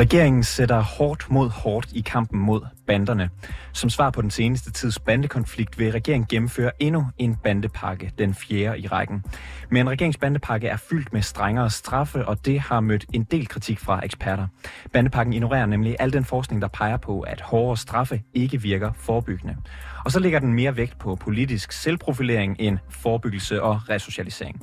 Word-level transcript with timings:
Regeringen 0.00 0.42
sætter 0.42 0.80
hårdt 0.80 1.30
mod 1.30 1.50
hårdt 1.50 1.92
i 1.92 2.00
kampen 2.00 2.40
mod 2.40 2.60
banderne. 2.86 3.30
Som 3.72 3.90
svar 3.90 4.10
på 4.10 4.22
den 4.22 4.30
seneste 4.30 4.72
tids 4.72 4.98
bandekonflikt 4.98 5.78
vil 5.78 5.92
regeringen 5.92 6.26
gennemføre 6.30 6.70
endnu 6.78 7.06
en 7.18 7.36
bandepakke, 7.36 8.12
den 8.18 8.34
fjerde 8.34 8.78
i 8.78 8.86
rækken. 8.86 9.24
Men 9.70 9.90
regeringsbandepakke 9.90 10.68
er 10.68 10.76
fyldt 10.76 11.12
med 11.12 11.22
strengere 11.22 11.70
straffe, 11.70 12.26
og 12.26 12.46
det 12.46 12.60
har 12.60 12.80
mødt 12.80 13.04
en 13.12 13.24
del 13.24 13.48
kritik 13.48 13.78
fra 13.78 14.04
eksperter. 14.04 14.46
Bandepakken 14.92 15.32
ignorerer 15.32 15.66
nemlig 15.66 15.96
al 15.98 16.12
den 16.12 16.24
forskning, 16.24 16.62
der 16.62 16.68
peger 16.68 16.96
på, 16.96 17.20
at 17.20 17.40
hårdere 17.40 17.76
straffe 17.76 18.22
ikke 18.34 18.62
virker 18.62 18.92
forebyggende. 18.92 19.56
Og 20.04 20.12
så 20.12 20.20
ligger 20.20 20.38
den 20.38 20.54
mere 20.54 20.76
vægt 20.76 20.98
på 20.98 21.16
politisk 21.16 21.72
selvprofilering 21.72 22.56
end 22.58 22.78
forebyggelse 22.88 23.62
og 23.62 23.80
resocialisering. 23.88 24.60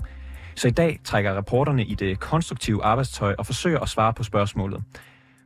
Så 0.56 0.68
i 0.68 0.72
dag 0.72 1.00
trækker 1.04 1.38
reporterne 1.38 1.86
i 1.86 1.96
det 1.96 2.20
konstruktive 2.20 2.84
arbejdstøj 2.84 3.36
og 3.38 3.46
forsøger 3.46 3.80
at 3.80 3.90
svare 3.90 4.14
på 4.14 4.24
spørgsmålet. 4.24 4.84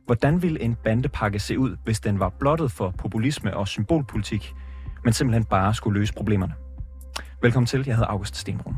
Hvordan 0.06 0.42
ville 0.42 0.60
en 0.60 0.76
bandepakke 0.84 1.38
se 1.38 1.58
ud, 1.58 1.76
hvis 1.84 2.00
den 2.00 2.20
var 2.20 2.28
blottet 2.28 2.72
for 2.72 2.94
populisme 2.98 3.56
og 3.56 3.68
symbolpolitik, 3.68 4.54
men 5.04 5.12
simpelthen 5.12 5.44
bare 5.44 5.74
skulle 5.74 6.00
løse 6.00 6.14
problemerne? 6.14 6.54
Velkommen 7.42 7.66
til, 7.66 7.84
jeg 7.86 7.96
hedder 7.96 8.08
August 8.08 8.36
Stenbrun. 8.36 8.76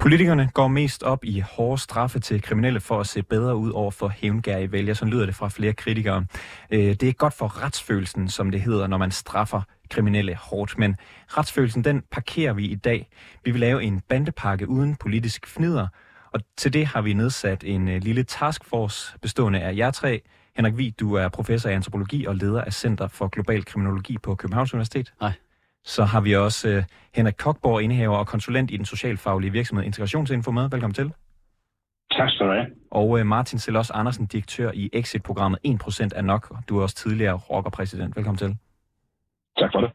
Politikerne 0.00 0.50
går 0.54 0.68
mest 0.68 1.02
op 1.02 1.24
i 1.24 1.40
hårde 1.40 1.82
straffe 1.82 2.20
til 2.20 2.42
kriminelle 2.42 2.80
for 2.80 3.00
at 3.00 3.06
se 3.06 3.22
bedre 3.22 3.56
ud 3.56 3.70
over 3.70 3.90
for 3.90 4.08
hævngærige 4.08 4.72
vælgere. 4.72 4.94
Så 4.94 5.04
lyder 5.04 5.26
det 5.26 5.34
fra 5.34 5.48
flere 5.48 5.72
kritikere. 5.72 6.26
Øh, 6.70 6.94
det 6.94 7.02
er 7.02 7.12
godt 7.12 7.34
for 7.34 7.62
retsfølelsen, 7.62 8.28
som 8.28 8.50
det 8.50 8.60
hedder, 8.60 8.86
når 8.86 8.98
man 8.98 9.10
straffer 9.10 9.62
kriminelle 9.90 10.34
hårdt. 10.34 10.78
Men 10.78 10.96
retsfølelsen, 11.28 11.84
den 11.84 12.02
parkerer 12.10 12.52
vi 12.52 12.64
i 12.64 12.74
dag. 12.74 13.08
Vi 13.44 13.50
vil 13.50 13.60
lave 13.60 13.82
en 13.82 14.00
bandepakke 14.00 14.68
uden 14.68 14.96
politisk 14.96 15.46
fnider. 15.46 15.86
Og 16.32 16.40
til 16.56 16.72
det 16.72 16.86
har 16.86 17.02
vi 17.02 17.12
nedsat 17.12 17.64
en 17.64 17.88
øh, 17.88 18.02
lille 18.02 18.22
taskforce 18.22 19.18
bestående 19.18 19.60
af 19.60 19.76
jer 19.76 19.90
tre. 19.90 20.22
Henrik 20.56 20.76
Vig, 20.76 21.00
du 21.00 21.14
er 21.14 21.28
professor 21.28 21.70
i 21.70 21.72
antropologi 21.72 22.26
og 22.26 22.36
leder 22.36 22.60
af 22.60 22.72
Center 22.72 23.08
for 23.08 23.28
Global 23.28 23.64
Kriminologi 23.64 24.18
på 24.18 24.34
Københavns 24.34 24.74
Universitet. 24.74 25.12
Hej. 25.20 25.32
Så 25.84 26.04
har 26.04 26.20
vi 26.20 26.36
også 26.36 26.76
uh, 26.76 26.84
Henrik 27.14 27.34
Kokborg, 27.38 27.82
indehaver 27.82 28.16
og 28.16 28.26
konsulent 28.26 28.70
i 28.70 28.76
den 28.76 28.84
socialfaglige 28.84 29.52
virksomhed 29.52 29.84
Integrationsinfo 29.84 30.50
med. 30.50 30.70
Velkommen 30.70 30.94
til. 30.94 31.12
Tak 32.12 32.30
skal 32.30 32.46
du 32.46 32.52
have. 32.52 32.66
Og 32.90 33.08
uh, 33.08 33.26
Martin 33.26 33.58
Selos 33.58 33.90
Andersen, 33.90 34.26
direktør 34.26 34.70
i 34.74 34.90
Exit-programmet 34.92 35.58
1% 35.66 36.08
er 36.14 36.22
nok. 36.22 36.54
Du 36.68 36.78
er 36.78 36.82
også 36.82 36.96
tidligere 36.96 37.34
rockerpræsident. 37.34 38.16
Velkommen 38.16 38.38
til. 38.38 38.56
Tak 39.58 39.70
for 39.72 39.80
det. 39.80 39.90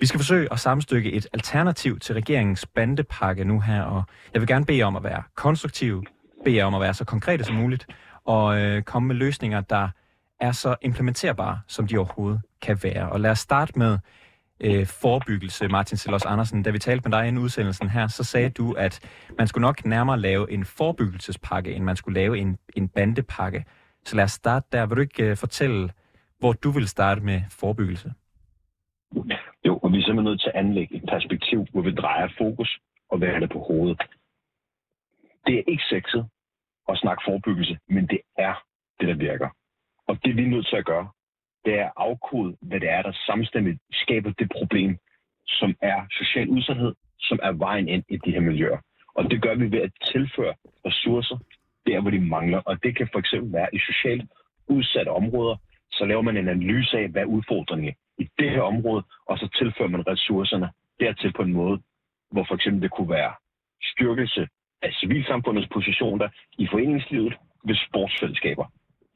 Vi 0.00 0.06
skal 0.06 0.20
forsøge 0.20 0.52
at 0.52 0.60
samstykke 0.60 1.12
et 1.12 1.26
alternativ 1.32 1.98
til 1.98 2.14
regeringens 2.14 2.66
bandepakke 2.66 3.44
nu 3.44 3.60
her, 3.60 3.82
og 3.82 4.02
jeg 4.34 4.40
vil 4.40 4.48
gerne 4.48 4.64
bede 4.66 4.82
om 4.82 4.96
at 4.96 5.04
være 5.04 5.22
konstruktiv, 5.34 6.04
bede 6.44 6.62
om 6.62 6.74
at 6.74 6.80
være 6.80 6.94
så 6.94 7.04
konkrete 7.04 7.44
som 7.44 7.54
muligt, 7.54 7.86
og 8.24 8.60
øh, 8.60 8.82
komme 8.82 9.08
med 9.08 9.16
løsninger, 9.16 9.60
der 9.60 9.88
er 10.40 10.52
så 10.52 10.76
implementerbare, 10.82 11.60
som 11.66 11.86
de 11.86 11.98
overhovedet 11.98 12.40
kan 12.62 12.78
være. 12.82 13.08
Og 13.08 13.20
lad 13.20 13.30
os 13.30 13.38
starte 13.38 13.78
med 13.78 13.98
øh, 14.60 14.86
forebyggelse, 14.86 15.68
Martin 15.68 15.98
Selos 15.98 16.24
Andersen. 16.24 16.62
Da 16.62 16.70
vi 16.70 16.78
talte 16.78 17.08
med 17.08 17.18
dig 17.18 17.28
inden 17.28 17.42
udsendelsen 17.42 17.90
her, 17.90 18.06
så 18.06 18.24
sagde 18.24 18.50
du, 18.50 18.72
at 18.72 19.00
man 19.38 19.46
skulle 19.46 19.62
nok 19.62 19.84
nærmere 19.84 20.20
lave 20.20 20.52
en 20.52 20.64
forebyggelsespakke, 20.64 21.72
end 21.74 21.84
man 21.84 21.96
skulle 21.96 22.20
lave 22.20 22.38
en, 22.38 22.58
en 22.76 22.88
bandepakke. 22.88 23.64
Så 24.04 24.16
lad 24.16 24.24
os 24.24 24.32
starte 24.32 24.66
der. 24.72 24.86
Vil 24.86 24.96
du 24.96 25.02
ikke 25.02 25.24
øh, 25.24 25.36
fortælle, 25.36 25.90
hvor 26.38 26.52
du 26.52 26.70
vil 26.70 26.88
starte 26.88 27.20
med 27.20 27.42
forebyggelse? 27.50 28.12
Jo, 29.66 29.78
og 29.82 29.92
vi 29.92 29.98
er 29.98 30.02
simpelthen 30.02 30.24
nødt 30.24 30.40
til 30.40 30.52
at 30.54 30.60
anlægge 30.64 30.96
et 30.96 31.04
perspektiv, 31.08 31.66
hvor 31.72 31.82
vi 31.82 31.90
drejer 31.90 32.28
fokus 32.38 32.78
og 33.10 33.20
vender 33.20 33.38
det 33.38 33.50
på 33.50 33.58
hovedet. 33.58 34.02
Det 35.46 35.54
er 35.58 35.62
ikke 35.68 35.84
sexet 35.90 36.28
at 36.88 36.98
snakke 36.98 37.22
forebyggelse, 37.26 37.78
men 37.88 38.06
det 38.06 38.20
er 38.38 38.54
det, 39.00 39.08
der 39.08 39.14
virker. 39.14 39.48
Og 40.08 40.24
det 40.24 40.36
vi 40.36 40.42
er 40.42 40.46
nødt 40.46 40.66
til 40.66 40.76
at 40.76 40.84
gøre, 40.84 41.08
det 41.64 41.74
er 41.78 41.84
at 41.84 41.92
afkode, 41.96 42.56
hvad 42.60 42.80
det 42.80 42.90
er, 42.90 43.02
der 43.02 43.12
samstemmigt 43.26 43.80
skaber 43.92 44.30
det 44.30 44.52
problem, 44.58 44.98
som 45.46 45.74
er 45.82 46.06
social 46.10 46.48
udsathed, 46.48 46.94
som 47.18 47.38
er 47.42 47.52
vejen 47.52 47.88
ind 47.88 48.04
i 48.08 48.16
de 48.16 48.30
her 48.30 48.40
miljøer. 48.40 48.78
Og 49.14 49.30
det 49.30 49.42
gør 49.42 49.54
vi 49.54 49.72
ved 49.72 49.80
at 49.80 49.92
tilføre 50.12 50.54
ressourcer 50.86 51.38
der, 51.86 52.00
hvor 52.00 52.10
de 52.10 52.20
mangler. 52.20 52.58
Og 52.58 52.82
det 52.82 52.96
kan 52.96 53.08
for 53.12 53.18
eksempel 53.18 53.52
være 53.52 53.74
i 53.74 53.78
socialt 53.78 54.30
udsatte 54.68 55.08
områder, 55.08 55.56
så 55.90 56.04
laver 56.04 56.22
man 56.22 56.36
en 56.36 56.48
analyse 56.48 56.98
af, 56.98 57.08
hvad 57.08 57.24
udfordringen 57.24 57.94
i 58.18 58.24
det 58.38 58.50
her 58.50 58.62
område, 58.62 59.02
og 59.26 59.38
så 59.38 59.48
tilfører 59.58 59.88
man 59.88 60.06
ressourcerne 60.06 60.68
dertil 61.00 61.32
på 61.32 61.42
en 61.42 61.52
måde, 61.52 61.76
hvor 62.32 62.44
for 62.48 62.54
eksempel 62.54 62.82
det 62.82 62.90
kunne 62.90 63.10
være 63.10 63.32
styrkelse 63.92 64.48
af 64.82 64.90
civilsamfundets 65.00 65.68
position 65.72 66.20
der 66.20 66.28
i 66.58 66.66
foreningslivet 66.72 67.34
ved 67.68 67.76
sportsfællesskaber. 67.88 68.66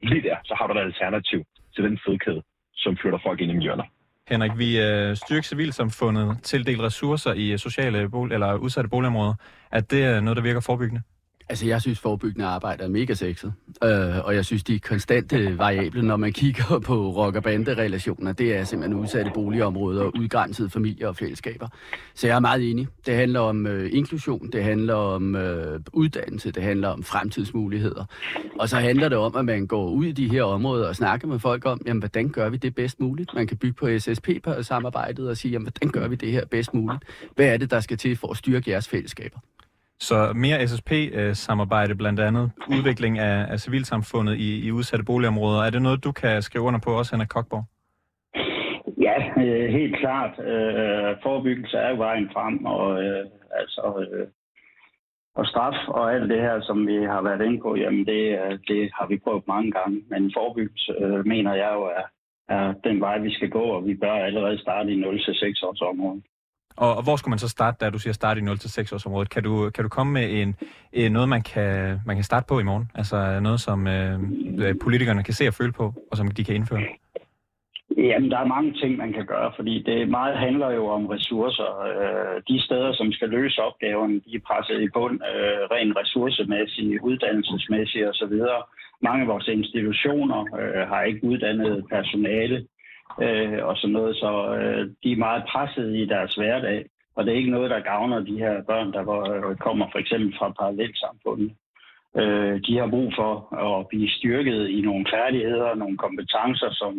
Lige 0.01 0.21
der, 0.21 0.37
så 0.43 0.53
har 0.57 0.67
du 0.67 0.73
et 0.73 0.83
alternativ 0.83 1.43
til 1.75 1.83
den 1.83 1.99
fedkæde, 2.05 2.41
som 2.73 2.97
flytter 2.97 3.19
folk 3.23 3.41
ind 3.41 3.51
i 3.51 3.61
hjørner. 3.61 3.83
Henrik, 4.29 4.51
vi 4.57 4.79
øh, 4.79 5.15
styrker 5.15 5.41
civilsamfundet, 5.41 6.43
tildel 6.43 6.81
ressourcer 6.81 7.33
i 7.33 7.57
sociale 7.57 8.09
bolig, 8.09 8.33
eller 8.33 8.53
udsatte 8.53 8.89
boligområder. 8.89 9.33
Er 9.71 9.79
det 9.79 10.15
øh, 10.15 10.21
noget, 10.21 10.37
der 10.37 10.43
virker 10.43 10.59
forebyggende? 10.59 11.01
Altså, 11.51 11.65
jeg 11.65 11.81
synes, 11.81 11.99
forebyggende 11.99 12.45
arbejde 12.45 12.83
er 12.83 12.87
mega 12.87 13.13
sexet. 13.13 13.53
Øh, 13.83 14.25
og 14.25 14.35
jeg 14.35 14.45
synes, 14.45 14.63
de 14.63 14.75
er 14.75 14.79
konstante 14.79 15.57
variable, 15.57 16.01
når 16.01 16.17
man 16.17 16.33
kigger 16.33 16.79
på 16.87 17.09
rock- 17.11 17.35
og 17.35 17.43
banderelationer, 17.43 18.33
Det 18.33 18.57
er 18.57 18.63
simpelthen 18.63 18.99
udsatte 18.99 19.31
boligområder, 19.33 20.03
udgrænsede 20.03 20.69
familier 20.69 21.07
og 21.07 21.15
fællesskaber. 21.15 21.67
Så 22.15 22.27
jeg 22.27 22.35
er 22.35 22.39
meget 22.39 22.69
enig. 22.69 22.87
Det 23.05 23.15
handler 23.15 23.39
om 23.39 23.67
øh, 23.67 23.89
inklusion, 23.93 24.49
det 24.51 24.63
handler 24.63 24.93
om 24.93 25.35
øh, 25.35 25.79
uddannelse, 25.93 26.51
det 26.51 26.63
handler 26.63 26.87
om 26.87 27.03
fremtidsmuligheder. 27.03 28.05
Og 28.59 28.69
så 28.69 28.77
handler 28.77 29.09
det 29.09 29.17
om, 29.17 29.35
at 29.35 29.45
man 29.45 29.67
går 29.67 29.89
ud 29.89 30.05
i 30.05 30.11
de 30.11 30.29
her 30.29 30.43
områder 30.43 30.87
og 30.87 30.95
snakker 30.95 31.27
med 31.27 31.39
folk 31.39 31.65
om, 31.65 31.81
jamen, 31.85 32.01
hvordan 32.01 32.29
gør 32.29 32.49
vi 32.49 32.57
det 32.57 32.75
bedst 32.75 32.99
muligt? 32.99 33.33
Man 33.35 33.47
kan 33.47 33.57
bygge 33.57 33.73
på 33.73 33.87
SSP-samarbejdet 33.99 35.29
og 35.29 35.37
sige, 35.37 35.51
jamen, 35.51 35.69
hvordan 35.73 36.01
gør 36.01 36.07
vi 36.07 36.15
det 36.15 36.31
her 36.31 36.45
bedst 36.45 36.73
muligt? 36.73 37.03
Hvad 37.35 37.45
er 37.45 37.57
det, 37.57 37.71
der 37.71 37.79
skal 37.79 37.97
til 37.97 38.15
for 38.15 38.31
at 38.31 38.37
styrke 38.37 38.71
jeres 38.71 38.87
fællesskaber? 38.87 39.39
Så 40.07 40.33
mere 40.35 40.67
SSP-samarbejde 40.67 41.95
blandt 41.95 42.19
andet, 42.19 42.51
udvikling 42.75 43.19
af, 43.19 43.51
af 43.51 43.59
civilsamfundet 43.59 44.35
i, 44.37 44.65
i 44.67 44.71
udsatte 44.71 45.05
boligområder. 45.05 45.61
Er 45.63 45.69
det 45.69 45.81
noget, 45.81 46.03
du 46.03 46.11
kan 46.11 46.41
skrive 46.41 46.63
under 46.63 46.79
på 46.79 46.91
også, 46.99 47.15
Henrik 47.15 47.29
Kokborg? 47.29 47.63
Ja, 49.07 49.17
øh, 49.43 49.69
helt 49.69 49.95
klart. 49.99 50.33
Øh, 50.39 51.15
forebyggelse 51.23 51.77
er 51.77 51.95
vejen 51.95 52.29
frem, 52.33 52.65
og 52.65 53.03
øh, 53.03 53.25
altså... 53.51 54.07
Øh, 54.11 54.27
og 55.35 55.45
straf 55.45 55.87
og 55.87 56.13
alt 56.13 56.29
det 56.29 56.41
her, 56.41 56.61
som 56.61 56.87
vi 56.87 56.95
har 57.13 57.21
været 57.21 57.45
inde 57.45 57.59
på, 57.61 57.75
jamen 57.75 58.05
det, 58.05 58.23
øh, 58.39 58.59
det 58.67 58.91
har 58.97 59.07
vi 59.07 59.17
prøvet 59.17 59.47
mange 59.47 59.71
gange. 59.71 60.03
Men 60.09 60.31
forebyggelse, 60.37 60.91
øh, 60.99 61.25
mener 61.25 61.53
jeg 61.53 61.71
jo, 61.77 61.83
er, 61.83 62.05
er 62.55 62.73
den 62.83 63.01
vej, 63.01 63.17
vi 63.17 63.33
skal 63.33 63.49
gå, 63.49 63.63
og 63.63 63.87
vi 63.87 63.93
bør 63.95 64.11
allerede 64.11 64.61
starte 64.61 64.91
i 64.91 65.03
0-6 65.03 65.67
års 65.67 65.81
område. 65.81 66.21
Og, 66.75 66.95
og 66.95 67.03
hvor 67.03 67.15
skulle 67.15 67.31
man 67.31 67.39
så 67.39 67.49
starte, 67.49 67.77
da 67.81 67.89
du 67.89 67.99
siger 67.99 68.13
starte 68.13 68.41
i 68.41 68.43
0-6 68.43 68.93
års 68.93 69.05
området? 69.05 69.29
Kan 69.29 69.43
du, 69.43 69.69
kan 69.69 69.83
du 69.83 69.89
komme 69.89 70.13
med 70.13 70.41
en, 70.41 70.55
en, 70.93 71.11
noget, 71.11 71.29
man 71.29 71.41
kan, 71.41 71.99
man 72.05 72.15
kan 72.15 72.23
starte 72.23 72.45
på 72.47 72.59
i 72.59 72.63
morgen? 72.63 72.91
Altså 72.95 73.39
noget, 73.39 73.61
som 73.61 73.87
øh, 73.87 74.19
øh, 74.57 74.75
politikerne 74.81 75.23
kan 75.23 75.33
se 75.33 75.47
og 75.47 75.53
føle 75.53 75.71
på, 75.71 75.93
og 76.11 76.17
som 76.17 76.27
de 76.27 76.43
kan 76.43 76.55
indføre? 76.55 76.81
Jamen, 77.97 78.31
der 78.31 78.39
er 78.39 78.53
mange 78.55 78.73
ting, 78.73 78.97
man 78.97 79.13
kan 79.13 79.25
gøre, 79.25 79.51
fordi 79.55 79.83
det 79.83 80.09
meget 80.09 80.37
handler 80.37 80.69
jo 80.71 80.87
om 80.87 81.05
ressourcer. 81.05 81.71
Øh, 81.91 82.41
de 82.49 82.61
steder, 82.65 82.93
som 82.93 83.11
skal 83.11 83.29
løse 83.29 83.61
opgaven, 83.61 84.11
de 84.25 84.35
er 84.35 84.45
presset 84.47 84.81
i 84.81 84.89
bund, 84.93 85.19
øh, 85.31 85.61
rent 85.73 85.97
ressourcemæssigt, 85.97 87.01
uddannelsesmæssigt 87.01 88.07
osv. 88.09 88.35
Mange 89.01 89.21
af 89.21 89.27
vores 89.27 89.47
institutioner 89.47 90.41
har 90.91 91.01
ikke 91.03 91.23
uddannet 91.23 91.85
personale 91.89 92.67
øh, 93.21 93.65
og 93.65 93.77
sådan 93.77 93.93
noget, 93.93 94.15
så 94.15 94.31
øh, 94.55 94.89
de 95.03 95.11
er 95.11 95.25
meget 95.27 95.43
presset 95.51 95.95
i 95.95 96.05
deres 96.05 96.35
hverdag. 96.35 96.85
Og 97.15 97.25
det 97.25 97.33
er 97.33 97.37
ikke 97.37 97.55
noget, 97.57 97.69
der 97.69 97.79
gavner 97.79 98.19
de 98.19 98.37
her 98.37 98.63
børn, 98.63 98.93
der 98.93 99.03
var, 99.11 99.21
øh, 99.49 99.55
kommer 99.55 99.85
for 99.91 99.99
eksempel 99.99 100.35
fra 100.37 100.49
parallelsamfundet. 100.59 101.51
Øh, 102.17 102.55
de 102.67 102.77
har 102.77 102.87
brug 102.87 103.13
for 103.19 103.31
at 103.65 103.87
blive 103.87 104.09
styrket 104.09 104.69
i 104.69 104.81
nogle 104.81 105.05
færdigheder, 105.13 105.75
nogle 105.75 105.97
kompetencer, 105.97 106.69
som, 106.81 106.93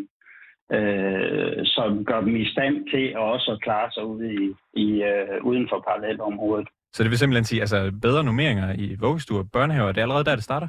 øh, 0.76 1.60
som 1.64 2.04
gør 2.04 2.20
dem 2.20 2.36
i 2.36 2.46
stand 2.54 2.90
til 2.92 3.04
at 3.06 3.18
også 3.34 3.52
at 3.52 3.62
klare 3.62 3.90
sig 3.92 4.04
ude 4.04 4.34
i, 4.34 4.54
i, 4.84 5.02
øh, 5.02 5.44
uden 5.44 5.66
for 5.70 5.84
parallelområdet. 5.88 6.68
Så 6.92 7.02
det 7.02 7.10
vil 7.10 7.18
simpelthen 7.18 7.44
sige, 7.44 7.60
altså 7.60 7.92
bedre 8.02 8.24
nummeringer 8.24 8.74
i 8.78 8.96
vuggestuer 9.00 9.38
og 9.38 9.50
børnehaver, 9.52 9.92
det 9.92 9.98
er 9.98 10.02
allerede 10.02 10.24
der, 10.24 10.34
det 10.34 10.44
starter? 10.44 10.68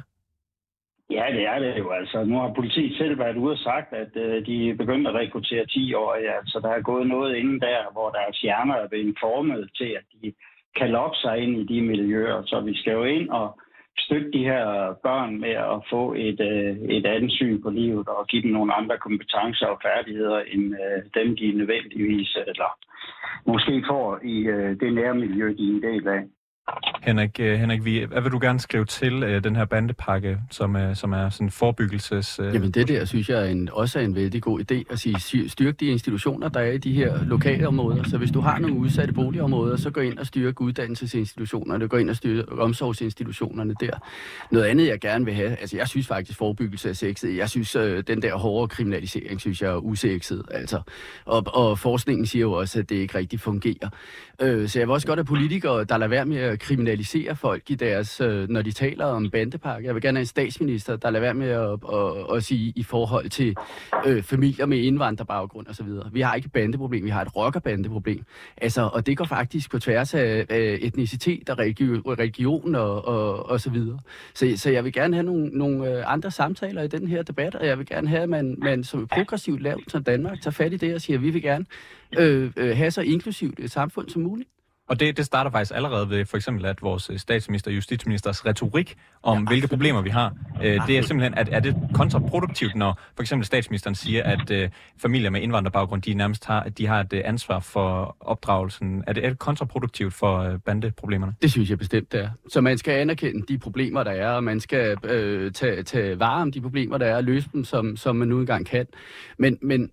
Ja, 1.10 1.26
det 1.32 1.46
er 1.46 1.58
det 1.58 1.78
jo. 1.78 1.90
Altså, 1.90 2.24
nu 2.24 2.36
har 2.38 2.52
politiet 2.52 2.96
selv 2.96 3.18
været 3.18 3.36
ude 3.36 3.52
og 3.52 3.58
sagt, 3.58 3.92
at 3.92 4.16
øh, 4.16 4.46
de 4.46 4.70
er 4.70 4.74
begyndt 4.74 5.08
at 5.08 5.14
rekruttere 5.14 5.66
10-årige. 5.70 6.36
Altså, 6.36 6.60
der 6.60 6.68
er 6.68 6.80
gået 6.80 7.06
noget 7.06 7.36
inden 7.36 7.60
der, 7.60 7.92
hvor 7.92 8.10
deres 8.10 8.40
hjerner 8.40 8.74
er 8.74 8.88
blevet 8.88 9.16
formet 9.20 9.70
til, 9.76 9.90
at 9.98 10.04
de 10.22 10.32
kan 10.76 10.90
lokke 10.90 11.16
sig 11.16 11.38
ind 11.38 11.56
i 11.60 11.74
de 11.74 11.82
miljøer. 11.82 12.42
Så 12.46 12.60
vi 12.60 12.74
skal 12.76 12.92
jo 12.92 13.04
ind 13.04 13.28
og 13.28 13.60
støtte 13.98 14.30
de 14.30 14.44
her 14.44 14.94
børn 15.02 15.40
med 15.40 15.54
at 15.74 15.78
få 15.90 16.14
et, 16.14 16.40
øh, 16.40 16.76
et 16.96 17.06
andet 17.06 17.32
syn 17.32 17.62
på 17.62 17.70
livet 17.70 18.08
og 18.08 18.26
give 18.26 18.42
dem 18.42 18.50
nogle 18.50 18.74
andre 18.74 18.98
kompetencer 18.98 19.66
og 19.66 19.80
færdigheder 19.82 20.40
end 20.40 20.74
øh, 20.84 21.02
dem, 21.14 21.36
de 21.36 21.52
nødvendigvis 21.52 22.36
eller 22.46 22.70
måske 23.46 23.84
får 23.88 24.20
i 24.24 24.36
øh, 24.38 24.80
det 24.80 24.94
nærmiljø, 24.94 25.48
de 25.58 25.64
er 25.68 25.74
en 25.74 25.82
del 25.82 26.08
af. 26.08 26.22
Henrik, 27.02 27.40
øh, 27.40 27.58
Henrik 27.58 27.84
vi, 27.84 28.04
hvad 28.08 28.22
vil 28.22 28.32
du 28.32 28.38
gerne 28.42 28.60
skrive 28.60 28.84
til 28.84 29.22
uh, 29.24 29.44
den 29.44 29.56
her 29.56 29.64
bandepakke, 29.64 30.38
som, 30.50 30.76
uh, 30.76 30.94
som 30.94 31.12
er 31.12 31.28
sådan 31.28 31.50
forebyggelses... 31.50 32.40
Uh... 32.40 32.46
Jamen 32.46 32.70
det 32.70 32.88
der, 32.88 33.04
synes 33.04 33.28
jeg 33.28 33.46
er 33.46 33.50
en, 33.50 33.68
også 33.72 33.98
er 33.98 34.02
en 34.02 34.14
vældig 34.14 34.42
god 34.42 34.60
idé 34.60 34.92
at 34.92 34.98
sige, 34.98 35.48
styrk 35.48 35.80
de 35.80 35.86
institutioner, 35.86 36.48
der 36.48 36.60
er 36.60 36.72
i 36.72 36.78
de 36.78 36.92
her 36.92 37.24
lokale 37.24 37.68
områder. 37.68 38.02
Så 38.02 38.18
hvis 38.18 38.30
du 38.30 38.40
har 38.40 38.58
nogle 38.58 38.76
udsatte 38.76 39.14
boligområder, 39.14 39.76
så 39.76 39.90
gå 39.90 40.00
ind 40.00 40.18
og 40.18 40.26
styrk 40.26 40.60
uddannelsesinstitutionerne, 40.60 41.88
gå 41.88 41.96
ind 41.96 42.10
og 42.10 42.16
styrk 42.16 42.44
omsorgsinstitutionerne 42.58 43.74
der. 43.80 43.98
Noget 44.50 44.66
andet, 44.66 44.86
jeg 44.86 45.00
gerne 45.00 45.24
vil 45.24 45.34
have, 45.34 45.50
altså 45.50 45.76
jeg 45.76 45.88
synes 45.88 46.06
faktisk 46.06 46.38
forebyggelse 46.38 46.88
af 46.88 46.96
sexet, 46.96 47.36
jeg 47.36 47.50
synes 47.50 47.76
uh, 47.76 47.82
den 47.82 48.22
der 48.22 48.36
hårde 48.36 48.68
kriminalisering, 48.68 49.40
synes 49.40 49.62
jeg 49.62 49.70
er 49.70 49.76
usekset, 49.76 50.42
altså. 50.50 50.80
Og, 51.24 51.42
og 51.46 51.78
forskningen 51.78 52.26
siger 52.26 52.42
jo 52.42 52.52
også, 52.52 52.78
at 52.78 52.88
det 52.88 52.96
ikke 52.96 53.18
rigtig 53.18 53.40
fungerer. 53.40 53.88
Øh, 54.40 54.68
så 54.68 54.78
jeg 54.78 54.88
vil 54.88 54.92
også 54.92 55.06
godt 55.06 55.18
have 55.18 55.24
politikere, 55.24 55.84
der 55.84 55.96
lader 55.96 56.08
være 56.08 56.26
med 56.26 56.36
at 56.36 56.60
kriminalisere 56.60 57.36
folk 57.36 57.70
i 57.70 57.74
deres, 57.74 58.20
øh, 58.20 58.48
når 58.48 58.62
de 58.62 58.72
taler 58.72 59.04
om 59.04 59.30
bandepakke. 59.30 59.86
Jeg 59.86 59.94
vil 59.94 60.02
gerne 60.02 60.18
have 60.18 60.22
en 60.22 60.26
statsminister, 60.26 60.96
der 60.96 61.10
lader 61.10 61.20
være 61.20 61.34
med 61.34 61.48
at, 61.48 61.78
at, 61.92 62.36
at 62.36 62.44
sige 62.44 62.72
i 62.76 62.82
forhold 62.82 63.28
til 63.28 63.56
øh, 64.06 64.22
familier 64.22 64.66
med 64.66 64.78
indvandrerbaggrund 64.78 65.66
osv. 65.66 65.86
Vi 66.12 66.20
har 66.20 66.34
ikke 66.34 66.46
et 66.46 66.52
bandeproblem, 66.52 67.04
vi 67.04 67.10
har 67.10 67.22
et 67.22 67.36
rockerbandeproblem. 67.36 68.24
Altså, 68.56 68.90
og 68.92 69.06
det 69.06 69.16
går 69.16 69.24
faktisk 69.24 69.70
på 69.70 69.78
tværs 69.78 70.14
af, 70.14 70.46
af 70.48 70.78
etnicitet 70.80 71.50
og 71.50 71.58
religion, 71.58 72.02
religion 72.06 72.74
og, 72.74 73.04
og, 73.04 73.50
og 73.50 73.60
så 73.60 73.70
videre. 73.70 73.98
Så, 74.34 74.52
så 74.56 74.70
jeg 74.70 74.84
vil 74.84 74.92
gerne 74.92 75.16
have 75.16 75.26
nogle, 75.26 75.48
nogle 75.48 75.98
øh, 75.98 76.12
andre 76.12 76.30
samtaler 76.30 76.82
i 76.82 76.88
den 76.88 77.08
her 77.08 77.22
debat, 77.22 77.54
og 77.54 77.66
jeg 77.66 77.78
vil 77.78 77.86
gerne 77.86 78.08
have, 78.08 78.22
at 78.22 78.28
man, 78.28 78.56
man 78.58 78.84
som 78.84 79.06
progressivt 79.06 79.62
lavt 79.62 79.92
som 79.92 80.04
Danmark 80.04 80.40
tager 80.40 80.52
fat 80.52 80.72
i 80.72 80.76
det 80.76 80.94
og 80.94 81.00
siger, 81.00 81.16
at 81.16 81.22
vi 81.22 81.30
vil 81.30 81.42
gerne 81.42 81.66
øh, 82.18 82.52
øh, 82.56 82.76
have 82.76 82.90
så 82.90 83.00
inklusivt 83.00 83.60
et 83.60 83.70
samfund 83.70 84.08
som 84.08 84.22
muligt. 84.22 84.48
Og 84.88 85.00
det, 85.00 85.16
det 85.16 85.26
starter 85.26 85.50
faktisk 85.50 85.72
allerede 85.74 86.10
ved 86.10 86.24
for 86.24 86.36
eksempel, 86.36 86.66
at 86.66 86.82
vores 86.82 87.10
øh, 87.10 87.18
statsminister 87.18 87.70
og 87.70 87.74
justitsministers 87.74 88.46
retorik 88.46 88.94
om, 89.22 89.38
ja, 89.38 89.44
hvilke 89.44 89.68
problemer 89.68 90.02
vi 90.02 90.10
har, 90.10 90.34
øh, 90.62 90.86
det 90.86 90.98
er 90.98 91.02
simpelthen, 91.02 91.34
at 91.34 91.48
er 91.52 91.60
det 91.60 91.76
kontraproduktivt, 91.94 92.74
når 92.74 93.00
for 93.16 93.22
eksempel 93.22 93.46
statsministeren 93.46 93.94
siger, 93.94 94.22
at 94.22 94.50
øh, 94.50 94.70
familier 94.98 95.30
med 95.30 95.40
indvandrerbaggrund, 95.40 96.02
de 96.02 96.14
nærmest 96.14 96.44
har, 96.44 96.68
de 96.68 96.86
har 96.86 97.00
et 97.00 97.12
øh, 97.12 97.22
ansvar 97.24 97.60
for 97.60 98.16
opdragelsen. 98.20 99.04
Er 99.06 99.12
det, 99.12 99.24
er 99.24 99.28
det 99.28 99.38
kontraproduktivt 99.38 100.14
for 100.14 100.38
øh, 100.38 100.58
bandeproblemerne? 100.58 101.34
Det 101.42 101.50
synes 101.50 101.70
jeg 101.70 101.78
bestemt, 101.78 102.12
det 102.12 102.20
er. 102.20 102.30
Så 102.48 102.60
man 102.60 102.78
skal 102.78 102.92
anerkende 102.92 103.46
de 103.48 103.58
problemer, 103.58 104.02
der 104.02 104.10
er, 104.10 104.30
og 104.30 104.44
man 104.44 104.60
skal 104.60 104.96
øh, 105.04 105.52
tage, 105.52 105.82
tage 105.82 106.18
vare 106.18 106.42
om 106.42 106.52
de 106.52 106.60
problemer, 106.60 106.98
der 106.98 107.06
er, 107.06 107.16
og 107.16 107.24
løse 107.24 107.48
dem, 107.52 107.64
som, 107.64 107.96
som 107.96 108.16
man 108.16 108.28
nu 108.28 108.40
engang 108.40 108.66
kan. 108.66 108.86
Men, 109.38 109.58
men 109.62 109.90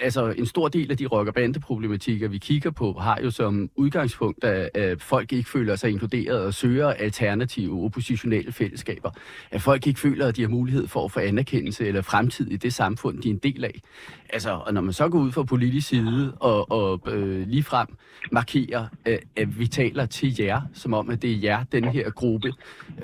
altså, 0.00 0.34
en 0.38 0.46
stor 0.46 0.68
del 0.68 0.90
af 0.90 0.96
de 0.96 1.06
rock- 1.06 1.28
og 1.28 1.34
bandeproblematikker, 1.34 2.28
vi 2.28 2.38
kigger 2.38 2.70
på, 2.70 2.92
har 2.92 3.20
jo 3.24 3.30
som 3.30 3.70
udgangspunkt 3.76 4.19
udgangspunkt, 4.20 4.44
at, 4.44 4.70
at 4.74 5.02
folk 5.02 5.32
ikke 5.32 5.50
føler 5.50 5.76
sig 5.76 5.90
inkluderet 5.90 6.44
og 6.44 6.54
søger 6.54 6.88
alternative 6.88 7.84
oppositionelle 7.84 8.52
fællesskaber. 8.52 9.10
At 9.50 9.62
folk 9.62 9.86
ikke 9.86 10.00
føler, 10.00 10.26
at 10.26 10.36
de 10.36 10.42
har 10.42 10.48
mulighed 10.48 10.86
for 10.88 11.04
at 11.04 11.12
få 11.12 11.20
anerkendelse 11.20 11.86
eller 11.86 12.02
fremtid 12.02 12.50
i 12.50 12.56
det 12.56 12.74
samfund, 12.74 13.22
de 13.22 13.28
er 13.28 13.32
en 13.32 13.38
del 13.38 13.64
af. 13.64 13.80
Altså, 14.32 14.50
og 14.50 14.74
når 14.74 14.80
man 14.80 14.92
så 14.92 15.08
går 15.08 15.18
ud 15.18 15.32
fra 15.32 15.42
politisk 15.42 15.88
side 15.88 16.32
og, 16.40 16.70
og 16.70 17.00
øh, 17.06 17.48
ligefrem 17.48 17.86
markerer, 18.32 18.86
at, 19.04 19.20
at 19.36 19.58
vi 19.58 19.66
taler 19.66 20.06
til 20.06 20.36
jer, 20.38 20.60
som 20.74 20.94
om, 20.94 21.10
at 21.10 21.22
det 21.22 21.30
er 21.30 21.38
jer, 21.42 21.64
den 21.72 21.84
her 21.84 22.10
gruppe 22.10 22.52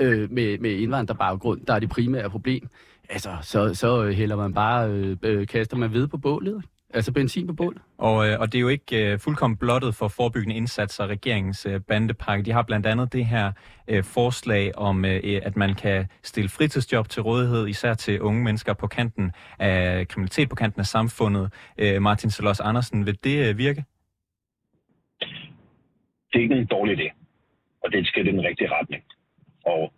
øh, 0.01 0.33
med, 0.33 0.59
med 0.59 0.71
indvandrerbaggrund, 0.71 1.61
der 1.67 1.75
er 1.75 1.79
det 1.79 1.89
primære 1.89 2.31
problem, 2.31 2.69
altså, 3.09 3.31
så, 3.43 3.75
så 3.75 4.11
hælder 4.11 4.37
man 4.37 4.55
bare, 4.55 4.91
øh, 4.91 5.17
øh 5.23 5.47
kaster 5.47 5.77
man 5.77 5.93
ved 5.93 6.09
på 6.09 6.17
bålet. 6.17 6.63
Altså 6.97 7.13
benzin 7.13 7.47
på 7.47 7.53
bål. 7.53 7.81
Og, 7.99 8.29
øh, 8.29 8.41
og 8.41 8.53
det 8.53 8.59
er 8.59 8.61
jo 8.61 8.69
ikke 8.69 9.13
øh, 9.13 9.19
fuldkommen 9.19 9.57
blottet 9.57 9.95
for 9.95 10.09
forebyggende 10.09 10.57
indsatser 10.57 11.07
regeringens 11.07 11.67
øh, 11.67 11.81
bandepakke. 11.81 12.45
De 12.45 12.53
har 12.53 12.63
blandt 12.63 12.87
andet 12.87 13.13
det 13.13 13.27
her 13.27 13.53
øh, 13.89 14.05
forslag 14.05 14.79
om, 14.79 15.05
øh, 15.05 15.41
at 15.43 15.57
man 15.57 15.75
kan 15.75 16.09
stille 16.23 16.49
fritidsjob 16.49 17.09
til 17.09 17.23
rådighed, 17.23 17.69
især 17.69 17.95
til 17.95 18.21
unge 18.21 18.45
mennesker 18.45 18.73
på 18.73 18.87
kanten 18.87 19.33
af 19.59 20.09
kriminalitet, 20.09 20.49
på 20.49 20.55
kanten 20.55 20.81
af 20.81 20.87
samfundet. 20.87 21.53
Øh, 21.79 22.03
Martin 22.03 22.31
Salos 22.31 22.61
Andersen, 22.61 23.07
vil 23.07 23.19
det 23.25 23.49
øh, 23.49 23.59
virke? 23.59 23.85
Det 26.33 26.39
er 26.39 26.41
ikke 26.41 26.55
en 26.55 26.67
dårlig 26.67 27.01
idé, 27.01 27.09
og 27.85 27.91
det 27.91 27.99
er 27.99 28.03
et 28.03 28.09
skridt 28.09 28.29
i 28.29 28.31
den 28.31 28.45
rigtige 28.45 28.71
retning. 28.73 29.03
Og 29.67 29.93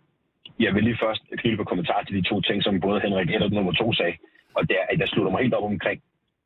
jeg 0.59 0.75
vil 0.75 0.83
lige 0.83 0.97
først 1.01 1.21
knytte 1.37 1.57
på 1.57 1.63
kommentar 1.63 2.03
til 2.03 2.15
de 2.15 2.29
to 2.29 2.41
ting, 2.41 2.63
som 2.63 2.79
både 2.79 3.01
Henrik 3.01 3.29
1 3.29 3.41
og 3.41 3.51
nummer 3.51 3.73
2 3.73 3.93
sagde. 3.93 4.17
Og 4.55 4.69
det 4.69 4.75
er, 4.81 4.85
at 4.93 4.99
jeg 4.99 5.07
slutter 5.07 5.31
mig 5.31 5.41
helt 5.41 5.53
op 5.53 5.63
omkring 5.63 6.01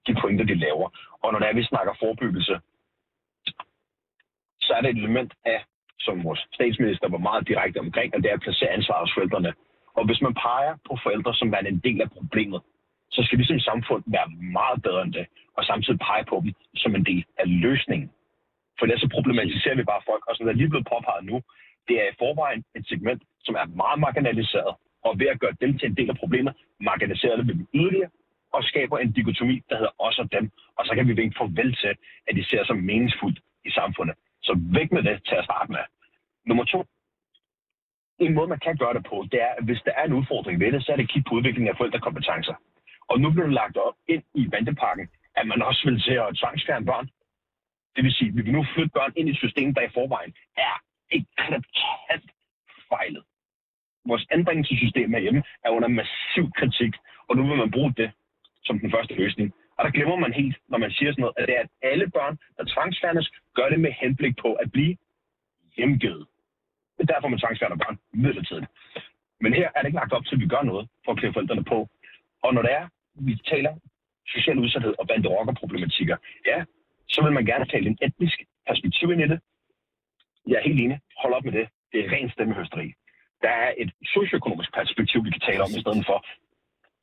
de 0.08 0.14
pointer, 0.22 0.46
de 0.46 0.56
laver. 0.56 0.90
Og 1.24 1.32
når 1.32 1.40
det 1.40 1.48
er, 1.50 1.54
vi 1.54 1.64
snakker 1.64 1.94
forebyggelse, 2.00 2.56
så 4.62 4.74
er 4.74 4.82
det 4.82 4.90
et 4.90 4.98
element 5.04 5.34
af, 5.46 5.60
som 6.00 6.24
vores 6.24 6.48
statsminister 6.54 7.08
var 7.10 7.18
meget 7.18 7.48
direkte 7.48 7.80
omkring, 7.80 8.16
at 8.16 8.24
det 8.24 8.30
er 8.30 8.34
at 8.34 8.46
placere 8.46 8.70
ansvaret 8.70 9.04
hos 9.06 9.14
forældrene. 9.14 9.54
Og 9.98 10.06
hvis 10.06 10.22
man 10.22 10.34
peger 10.34 10.74
på 10.88 10.94
forældre 11.04 11.34
som 11.34 11.52
værende 11.52 11.70
en 11.70 11.82
del 11.88 12.02
af 12.02 12.12
problemet, 12.12 12.62
så 13.12 13.24
skal 13.24 13.40
vi 13.40 13.46
som 13.46 13.60
samfund 13.60 14.04
være 14.08 14.28
meget 14.58 14.82
bedre 14.84 15.02
end 15.02 15.14
det, 15.14 15.26
og 15.58 15.64
samtidig 15.64 16.00
pege 16.00 16.26
på 16.26 16.36
dem 16.44 16.54
som 16.76 16.96
en 16.96 17.06
del 17.06 17.26
af 17.38 17.46
løsningen. 17.48 18.12
For 18.78 18.86
ellers 18.86 19.02
så 19.02 19.10
problematiserer 19.18 19.76
vi 19.76 19.84
bare 19.84 20.08
folk, 20.10 20.24
og 20.28 20.36
som 20.36 20.46
der 20.46 20.54
er 20.54 20.58
lige 20.58 20.70
blevet 20.70 20.88
påpeget 20.94 21.26
nu, 21.26 21.42
det 21.88 21.96
er 22.02 22.08
i 22.10 22.20
forvejen 22.20 22.64
et 22.76 22.88
segment, 22.88 23.22
som 23.46 23.56
er 23.56 23.66
meget 23.66 24.00
marginaliseret, 24.00 24.74
og 25.06 25.20
ved 25.20 25.28
at 25.28 25.40
gøre 25.40 25.56
dem 25.62 25.78
til 25.78 25.90
en 25.90 25.98
del 25.98 26.10
af 26.10 26.18
problemet, 26.18 26.54
marginaliserer 26.80 27.36
det 27.36 27.48
dem 27.48 27.68
yderligere, 27.74 28.10
og 28.54 28.64
skaber 28.64 28.98
en 28.98 29.12
dikotomi, 29.12 29.62
der 29.70 29.76
hedder 29.76 29.96
os 30.00 30.20
og 30.20 30.32
dem. 30.32 30.52
Og 30.78 30.86
så 30.86 30.96
kan 30.96 31.08
vi 31.08 31.14
vinke 31.14 31.38
farvel 31.38 31.76
til, 31.76 31.94
at 32.28 32.36
de 32.36 32.44
ser 32.50 32.64
som 32.66 32.78
meningsfuldt 32.78 33.40
i 33.66 33.72
samfundet. 33.72 34.16
Så 34.42 34.54
væk 34.78 34.92
med 34.92 35.04
det 35.04 35.16
til 35.28 35.36
at 35.36 35.44
starte 35.44 35.72
med. 35.72 35.84
Nummer 36.46 36.64
to. 36.64 36.86
En 38.20 38.34
måde, 38.34 38.48
man 38.48 38.60
kan 38.60 38.78
gøre 38.78 38.94
det 38.94 39.06
på, 39.10 39.26
det 39.32 39.42
er, 39.42 39.52
at 39.58 39.64
hvis 39.64 39.82
der 39.86 39.92
er 39.92 40.06
en 40.06 40.14
udfordring 40.14 40.60
ved 40.60 40.72
det, 40.72 40.86
så 40.86 40.92
er 40.92 40.96
det 40.96 41.04
at 41.04 41.10
kigge 41.10 41.30
på 41.30 41.36
udviklingen 41.36 41.70
af 41.72 41.78
forældrekompetencer. 41.78 42.56
Og 43.10 43.22
nu 43.22 43.32
bliver 43.32 43.46
det 43.46 43.54
lagt 43.54 43.78
op 43.78 43.96
ind 44.08 44.24
i 44.36 44.48
bandepakken, 44.48 45.10
at 45.36 45.48
man 45.48 45.62
også 45.62 45.82
vil 45.86 46.02
til 46.02 46.14
at 46.14 46.36
tvangsfjerne 46.40 46.86
børn. 46.86 47.10
Det 47.96 48.04
vil 48.04 48.14
sige, 48.14 48.30
at 48.30 48.36
vi 48.36 48.42
vil 48.42 48.54
nu 48.54 48.66
flytte 48.74 48.96
børn 48.98 49.14
ind 49.16 49.28
i 49.30 49.32
et 49.32 49.38
system, 49.38 49.74
der 49.74 49.82
i 49.82 49.94
forvejen 49.94 50.34
er 50.58 50.76
eklatant 51.12 52.26
fejlet. 52.90 53.24
Vores 54.06 54.26
anbringelsessystem 54.32 55.14
herhjemme 55.14 55.44
er 55.66 55.70
under 55.70 55.88
massiv 55.88 56.46
kritik, 56.60 56.94
og 57.28 57.36
nu 57.38 57.48
vil 57.48 57.58
man 57.58 57.72
bruge 57.72 57.94
det 57.98 58.12
som 58.66 58.80
den 58.80 58.92
første 58.92 59.14
løsning. 59.14 59.54
Og 59.78 59.86
der 59.86 59.92
glemmer 59.92 60.16
man 60.16 60.34
helt, 60.34 60.58
når 60.70 60.78
man 60.78 60.92
siger 60.92 61.12
sådan 61.12 61.22
noget, 61.22 61.36
at 61.38 61.48
det 61.48 61.56
er, 61.58 61.62
at 61.62 61.70
alle 61.92 62.08
børn, 62.18 62.38
der 62.58 62.64
tvangsfjernes, 62.74 63.32
gør 63.56 63.70
det 63.70 63.80
med 63.80 63.92
henblik 64.02 64.36
på 64.38 64.54
at 64.54 64.72
blive 64.72 64.98
hjemgivet. 65.78 66.28
Det 66.98 67.10
er 67.10 67.14
derfor, 67.14 67.28
man 67.28 67.40
tvangsfjerner 67.40 67.76
børn 67.76 67.98
midlertidigt. 68.14 68.68
Men 69.42 69.54
her 69.54 69.68
er 69.76 69.80
det 69.80 69.88
ikke 69.88 70.02
lagt 70.02 70.14
op 70.14 70.26
til, 70.26 70.36
at 70.36 70.42
vi 70.42 70.48
gør 70.48 70.64
noget 70.72 70.88
for 71.06 71.12
at 71.12 71.18
klæde 71.18 71.34
forældrene 71.34 71.64
på. 71.64 71.90
Og 72.44 72.54
når 72.54 72.62
det 72.62 72.74
er, 72.74 72.88
vi 73.16 73.36
taler 73.36 73.74
social 74.28 74.58
udsathed 74.60 74.94
og 75.00 75.08
bande 75.08 75.56
problematikker, 75.62 76.18
ja, 76.46 76.64
så 77.08 77.24
vil 77.24 77.34
man 77.34 77.46
gerne 77.46 77.66
tale 77.66 77.88
en 77.90 77.98
etnisk 78.02 78.38
perspektiv 78.68 79.12
ind 79.12 79.22
i 79.22 79.28
det. 79.28 79.40
Jeg 80.48 80.56
er 80.56 80.68
helt 80.70 80.82
enig. 80.82 81.00
Hold 81.22 81.34
op 81.34 81.44
med 81.44 81.52
det. 81.52 81.70
Det 81.92 82.00
er 82.06 82.12
ren 82.12 82.30
stemmehøsteri. 82.30 82.94
Der 83.42 83.50
er 83.50 83.74
et 83.78 83.92
socioøkonomisk 84.04 84.74
perspektiv, 84.74 85.26
vi 85.26 85.30
kan 85.32 85.42
tale 85.50 85.64
om 85.64 85.72
i 85.78 85.82
stedet 85.82 86.06
for. 86.06 86.26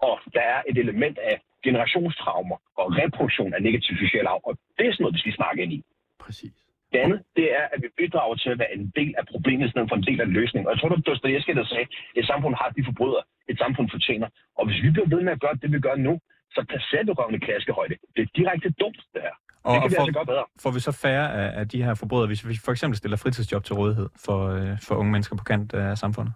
Og 0.09 0.14
der 0.35 0.45
er 0.54 0.61
et 0.71 0.78
element 0.85 1.19
af 1.19 1.37
generationstraumer 1.66 2.57
og 2.80 2.87
reproduktion 3.00 3.54
af 3.54 3.62
negativ 3.62 3.95
social 4.04 4.26
arv, 4.26 4.40
og 4.49 4.52
det 4.76 4.85
er 4.87 4.92
sådan 4.92 5.02
noget, 5.04 5.14
vi 5.16 5.23
skal 5.23 5.38
snakke 5.40 5.62
ind 5.62 5.73
i. 5.73 5.80
Præcis. 6.25 6.52
Det 6.92 6.99
andet, 7.04 7.21
det 7.37 7.47
er, 7.59 7.64
at 7.73 7.78
vi 7.83 7.88
bidrager 8.00 8.35
til 8.35 8.50
at 8.54 8.59
være 8.59 8.73
en 8.78 8.92
del 8.99 9.14
af 9.21 9.25
problemet, 9.33 9.66
i 9.66 9.71
stedet 9.71 9.88
for 9.90 9.97
en 9.97 10.07
del 10.11 10.21
af 10.21 10.28
løsningen. 10.38 10.66
Og 10.66 10.73
jeg 10.73 10.78
tror, 10.78 10.88
det 10.88 10.97
var 10.99 11.09
Dostoyevsky, 11.11 11.52
der 11.61 11.64
sagde, 11.64 11.87
at 11.90 12.21
et 12.21 12.26
samfund 12.26 12.54
har 12.61 12.69
de 12.76 12.83
forbrydere, 12.88 13.23
et 13.49 13.59
samfund 13.59 13.88
fortjener. 13.90 14.28
Og 14.59 14.62
hvis 14.66 14.83
vi 14.85 14.90
bliver 14.90 15.09
ved 15.14 15.21
med 15.26 15.33
at 15.33 15.40
gøre 15.45 15.54
det, 15.62 15.73
vi 15.73 15.80
gør 15.80 15.97
nu, 16.09 16.14
så 16.54 16.61
placerer 16.69 17.04
du 17.04 17.12
røven 17.12 17.35
i 17.35 17.38
klaskehøjde. 17.38 17.95
Det 18.16 18.23
er 18.23 18.30
direkte 18.37 18.69
dumt, 18.83 19.00
det 19.14 19.23
her. 19.26 19.35
Og, 19.64 19.75
det 19.75 19.80
kan 19.80 19.87
og 19.87 19.90
vi 19.90 19.97
altså 19.99 20.12
gøre 20.19 20.26
bedre. 20.33 20.45
Får 20.62 20.71
vi 20.76 20.80
så 20.80 20.92
færre 21.04 21.26
af, 21.40 21.61
af 21.61 21.69
de 21.69 21.83
her 21.85 21.95
forbrydere, 21.95 22.26
hvis 22.26 22.49
vi 22.49 22.54
for 22.64 22.73
eksempel 22.73 22.97
stiller 22.97 23.16
fritidsjob 23.16 23.64
til 23.64 23.75
rådighed 23.75 24.09
for, 24.25 24.38
øh, 24.57 24.78
for 24.87 24.95
unge 24.95 25.12
mennesker 25.12 25.37
på 25.37 25.45
kant 25.45 25.75
af 25.75 25.99
samfundet? 25.99 26.35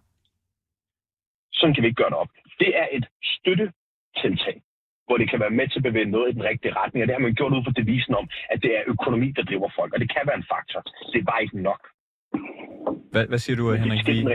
Sådan 1.52 1.74
kan 1.74 1.82
vi 1.82 1.88
ikke 1.88 2.02
gøre 2.02 2.10
det 2.10 2.18
op. 2.22 2.28
Det 2.62 2.70
er 2.82 2.86
et 2.96 3.06
støttetiltag, 3.34 4.56
hvor 5.06 5.16
det 5.20 5.26
kan 5.30 5.40
være 5.44 5.54
med 5.58 5.66
til 5.68 5.78
at 5.80 5.86
bevæge 5.88 6.10
noget 6.16 6.28
i 6.30 6.34
den 6.38 6.44
rigtige 6.50 6.74
retning. 6.80 7.00
Og 7.02 7.06
det 7.08 7.14
har 7.16 7.24
man 7.26 7.34
gjort 7.34 7.52
ud 7.56 7.62
fra 7.64 7.72
devisen 7.80 8.14
om, 8.20 8.26
at 8.52 8.58
det 8.62 8.70
er 8.78 8.82
økonomi, 8.86 9.28
der 9.36 9.42
driver 9.42 9.70
folk. 9.78 9.90
Og 9.94 10.00
det 10.00 10.08
kan 10.14 10.22
være 10.28 10.36
en 10.42 10.48
faktor. 10.54 10.80
Det 11.12 11.18
er 11.20 11.24
bare 11.32 11.42
ikke 11.42 11.58
nok. 11.70 11.82
Hvad, 13.12 13.26
hvad 13.26 13.38
siger 13.38 13.56
du, 13.56 13.72
Henrik? 13.72 14.06
Vi, 14.06 14.26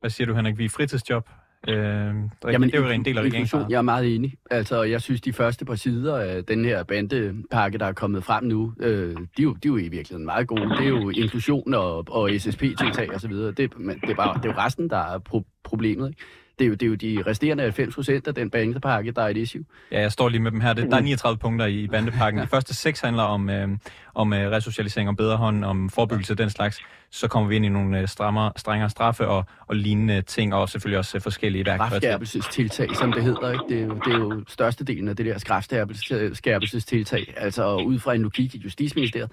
hvad 0.00 0.10
siger 0.10 0.26
du, 0.26 0.34
Henrik? 0.34 0.58
Vi 0.58 0.68
fritidsjob 0.68 1.24
Øh, 1.68 1.74
Jamen, 1.74 2.68
det 2.70 2.74
er 2.74 2.80
jo 2.80 2.88
en 2.88 3.04
del 3.04 3.18
af 3.18 3.22
regeringen. 3.22 3.70
Jeg 3.70 3.78
er 3.78 3.82
meget 3.82 4.14
enig. 4.14 4.34
Altså, 4.50 4.82
jeg 4.82 5.00
synes, 5.02 5.20
de 5.20 5.32
første 5.32 5.64
par 5.64 5.74
sider 5.74 6.16
af 6.16 6.44
den 6.44 6.64
her 6.64 6.82
bandepakke, 6.84 7.78
der 7.78 7.86
er 7.86 7.92
kommet 7.92 8.24
frem 8.24 8.44
nu, 8.44 8.74
øh, 8.80 9.16
de, 9.16 9.16
er 9.38 9.42
jo, 9.42 9.52
de 9.54 9.68
er 9.68 9.72
jo 9.72 9.76
i 9.76 9.88
virkeligheden 9.88 10.24
meget 10.24 10.48
gode. 10.48 10.60
Det 10.60 10.84
er 10.84 10.88
jo 10.88 11.10
inklusion 11.10 11.74
og, 11.74 12.04
og 12.10 12.30
SSP-tiltag 12.38 13.14
osv. 13.14 13.32
Det, 13.32 13.56
det, 13.56 14.10
er 14.10 14.14
bare, 14.14 14.34
det 14.36 14.44
er 14.44 14.52
jo 14.52 14.58
resten, 14.58 14.90
der 14.90 14.96
er 14.96 15.18
pro- 15.28 15.60
problemet. 15.64 16.08
Ikke? 16.08 16.22
Det 16.62 16.66
er 16.66 16.68
jo, 16.68 16.94
det 16.94 17.06
er 17.06 17.12
jo 17.16 17.22
de 17.22 17.30
resterende 17.30 17.62
90 17.62 17.94
procent 17.94 18.28
af 18.28 18.34
den 18.34 18.50
bandepakke, 18.50 19.10
der 19.10 19.22
er 19.22 19.28
et 19.28 19.36
issue. 19.36 19.64
Ja, 19.92 20.00
jeg 20.00 20.12
står 20.12 20.28
lige 20.28 20.42
med 20.42 20.50
dem 20.50 20.60
her. 20.60 20.72
Det, 20.72 20.90
der 20.90 20.96
er 20.96 21.00
39 21.00 21.38
punkter 21.38 21.66
i 21.66 21.88
bandepakken. 21.88 22.42
De 22.42 22.46
første 22.46 22.74
seks 22.74 23.00
handler 23.00 23.22
om, 23.22 23.50
øh, 23.50 23.68
om 24.14 24.32
øh, 24.32 24.50
resocialisering, 24.50 25.08
om 25.08 25.16
bedre 25.16 25.36
hånd, 25.36 25.64
om 25.64 25.90
forebyggelse 25.90 26.32
og 26.32 26.38
den 26.38 26.50
slags. 26.50 26.80
Så 27.10 27.28
kommer 27.28 27.48
vi 27.48 27.56
ind 27.56 27.64
i 27.64 27.68
nogle 27.68 28.00
øh, 28.00 28.08
strammer, 28.08 28.50
strengere 28.56 28.90
straffe 28.90 29.28
og, 29.28 29.44
og 29.66 29.76
lignende 29.76 30.22
ting, 30.22 30.54
og 30.54 30.68
selvfølgelig 30.68 30.98
også 30.98 31.16
øh, 31.16 31.22
forskellige 31.22 31.66
værktøjer. 31.66 31.88
Strafskærpelsestiltag, 31.88 32.96
som 32.96 33.12
det 33.12 33.22
hedder. 33.22 33.52
Ikke? 33.52 33.64
Det, 33.68 33.78
er 33.78 33.86
jo, 33.86 33.94
det 34.04 34.12
er 34.12 34.18
jo 34.18 34.44
størstedelen 34.48 35.08
af 35.08 35.16
det 35.16 35.26
der 35.26 35.38
strafskærpelsestiltag, 35.38 37.34
altså 37.36 37.76
ud 37.76 37.98
fra 37.98 38.14
en 38.14 38.22
logik 38.22 38.54
i 38.54 38.58
Justitsministeriet. 38.58 39.30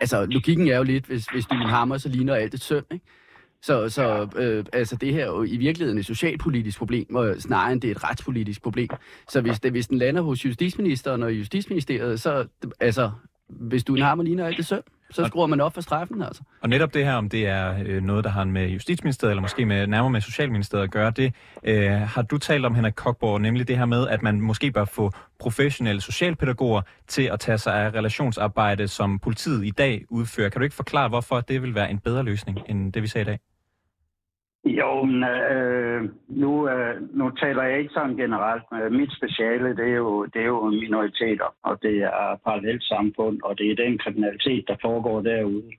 Altså, 0.00 0.26
logikken 0.26 0.68
er 0.68 0.76
jo 0.76 0.82
lidt, 0.82 1.04
hvis, 1.04 1.26
hvis 1.32 1.44
du 1.44 1.54
hammer, 1.54 1.98
så 1.98 2.08
ligner 2.08 2.34
alt 2.34 2.54
et 2.54 2.62
søm, 2.62 2.84
ikke? 2.90 3.04
Så, 3.62 3.88
så 3.88 4.28
øh, 4.36 4.64
altså 4.72 4.96
det 4.96 5.12
her 5.12 5.24
er 5.24 5.26
jo 5.26 5.42
i 5.42 5.56
virkeligheden 5.56 5.98
et 5.98 6.06
socialpolitisk 6.06 6.78
problem, 6.78 7.14
og 7.14 7.34
snarere 7.38 7.72
end 7.72 7.80
det 7.80 7.88
er 7.88 7.94
et 7.94 8.04
retspolitisk 8.04 8.62
problem. 8.62 8.88
Så 9.28 9.40
hvis, 9.40 9.60
det, 9.60 9.70
hvis 9.70 9.86
den 9.86 9.98
lander 9.98 10.22
hos 10.22 10.44
justitsministeren 10.44 11.22
og 11.22 11.32
justitsministeriet, 11.32 12.20
så 12.20 12.46
altså, 12.80 13.10
hvis 13.48 13.84
du 13.84 13.94
en 13.94 14.02
hammer 14.02 14.24
ligner 14.24 14.46
alt 14.46 14.56
det 14.56 14.66
søm, 14.66 14.82
så 15.10 15.24
skruer 15.24 15.46
man 15.46 15.60
op 15.60 15.74
for 15.74 15.80
straffen, 15.80 16.22
altså. 16.22 16.42
Og 16.62 16.68
netop 16.68 16.94
det 16.94 17.04
her, 17.04 17.14
om 17.14 17.28
det 17.28 17.46
er 17.46 17.74
øh, 17.86 18.02
noget, 18.02 18.24
der 18.24 18.30
har 18.30 18.44
med 18.44 18.68
Justitsministeriet, 18.68 19.30
eller 19.30 19.42
måske 19.42 19.66
med, 19.66 19.86
nærmere 19.86 20.10
med 20.10 20.20
Socialministeriet 20.20 20.84
at 20.84 20.90
gøre, 20.90 21.10
det 21.10 21.34
øh, 21.62 21.90
har 21.90 22.22
du 22.22 22.38
talt 22.38 22.66
om, 22.66 22.74
Henrik 22.74 22.94
Kokborg, 22.96 23.40
nemlig 23.40 23.68
det 23.68 23.78
her 23.78 23.84
med, 23.84 24.08
at 24.08 24.22
man 24.22 24.40
måske 24.40 24.72
bør 24.72 24.84
få 24.84 25.12
professionelle 25.38 26.00
socialpædagoger 26.00 26.82
til 27.08 27.22
at 27.22 27.40
tage 27.40 27.58
sig 27.58 27.74
af 27.74 27.90
relationsarbejde, 27.90 28.88
som 28.88 29.18
politiet 29.18 29.66
i 29.66 29.70
dag 29.70 30.04
udfører. 30.10 30.48
Kan 30.48 30.60
du 30.60 30.64
ikke 30.64 30.76
forklare, 30.76 31.08
hvorfor 31.08 31.40
det 31.40 31.62
vil 31.62 31.74
være 31.74 31.90
en 31.90 31.98
bedre 31.98 32.22
løsning, 32.22 32.58
end 32.68 32.92
det 32.92 33.02
vi 33.02 33.08
ser 33.08 33.20
i 33.20 33.24
dag? 33.24 33.38
Jo, 34.64 35.04
men 35.04 35.24
øh, 35.24 36.08
nu, 36.28 36.68
øh, 36.68 37.16
nu 37.16 37.30
taler 37.30 37.62
jeg 37.62 37.78
ikke 37.78 37.92
sådan 37.94 38.16
generelt. 38.16 38.62
Øh, 38.74 38.92
mit 38.92 39.12
speciale, 39.16 39.76
det 39.76 39.88
er, 39.88 39.96
jo, 39.96 40.24
det 40.24 40.42
er 40.42 40.46
jo 40.46 40.70
minoriteter, 40.70 41.54
og 41.62 41.82
det 41.82 41.96
er 41.98 42.40
parallelt 42.44 42.84
samfund, 42.84 43.40
og 43.44 43.58
det 43.58 43.70
er 43.70 43.84
den 43.84 43.98
kriminalitet, 43.98 44.64
der 44.68 44.76
foregår 44.82 45.20
derude. 45.20 45.70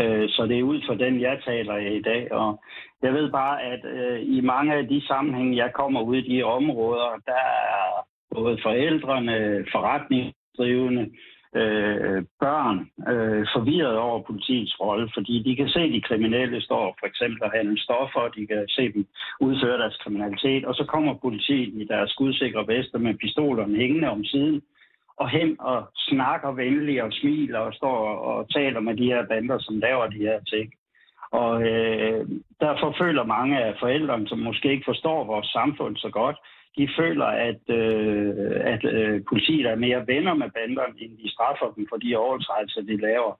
Øh, 0.00 0.28
så 0.28 0.46
det 0.46 0.58
er 0.58 0.62
ud 0.62 0.80
fra 0.86 0.94
den, 0.94 1.20
jeg 1.20 1.40
taler 1.44 1.76
i 1.76 2.02
dag. 2.02 2.32
Og 2.32 2.62
jeg 3.02 3.12
ved 3.12 3.30
bare, 3.30 3.62
at 3.62 3.84
øh, 3.84 4.20
i 4.22 4.40
mange 4.40 4.74
af 4.74 4.88
de 4.88 5.06
sammenhænge, 5.06 5.56
jeg 5.56 5.72
kommer 5.72 6.00
ud 6.00 6.16
i 6.16 6.36
de 6.36 6.42
områder, 6.42 7.10
der 7.26 7.42
er 7.78 8.06
både 8.34 8.58
forældrene, 8.62 9.66
forretningsdrivende, 9.72 11.10
øh, 11.54 12.24
børn 12.40 12.76
øh, 13.12 13.46
forvirret 13.54 13.96
over 13.98 14.22
politiets 14.22 14.80
rolle, 14.80 15.10
fordi 15.14 15.42
de 15.42 15.56
kan 15.56 15.68
se, 15.68 15.80
at 15.80 15.92
de 15.92 16.00
kriminelle 16.00 16.60
står 16.62 16.96
for 17.00 17.06
eksempel 17.06 17.42
og 17.42 17.50
handler 17.50 17.80
stoffer, 17.80 18.20
og 18.20 18.34
de 18.36 18.46
kan 18.46 18.64
se 18.68 18.92
dem 18.92 19.06
udføre 19.40 19.78
deres 19.78 19.98
kriminalitet, 20.02 20.64
og 20.64 20.74
så 20.74 20.84
kommer 20.84 21.14
politiet 21.14 21.82
i 21.82 21.84
deres 21.84 22.10
skudsikre 22.10 22.66
vester 22.66 22.98
med 22.98 23.14
pistolerne 23.14 23.76
hængende 23.76 24.08
om 24.08 24.24
siden, 24.24 24.62
og 25.16 25.28
hen 25.28 25.56
og 25.60 25.88
snakker 25.96 26.52
venligt 26.52 27.02
og 27.02 27.12
smiler 27.12 27.58
og 27.58 27.74
står 27.74 27.98
og 28.30 28.50
taler 28.50 28.80
med 28.80 28.96
de 28.96 29.04
her 29.04 29.26
bander, 29.26 29.58
som 29.58 29.78
laver 29.78 30.06
de 30.06 30.18
her 30.18 30.40
ting. 30.40 30.72
Og 31.30 31.62
øh, 31.62 32.28
derfor 32.60 32.94
føler 32.98 33.24
mange 33.24 33.58
af 33.64 33.74
forældrene, 33.80 34.28
som 34.28 34.38
måske 34.38 34.70
ikke 34.70 34.84
forstår 34.84 35.24
vores 35.24 35.46
samfund 35.46 35.96
så 35.96 36.10
godt, 36.10 36.36
de 36.78 36.88
føler, 36.98 37.28
at, 37.50 37.62
øh, 37.80 38.34
at 38.74 38.84
øh, 38.84 39.20
politiet 39.28 39.66
er 39.66 39.84
mere 39.86 40.06
venner 40.06 40.34
med 40.34 40.50
banderne, 40.58 40.94
end 41.02 41.12
de 41.22 41.32
straffer 41.34 41.72
dem 41.76 41.86
for 41.90 41.96
de 41.96 42.16
overtrædelser, 42.16 42.82
de 42.82 42.96
laver. 42.96 43.34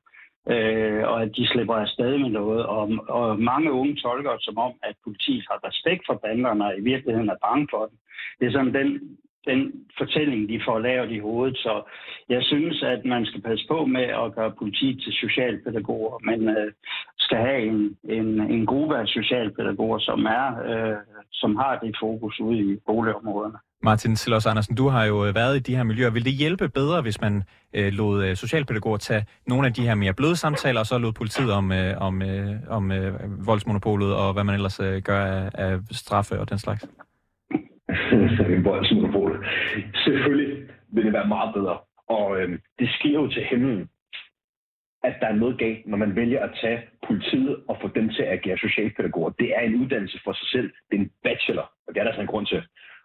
Øh, 0.53 1.03
og 1.11 1.23
at 1.23 1.31
de 1.37 1.47
slipper 1.47 1.75
afsted 1.75 2.19
med 2.19 2.31
noget. 2.41 2.67
Og, 2.67 2.85
og 3.09 3.41
mange 3.41 3.73
unge 3.73 3.97
tolker 3.97 4.33
det 4.33 4.45
som 4.45 4.59
om, 4.59 4.73
at 4.83 4.95
politiet 5.05 5.45
har 5.51 5.59
respekt 5.69 6.03
for 6.07 6.15
banderne, 6.25 6.65
og 6.65 6.79
i 6.79 6.81
virkeligheden 6.81 7.29
er 7.29 7.45
bange 7.47 7.69
for 7.71 7.83
dem. 7.87 7.97
Det 8.39 8.47
er 8.47 8.53
sådan 8.53 8.75
den, 8.75 9.19
den 9.51 9.61
fortælling, 9.99 10.49
de 10.49 10.61
får 10.67 10.79
lavet 10.79 11.11
i 11.11 11.19
hovedet. 11.19 11.57
Så 11.57 11.75
jeg 12.29 12.43
synes, 12.43 12.83
at 12.83 13.01
man 13.05 13.27
skal 13.27 13.43
passe 13.43 13.65
på 13.69 13.79
med 13.87 14.07
at 14.23 14.35
gøre 14.37 14.53
politiet 14.59 15.03
til 15.03 15.13
socialpædagoger, 15.13 16.19
men 16.29 16.49
øh, 16.57 16.73
skal 17.19 17.39
have 17.39 17.61
en, 17.73 17.97
en, 18.19 18.29
en 18.55 18.67
gruppe 18.67 18.95
af 18.99 19.07
socialpædagoger, 19.09 19.99
som 19.99 20.21
er 20.25 20.47
øh, 20.69 20.97
som 21.33 21.57
har 21.57 21.79
det 21.83 21.97
fokus 22.01 22.41
ude 22.41 22.59
i 22.59 22.77
boligområderne. 22.87 23.59
Martin 23.83 24.17
Silos 24.17 24.47
Andersen, 24.47 24.77
du 24.77 24.89
har 24.89 25.05
jo 25.05 25.27
øh, 25.27 25.35
været 25.35 25.57
i 25.57 25.59
de 25.59 25.77
her 25.77 25.83
miljøer. 25.83 26.11
Vil 26.11 26.25
det 26.25 26.33
hjælpe 26.33 26.69
bedre, 26.69 27.03
hvis 27.03 27.21
man 27.21 27.43
øh, 27.73 27.93
lod 27.93 28.25
øh, 28.25 28.37
socialpædagoger 28.37 28.97
tage 28.97 29.27
nogle 29.47 29.67
af 29.67 29.75
de 29.75 29.83
her 29.83 29.95
mere 29.95 30.15
bløde 30.15 30.37
samtaler, 30.37 30.81
og 30.81 30.87
så 30.87 30.99
lod 30.99 31.13
politiet 31.13 31.53
om, 31.53 31.73
øh, 31.73 31.95
om, 32.01 32.23
øh, 32.23 32.55
om 32.69 32.93
øh, 32.93 33.47
voldsmonopolet 33.47 34.15
og 34.15 34.33
hvad 34.33 34.45
man 34.45 34.55
ellers 34.55 34.81
øh, 34.81 35.03
gør 35.03 35.21
af, 35.25 35.51
af 35.55 35.79
straffe 35.91 36.41
og 36.41 36.51
den 36.51 36.59
slags? 36.59 36.85
voldsmonopolet. 38.69 39.47
Selvfølgelig 40.05 40.69
vil 40.93 41.05
det 41.05 41.13
være 41.13 41.29
meget 41.29 41.55
bedre. 41.55 41.79
Og 42.09 42.41
øhm, 42.41 42.61
det 42.79 42.89
sker 42.91 43.13
jo 43.13 43.29
til 43.29 43.45
himlen 43.45 43.89
at 45.05 45.15
der 45.21 45.27
er 45.27 45.41
noget 45.43 45.59
galt, 45.59 45.87
når 45.87 45.97
man 45.97 46.17
vælger 46.17 46.41
at 46.43 46.59
tage 46.63 46.83
politiet 47.07 47.57
og 47.69 47.77
få 47.81 47.89
dem 47.89 48.09
til 48.09 48.23
at 48.23 48.33
agere 48.33 48.59
socialpædagoger. 48.59 49.31
Det 49.31 49.49
er 49.57 49.61
en 49.61 49.81
uddannelse 49.81 50.21
for 50.25 50.33
sig 50.33 50.49
selv. 50.49 50.71
Det 50.91 50.97
er 50.97 51.01
en 51.01 51.11
bachelor, 51.23 51.67
og 51.87 51.95
det 51.95 52.01
er 52.01 52.05
der 52.05 52.13
sådan 52.13 52.25
en 52.25 52.33
grund 52.33 52.47
til. 52.47 52.63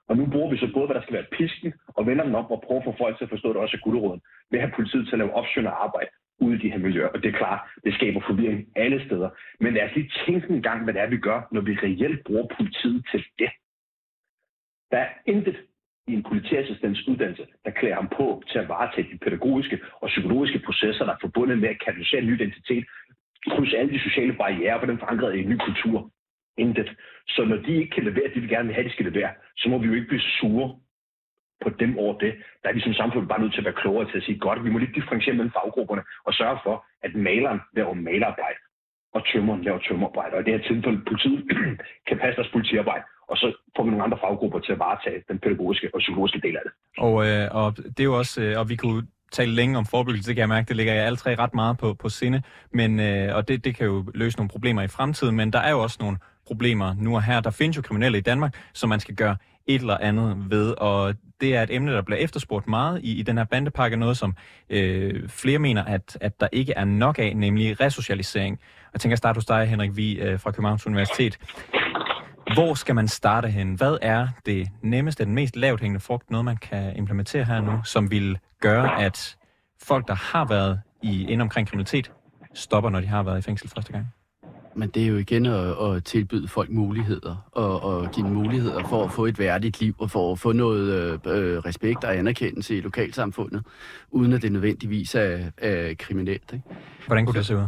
Og 0.10 0.18
nu 0.18 0.26
bruger 0.26 0.52
vi 0.52 0.58
så 0.58 0.70
både, 0.74 0.86
hvad 0.86 0.96
der 0.96 1.02
skal 1.02 1.14
være 1.14 1.32
pisken, 1.38 1.74
og 1.88 2.08
vender 2.08 2.24
den 2.24 2.36
op 2.36 2.52
og 2.52 2.64
prøver 2.66 2.82
at 2.82 2.86
få 2.86 2.96
folk 2.98 3.18
til 3.18 3.24
at 3.24 3.30
forstå 3.30 3.50
det 3.50 3.58
også 3.58 3.78
af 3.78 3.84
gulderåden, 3.84 4.22
ved 4.52 4.60
at 4.60 4.66
have 4.66 4.76
politiet 4.76 5.06
til 5.06 5.16
at 5.16 5.20
lave 5.20 5.34
opsyn 5.34 5.66
arbejde 5.66 6.10
ude 6.40 6.56
i 6.56 6.62
de 6.64 6.72
her 6.72 6.78
miljøer. 6.78 7.08
Og 7.08 7.24
det 7.24 7.30
er 7.30 7.38
klart, 7.38 7.60
det 7.84 7.94
skaber 7.94 8.22
forvirring 8.28 8.68
alle 8.76 9.06
steder. 9.06 9.30
Men 9.60 9.74
lad 9.74 9.84
os 9.84 9.96
lige 9.96 10.12
tænke 10.26 10.50
en 10.50 10.62
gang, 10.62 10.84
hvad 10.84 10.94
det 10.94 11.02
er, 11.02 11.10
vi 11.16 11.18
gør, 11.18 11.40
når 11.52 11.62
vi 11.62 11.74
reelt 11.84 12.24
bruger 12.24 12.48
politiet 12.58 13.06
til 13.12 13.24
det. 13.40 13.50
Der 14.94 15.00
er 15.00 15.10
intet 15.26 15.58
i 16.08 16.14
en 16.14 16.24
politiassistents 16.24 17.08
uddannelse, 17.08 17.46
der 17.66 17.72
klæder 17.72 17.96
ham 17.96 18.10
på 18.18 18.44
til 18.50 18.60
at 18.60 18.70
varetage 18.70 19.12
de 19.12 19.18
pædagogiske 19.18 19.80
og 20.02 20.08
psykologiske 20.08 20.60
processer, 20.66 21.06
der 21.06 21.14
er 21.14 21.22
forbundet 21.22 21.58
med 21.58 21.70
at 21.70 21.80
katalysere 21.86 22.22
en 22.22 22.28
ny 22.28 22.36
identitet, 22.42 22.86
krydse 23.52 23.78
alle 23.78 23.94
de 23.94 24.00
sociale 24.00 24.34
barriere 24.34 24.80
for 24.80 24.86
den 24.86 25.00
forankret 25.00 25.36
i 25.36 25.40
en 25.40 25.50
ny 25.50 25.58
kultur. 25.58 26.12
Intet. 26.58 26.90
Så 27.28 27.46
når 27.46 27.56
de 27.56 27.74
ikke 27.76 27.96
kan 27.96 28.04
levere 28.04 28.30
det, 28.34 28.44
vi 28.44 28.48
gerne 28.48 28.68
vil 28.68 28.76
have, 28.76 28.88
de 28.88 28.94
skal 28.94 29.06
levere, 29.06 29.32
så 29.58 29.70
må 29.70 29.78
vi 29.78 29.88
jo 29.88 29.94
ikke 29.94 30.08
blive 30.08 30.22
sure 30.22 30.80
på 31.64 31.70
dem 31.70 31.98
over 31.98 32.18
det. 32.18 32.34
Der 32.64 32.70
er 32.70 32.74
vi 32.74 32.82
som 32.82 32.94
samfund 32.94 33.28
bare 33.28 33.42
nødt 33.42 33.54
til 33.54 33.62
at 33.62 33.66
være 33.66 33.82
klogere 33.84 34.12
til 34.12 34.18
at 34.18 34.24
sige, 34.24 34.40
godt, 34.40 34.64
vi 34.64 34.70
må 34.70 34.78
lige 34.78 35.00
differentiere 35.00 35.36
mellem 35.36 35.52
faggrupperne 35.52 36.04
og 36.26 36.34
sørge 36.34 36.60
for, 36.64 36.86
at 37.04 37.16
maleren 37.16 37.60
laver 37.74 37.94
malerarbejde, 37.94 38.60
og 39.14 39.22
tømmeren 39.28 39.64
laver 39.64 39.80
tømmerarbejde. 39.80 40.34
Og 40.36 40.42
i 40.42 40.44
det 40.44 40.54
her 40.54 40.68
tilfælde, 40.68 41.02
politiet 41.08 41.42
kan 42.08 42.18
passe 42.18 42.36
deres 42.36 42.52
politiarbejde, 42.52 43.04
og 43.28 43.38
så 43.38 43.48
får 43.76 43.84
vi 43.84 43.90
nogle 43.90 44.04
andre 44.04 44.18
faggrupper 44.24 44.60
til 44.60 44.72
at 44.72 44.80
varetage 44.80 45.24
den 45.30 45.40
pædagogiske 45.40 45.90
og 45.94 46.00
psykologiske 46.00 46.42
del 46.42 46.56
af 46.56 46.64
det. 46.66 46.74
Og, 46.98 47.16
øh, 47.28 47.48
og 47.52 47.78
det 47.78 48.00
er 48.00 48.04
jo 48.04 48.18
også, 48.18 48.42
øh, 48.42 48.60
og 48.60 48.70
vi 48.70 48.76
kunne 48.76 49.08
tale 49.32 49.52
længe 49.52 49.78
om 49.78 49.86
forebyggelse, 49.86 50.28
det 50.28 50.36
kan 50.36 50.42
jeg 50.42 50.50
mærke, 50.50 50.68
det 50.68 50.76
ligger 50.76 50.94
jeg 50.94 51.06
alle 51.06 51.18
tre 51.18 51.36
ret 51.36 51.54
meget 51.54 51.78
på, 51.78 51.94
på 51.94 52.10
sinde, 52.10 52.42
men, 52.72 53.00
øh, 53.00 53.36
og 53.36 53.48
det, 53.48 53.66
det 53.66 53.76
kan 53.76 53.86
jo 53.86 54.06
løse 54.14 54.38
nogle 54.38 54.50
problemer 54.50 54.82
i 54.82 54.88
fremtiden, 54.88 55.36
men 55.36 55.54
der 55.54 55.60
er 55.60 55.72
jo 55.72 55.80
også 55.80 55.98
nogle 56.00 56.18
problemer 56.48 56.96
nu 57.00 57.16
og 57.16 57.24
her. 57.24 57.40
Der 57.42 57.52
findes 57.52 57.78
jo 57.78 57.82
kriminelle 57.82 58.18
i 58.18 58.22
Danmark, 58.22 58.56
som 58.74 58.90
man 58.90 59.00
skal 59.00 59.16
gøre 59.16 59.36
et 59.68 59.82
eller 59.82 59.98
andet 59.98 60.46
ved, 60.50 60.74
og 60.78 61.16
det 61.42 61.56
er 61.56 61.64
et 61.64 61.76
emne, 61.76 61.92
der 61.92 62.02
bliver 62.02 62.20
efterspurgt 62.20 62.68
meget 62.68 63.02
i, 63.04 63.20
i 63.20 63.22
den 63.22 63.38
her 63.38 63.46
bandepakke, 63.46 63.98
noget 63.98 64.18
som 64.18 64.36
øh, 64.70 65.30
flere 65.30 65.60
mener, 65.60 65.84
at, 65.84 66.18
at 66.22 66.40
der 66.40 66.48
ikke 66.52 66.74
er 66.76 66.86
nok 66.86 67.20
af, 67.20 67.36
nemlig 67.36 67.82
resocialisering. 67.82 68.60
Jeg 68.94 69.02
tænker 69.02 69.14
at 69.14 69.18
starte 69.18 69.38
hos 69.38 69.46
dig, 69.46 69.68
Henrik 69.68 69.96
Vi 69.96 70.20
øh, 70.22 70.40
fra 70.40 70.52
Københavns 70.52 70.88
Universitet. 70.88 71.40
Hvor 72.54 72.74
skal 72.74 72.96
man 72.96 73.08
starte 73.08 73.48
hen? 73.48 73.74
Hvad 73.74 73.98
er 74.02 74.28
det 74.46 74.70
nemmeste, 74.82 75.26
den 75.26 75.36
mest 75.36 75.56
lavt 75.56 75.82
hængende 75.82 76.00
frugt, 76.00 76.32
noget 76.32 76.46
man 76.46 76.58
kan 76.58 76.96
implementere 76.96 77.44
her 77.44 77.62
nu, 77.62 77.82
som 77.84 78.12
vil 78.12 78.38
gøre, 78.62 79.02
at 79.02 79.38
folk, 79.82 80.08
der 80.08 80.16
har 80.16 80.46
været 80.46 80.82
i 81.02 81.28
ind 81.28 81.42
omkring 81.42 81.68
kriminalitet, 81.68 82.12
stopper, 82.54 82.90
når 82.90 83.00
de 83.00 83.08
har 83.08 83.24
været 83.24 83.40
i 83.40 83.42
fængsel 83.42 83.70
første 83.70 83.92
gang? 83.92 84.08
Men 84.76 84.90
det 84.90 85.04
er 85.04 85.08
jo 85.08 85.18
igen 85.18 85.46
at, 85.46 85.94
at 85.96 86.04
tilbyde 86.04 86.48
folk 86.48 86.70
muligheder, 86.70 87.50
og, 87.52 87.84
og 87.84 88.12
give 88.12 88.28
dem 88.28 88.36
muligheder 88.36 88.84
for 88.84 89.04
at 89.04 89.12
få 89.12 89.26
et 89.26 89.40
værdigt 89.40 89.80
liv, 89.80 89.96
og 90.00 90.12
for 90.12 90.32
at 90.32 90.40
få 90.40 90.52
noget 90.52 91.20
øh, 91.28 91.58
respekt 91.58 92.04
og 92.04 92.18
anerkendelse 92.18 92.78
i 92.78 92.82
lokalsamfundet, 92.82 93.66
uden 94.10 94.34
at 94.34 94.42
det 94.42 94.52
nødvendigvis 94.52 95.16
er, 95.16 95.40
er 95.58 95.94
kriminelt. 96.00 96.54
Ikke? 96.54 96.66
Hvordan 97.08 97.26
kunne 97.26 97.38
det 97.38 97.46
se 97.46 97.58
ud? 97.58 97.68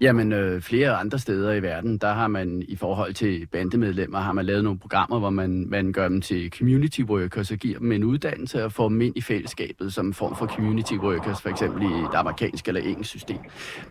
Jamen, 0.00 0.32
øh, 0.32 0.62
flere 0.62 0.96
andre 0.96 1.18
steder 1.18 1.52
i 1.52 1.62
verden, 1.62 1.98
der 1.98 2.12
har 2.12 2.28
man 2.28 2.62
i 2.68 2.76
forhold 2.76 3.14
til 3.14 3.46
bandemedlemmer, 3.46 4.18
har 4.18 4.32
man 4.32 4.46
lavet 4.46 4.64
nogle 4.64 4.78
programmer, 4.78 5.18
hvor 5.18 5.30
man, 5.30 5.66
man 5.68 5.92
gør 5.92 6.08
dem 6.08 6.20
til 6.20 6.50
community 6.58 7.00
workers 7.00 7.50
og 7.50 7.56
giver 7.56 7.78
dem 7.78 7.92
en 7.92 8.04
uddannelse 8.04 8.64
og 8.64 8.72
får 8.72 8.88
dem 8.88 9.00
ind 9.00 9.16
i 9.16 9.20
fællesskabet 9.20 9.92
som 9.94 10.12
form 10.12 10.36
for 10.36 10.46
community 10.46 10.94
workers, 10.94 11.42
for 11.42 11.48
eksempel 11.48 11.82
i 11.82 11.86
det 11.86 12.14
amerikanske 12.14 12.68
eller 12.68 12.80
engelske 12.80 13.04
system. 13.04 13.38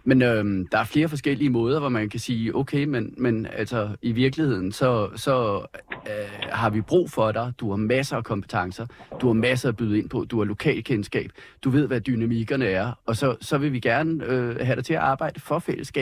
Men 0.04 0.22
øh, 0.22 0.66
der 0.72 0.78
er 0.78 0.84
flere 0.84 1.08
forskellige 1.08 1.50
måder, 1.50 1.80
hvor 1.80 1.90
man 1.90 2.10
kan 2.10 2.20
sige, 2.20 2.56
okay, 2.56 2.86
men, 2.86 3.14
men 3.18 3.48
altså 3.54 3.90
i 4.02 4.12
virkeligheden, 4.12 4.72
så, 4.72 5.10
så 5.16 5.66
øh, 6.08 6.50
har 6.52 6.70
vi 6.70 6.82
brug 6.82 7.12
for 7.12 7.32
dig. 7.32 7.54
Du 7.60 7.70
har 7.70 7.78
masser 7.78 8.18
af 8.18 8.24
kompetencer. 8.24 8.86
Du 9.22 9.28
har 9.28 9.34
masser 9.34 9.70
at 9.70 9.76
byde 9.76 9.98
ind 9.98 10.10
på. 10.10 10.26
Du 10.26 10.38
har 10.38 10.46
lokalkendskab. 10.46 11.32
Du 11.64 11.70
ved, 11.70 11.88
hvad 11.88 12.02
dynamikkerne 12.02 12.66
er. 12.66 12.92
Og 13.06 13.16
så, 13.16 13.36
så 13.42 13.58
vil 13.58 13.74
vi 13.74 13.80
gerne 13.80 14.26
øh, 14.26 14.56
have 14.62 14.76
dig 14.76 14.86
til 14.86 14.94
at 14.94 15.00
arbejde 15.00 15.40
for 15.40 15.60
fællesskabet. 15.60 15.99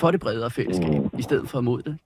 For 0.00 0.10
det 0.10 0.20
bredere 0.20 0.50
fællesskab, 0.50 1.02
i 1.18 1.22
stedet 1.22 1.48
for 1.48 1.60
mod 1.60 1.82
det. 1.82 1.98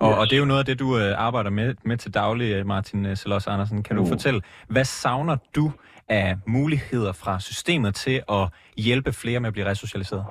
Og, 0.00 0.14
og 0.18 0.24
det 0.30 0.32
er 0.36 0.38
jo 0.38 0.44
noget 0.44 0.60
af 0.60 0.66
det, 0.66 0.78
du 0.78 0.98
øh, 0.98 1.26
arbejder 1.26 1.50
med, 1.50 1.74
med 1.84 1.96
til 1.96 2.14
daglig, 2.14 2.54
øh, 2.54 2.66
Martin 2.66 3.06
øh, 3.06 3.16
Selos 3.16 3.46
Andersen. 3.46 3.82
Kan 3.82 3.96
du 3.96 4.02
mm. 4.02 4.08
fortælle, 4.08 4.40
hvad 4.68 4.84
savner 4.84 5.36
du 5.56 5.72
af 6.08 6.36
muligheder 6.46 7.12
fra 7.12 7.40
systemet 7.40 7.94
til 7.94 8.22
at 8.28 8.44
hjælpe 8.76 9.12
flere 9.12 9.40
med 9.40 9.48
at 9.48 9.52
blive 9.52 9.66
resocialiseret? 9.66 10.24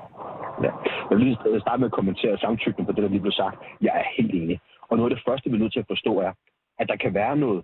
Ja. 0.63 0.71
Jeg 1.09 1.17
vil 1.17 1.25
lige 1.27 1.37
starte 1.61 1.79
med 1.79 1.85
at 1.91 1.97
kommentere 1.99 2.37
samtykken 2.37 2.85
på 2.85 2.91
det, 2.91 3.03
der 3.03 3.09
lige 3.09 3.21
blev 3.21 3.31
sagt. 3.31 3.57
Jeg 3.81 3.93
er 4.01 4.05
helt 4.17 4.33
enig. 4.41 4.59
Og 4.89 4.97
noget 4.97 5.11
af 5.11 5.15
det 5.15 5.23
første, 5.27 5.49
vi 5.49 5.55
er 5.55 5.59
nødt 5.59 5.73
til 5.73 5.79
at 5.79 5.91
forstå, 5.93 6.19
er, 6.19 6.31
at 6.79 6.87
der 6.91 6.95
kan 6.95 7.13
være 7.13 7.35
noget. 7.37 7.63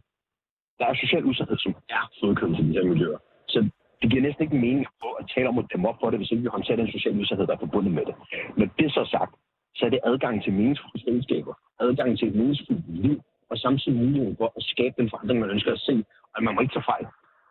Der 0.80 0.86
er 0.86 0.94
social 1.04 1.24
udsathed, 1.26 1.58
som 1.58 1.76
er 1.90 2.04
fodkøbelse 2.20 2.64
i 2.64 2.68
de 2.68 2.74
her 2.74 2.84
miljøer. 2.84 3.18
Så 3.48 3.60
det 4.02 4.10
giver 4.10 4.24
næsten 4.24 4.44
ikke 4.44 4.56
mening 4.56 4.86
på 5.04 5.10
at 5.20 5.26
tale 5.36 5.50
om 5.50 5.58
at 5.60 5.66
dem 5.74 5.86
op 5.86 5.98
for 6.00 6.10
det, 6.10 6.20
hvis 6.20 6.32
ikke 6.32 6.44
vi 6.44 6.56
håndterer 6.56 6.78
den 6.78 6.92
sociale 6.92 7.20
udsathed, 7.20 7.48
der 7.48 7.54
er 7.54 7.66
forbundet 7.66 7.94
med 7.94 8.06
det. 8.06 8.16
Men 8.58 8.72
det 8.80 8.94
så 8.94 9.04
sagt, 9.12 9.34
så 9.76 9.86
er 9.86 9.90
det 9.90 10.00
adgang 10.04 10.44
til 10.44 10.54
meningsfulde 10.54 11.04
fællesskaber, 11.06 11.54
adgang 11.80 12.20
til 12.20 12.28
et 12.28 12.36
meningsfuldt 12.36 12.84
liv, 13.06 13.22
og 13.50 13.58
samtidig 13.58 13.98
muligheden 13.98 14.38
for 14.38 14.54
at 14.58 14.64
skabe 14.64 14.96
den 14.98 15.10
forandring, 15.10 15.40
man 15.40 15.50
ønsker 15.50 15.72
at 15.72 15.80
se. 15.80 16.06
Og 16.36 16.44
man 16.44 16.56
må 16.56 16.62
ikke 16.62 16.74
tage 16.74 16.90
fejl. 16.94 17.06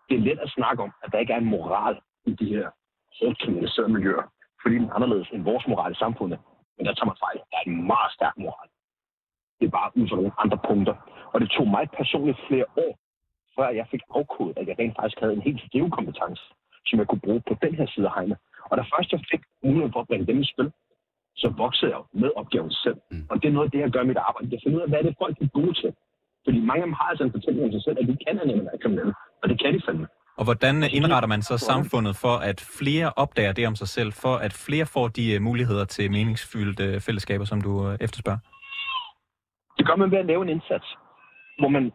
Det 0.09 0.15
er 0.17 0.25
let 0.29 0.39
at 0.39 0.51
snakke 0.51 0.83
om, 0.83 0.93
at 1.03 1.13
der 1.13 1.19
ikke 1.19 1.33
er 1.33 1.39
en 1.39 1.53
moral 1.57 1.97
i 2.27 2.33
de 2.41 2.47
her 2.55 2.67
hårdt 3.19 3.39
kriminaliserede 3.39 3.93
miljøer, 3.93 4.27
fordi 4.63 4.75
den 4.75 4.85
er 4.85 4.95
anderledes 4.95 5.29
end 5.33 5.43
vores 5.43 5.67
moral 5.67 5.93
i 5.93 6.03
samfundet. 6.05 6.39
Men 6.77 6.87
der 6.87 6.95
tager 6.95 7.11
man 7.11 7.23
fejl. 7.27 7.39
Der 7.51 7.57
er 7.61 7.65
en 7.67 7.87
meget 7.93 8.13
stærk 8.13 8.37
moral. 8.39 8.69
Det 9.59 9.67
er 9.67 9.71
bare 9.71 9.91
ud 9.99 10.09
fra 10.09 10.17
nogle 10.17 10.33
andre 10.43 10.59
punkter. 10.69 10.95
Og 11.33 11.41
det 11.41 11.51
tog 11.51 11.67
mig 11.69 11.85
personligt 12.01 12.39
flere 12.49 12.69
år, 12.85 12.93
før 13.59 13.69
jeg 13.81 13.87
fik 13.93 14.03
afkodet, 14.19 14.55
at 14.61 14.67
jeg 14.69 14.77
rent 14.79 14.97
faktisk 14.99 15.19
havde 15.23 15.35
en 15.39 15.47
helt 15.49 15.61
skrivekompetence, 15.67 16.43
som 16.89 16.99
jeg 17.01 17.07
kunne 17.09 17.25
bruge 17.27 17.43
på 17.49 17.55
den 17.65 17.73
her 17.79 17.87
side 17.93 18.07
af 18.09 18.15
hegnet. 18.17 18.39
Og 18.71 18.75
da 18.79 18.83
først 18.93 19.13
jeg 19.13 19.21
fik 19.33 19.43
muligheden 19.65 19.93
for 19.95 20.01
at 20.03 20.09
bringe 20.11 20.27
dem 20.31 20.39
i 20.45 20.47
spil, 20.53 20.69
så 21.43 21.49
voksede 21.63 21.91
jeg 21.95 22.03
med 22.23 22.31
opgaven 22.41 22.73
selv. 22.85 22.99
Mm. 23.11 23.25
Og 23.31 23.35
det 23.41 23.47
er 23.49 23.55
noget 23.57 23.67
af 23.69 23.73
det, 23.73 23.81
jeg 23.85 23.91
gør 23.95 24.03
i 24.05 24.11
mit 24.11 24.25
arbejde. 24.29 24.47
Det 24.51 24.55
er 24.55 24.61
at 24.61 24.65
finde 24.65 24.79
ud 24.79 24.85
af, 24.85 24.89
hvad 24.89 24.99
er 24.99 25.07
det 25.09 25.21
folk 25.23 25.37
er 25.41 25.49
gode 25.59 25.75
til. 25.81 25.91
Fordi 26.47 26.59
mange 26.71 26.83
af 26.83 26.89
dem 26.89 26.99
har 27.01 27.09
altså 27.13 27.25
en 27.25 27.33
fortælling 27.37 27.65
om 27.67 27.73
sig 27.73 27.83
selv, 27.87 27.97
at 28.01 28.07
de 28.11 28.17
kan 28.25 28.37
nemlig 28.37 28.65
være 28.69 28.83
kriminelle. 28.83 29.15
Og 29.43 29.49
det 29.49 29.57
kan 29.61 29.75
de 29.75 29.81
fandme. 29.87 30.07
Og 30.41 30.45
hvordan 30.45 30.77
indretter 30.99 31.29
man 31.35 31.43
så 31.43 31.57
samfundet 31.71 32.15
for, 32.17 32.35
at 32.51 32.59
flere 32.79 33.13
opdager 33.17 33.53
det 33.53 33.67
om 33.67 33.77
sig 33.77 33.89
selv, 33.89 34.13
for 34.13 34.35
at 34.47 34.53
flere 34.53 34.87
får 34.87 35.09
de 35.09 35.37
uh, 35.37 35.43
muligheder 35.43 35.85
til 35.85 36.11
meningsfyldte 36.11 36.85
uh, 36.95 37.01
fællesskaber, 37.07 37.45
som 37.45 37.61
du 37.61 37.73
uh, 37.87 37.95
efterspørger? 38.01 38.39
Det 39.79 39.87
gør 39.87 39.97
man 39.97 40.11
ved 40.11 40.19
at 40.19 40.27
lave 40.27 40.43
en 40.43 40.49
indsats, 40.49 40.87
hvor 41.59 41.69
man 41.69 41.93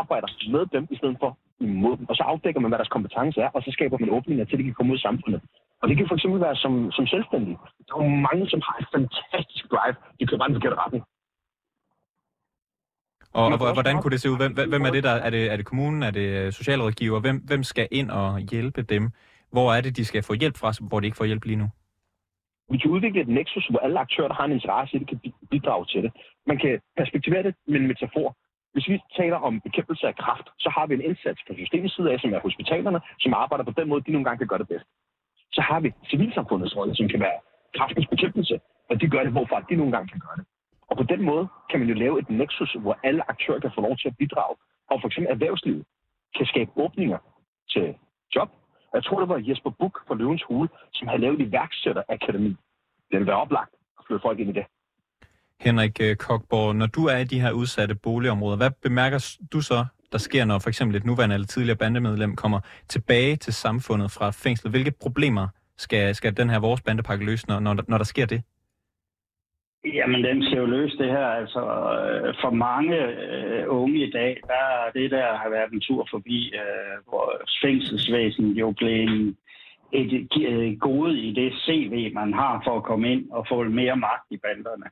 arbejder 0.00 0.28
med 0.54 0.66
dem 0.74 0.84
i 0.90 0.96
stedet 0.96 1.16
for 1.20 1.30
imod 1.60 1.96
dem. 1.96 2.06
Og 2.10 2.16
så 2.16 2.22
afdækker 2.22 2.60
man, 2.60 2.70
hvad 2.70 2.78
deres 2.78 2.94
kompetence 2.96 3.40
er, 3.40 3.50
og 3.56 3.62
så 3.62 3.70
skaber 3.76 3.98
man 4.00 4.10
åbninger 4.10 4.44
til, 4.44 4.54
at 4.56 4.58
de 4.58 4.64
kan 4.64 4.74
komme 4.74 4.92
ud 4.92 4.98
i 4.98 5.06
samfundet. 5.08 5.40
Og 5.80 5.88
det 5.88 5.96
kan 5.96 6.08
for 6.08 6.14
eksempel 6.14 6.40
være 6.40 6.56
som, 6.56 6.92
som 6.92 7.06
selvstændig. 7.06 7.56
Der 7.86 7.94
er 7.94 8.04
jo 8.04 8.08
mange, 8.28 8.44
som 8.52 8.60
har 8.68 8.76
et 8.82 8.88
fantastisk 8.96 9.64
drive. 9.72 9.96
De 10.18 10.26
kører 10.26 10.38
bare 10.38 10.50
en 10.50 10.54
forkert 10.54 10.78
retning. 10.84 11.04
Og, 13.32 13.46
og 13.68 13.74
hvordan 13.78 13.96
kunne 14.00 14.10
det 14.10 14.20
se 14.20 14.30
ud? 14.30 14.36
Hvem, 14.36 14.68
hvem 14.68 14.82
er 14.82 14.90
det 14.90 15.04
der? 15.04 15.16
Er 15.26 15.30
det, 15.30 15.52
er 15.52 15.56
det 15.56 15.66
kommunen? 15.66 16.02
Er 16.02 16.10
det 16.10 16.54
socialrådgiver? 16.54 17.20
Hvem, 17.20 17.36
hvem 17.48 17.62
skal 17.62 17.88
ind 17.90 18.10
og 18.10 18.38
hjælpe 18.38 18.82
dem? 18.82 19.10
Hvor 19.52 19.72
er 19.72 19.80
det, 19.80 19.96
de 19.96 20.04
skal 20.04 20.22
få 20.22 20.34
hjælp 20.34 20.56
fra, 20.56 20.72
hvor 20.88 21.00
de 21.00 21.06
ikke 21.06 21.16
får 21.16 21.24
hjælp 21.24 21.44
lige 21.44 21.56
nu? 21.56 21.68
Vi 22.70 22.78
kan 22.78 22.90
udvikle 22.90 23.20
et 23.20 23.28
nexus, 23.28 23.66
hvor 23.70 23.78
alle 23.78 23.98
aktører, 23.98 24.28
der 24.28 24.34
har 24.34 24.44
en 24.44 24.52
interesse 24.52 24.96
i 24.96 24.98
det, 24.98 25.08
kan 25.08 25.32
bidrage 25.50 25.84
til 25.86 26.02
det. 26.02 26.12
Man 26.46 26.58
kan 26.58 26.80
perspektivere 26.96 27.42
det 27.42 27.54
med 27.66 27.80
en 27.80 27.86
metafor. 27.86 28.36
Hvis 28.72 28.88
vi 28.88 29.00
taler 29.16 29.36
om 29.36 29.60
bekæmpelse 29.60 30.06
af 30.06 30.16
kraft, 30.16 30.46
så 30.58 30.68
har 30.70 30.86
vi 30.86 30.94
en 30.94 31.00
indsats 31.08 31.40
fra 31.46 31.54
systemets 31.54 31.96
side 31.96 32.12
af, 32.12 32.20
som 32.20 32.34
er 32.34 32.40
hospitalerne, 32.40 33.00
som 33.18 33.34
arbejder 33.34 33.64
på 33.64 33.74
den 33.80 33.88
måde, 33.88 34.02
de 34.06 34.12
nogle 34.12 34.24
gange 34.24 34.38
kan 34.38 34.46
gøre 34.46 34.58
det 34.58 34.68
bedst. 34.68 34.86
Så 35.52 35.60
har 35.60 35.80
vi 35.80 35.92
civilsamfundets 36.10 36.76
rolle, 36.76 36.94
som 36.96 37.08
kan 37.08 37.20
være 37.20 37.38
kraftens 37.76 38.06
bekæmpelse, 38.06 38.60
og 38.90 39.00
de 39.00 39.08
gør 39.08 39.22
det, 39.22 39.32
hvorfor 39.32 39.56
de 39.70 39.76
nogle 39.76 39.92
gange 39.92 40.08
kan 40.08 40.20
gøre 40.26 40.36
det. 40.36 40.46
Og 40.90 40.96
på 40.96 41.02
den 41.02 41.22
måde 41.22 41.48
kan 41.70 41.80
man 41.80 41.88
jo 41.88 41.94
lave 41.94 42.18
et 42.18 42.30
nexus, 42.30 42.72
hvor 42.72 42.98
alle 43.02 43.30
aktører 43.30 43.60
kan 43.60 43.72
få 43.74 43.80
lov 43.80 43.96
til 43.96 44.08
at 44.08 44.16
bidrage. 44.16 44.56
Og 44.90 45.00
for 45.00 45.08
eksempel 45.08 45.32
erhvervslivet 45.32 45.84
kan 46.36 46.46
skabe 46.46 46.70
åbninger 46.76 47.18
til 47.72 47.94
job. 48.34 48.50
Jeg 48.94 49.04
tror, 49.04 49.20
det 49.20 49.28
var 49.28 49.44
Jesper 49.48 49.70
Buk 49.70 49.94
fra 50.08 50.14
Løvens 50.14 50.42
Hule, 50.42 50.68
som 50.92 51.08
havde 51.08 51.20
lavet 51.20 51.40
iværksætterakademi. 51.40 52.56
Den 53.10 53.18
vil 53.18 53.26
være 53.26 53.42
oplagt 53.44 53.74
at 53.98 54.04
flytte 54.06 54.22
folk 54.22 54.38
ind 54.38 54.50
i 54.50 54.52
det. 54.52 54.66
Henrik 55.60 56.00
øh, 56.00 56.16
Kokborg, 56.16 56.76
når 56.76 56.86
du 56.86 57.06
er 57.06 57.18
i 57.18 57.24
de 57.24 57.40
her 57.40 57.52
udsatte 57.52 57.94
boligområder, 57.94 58.56
hvad 58.56 58.70
bemærker 58.82 59.38
du 59.52 59.60
så, 59.60 59.86
der 60.12 60.18
sker, 60.18 60.44
når 60.44 60.58
for 60.58 60.68
eksempel 60.68 60.96
et 60.96 61.04
nuværende 61.04 61.34
eller 61.34 61.46
tidligere 61.46 61.78
bandemedlem 61.78 62.36
kommer 62.36 62.60
tilbage 62.88 63.36
til 63.36 63.52
samfundet 63.52 64.10
fra 64.10 64.30
fængslet? 64.30 64.72
Hvilke 64.72 64.92
problemer 65.02 65.48
skal, 65.76 66.14
skal 66.14 66.36
den 66.36 66.50
her 66.50 66.58
vores 66.60 66.80
bandepakke 66.80 67.24
løse, 67.24 67.48
når, 67.48 67.60
når, 67.60 67.74
når 67.88 67.98
der 67.98 68.04
sker 68.04 68.26
det? 68.26 68.42
Jamen, 69.84 70.24
den 70.24 70.42
skal 70.42 70.58
jo 70.58 70.66
løse 70.66 70.98
det 70.98 71.10
her. 71.10 71.26
Altså, 71.26 71.60
øh, 71.60 72.34
for 72.42 72.50
mange 72.50 72.96
øh, 72.96 73.64
unge 73.68 74.06
i 74.06 74.10
dag, 74.10 74.40
der 74.46 74.54
er 74.54 74.90
det 74.94 75.10
der 75.10 75.36
har 75.36 75.50
været 75.50 75.72
en 75.72 75.80
tur 75.80 76.06
forbi, 76.10 76.52
øh, 76.54 76.96
hvor 77.08 77.42
fængselsvæsenet 77.62 78.56
jo 78.56 78.74
blev 78.78 79.02
en, 79.08 79.36
et, 79.92 80.28
et 80.40 80.80
gode 80.80 81.18
i 81.18 81.32
det 81.32 81.52
CV, 81.64 82.14
man 82.14 82.34
har 82.34 82.62
for 82.66 82.76
at 82.76 82.84
komme 82.84 83.12
ind 83.12 83.30
og 83.30 83.46
få 83.48 83.64
mere 83.64 83.96
magt 83.96 84.26
i 84.30 84.36
banderne. 84.36 84.86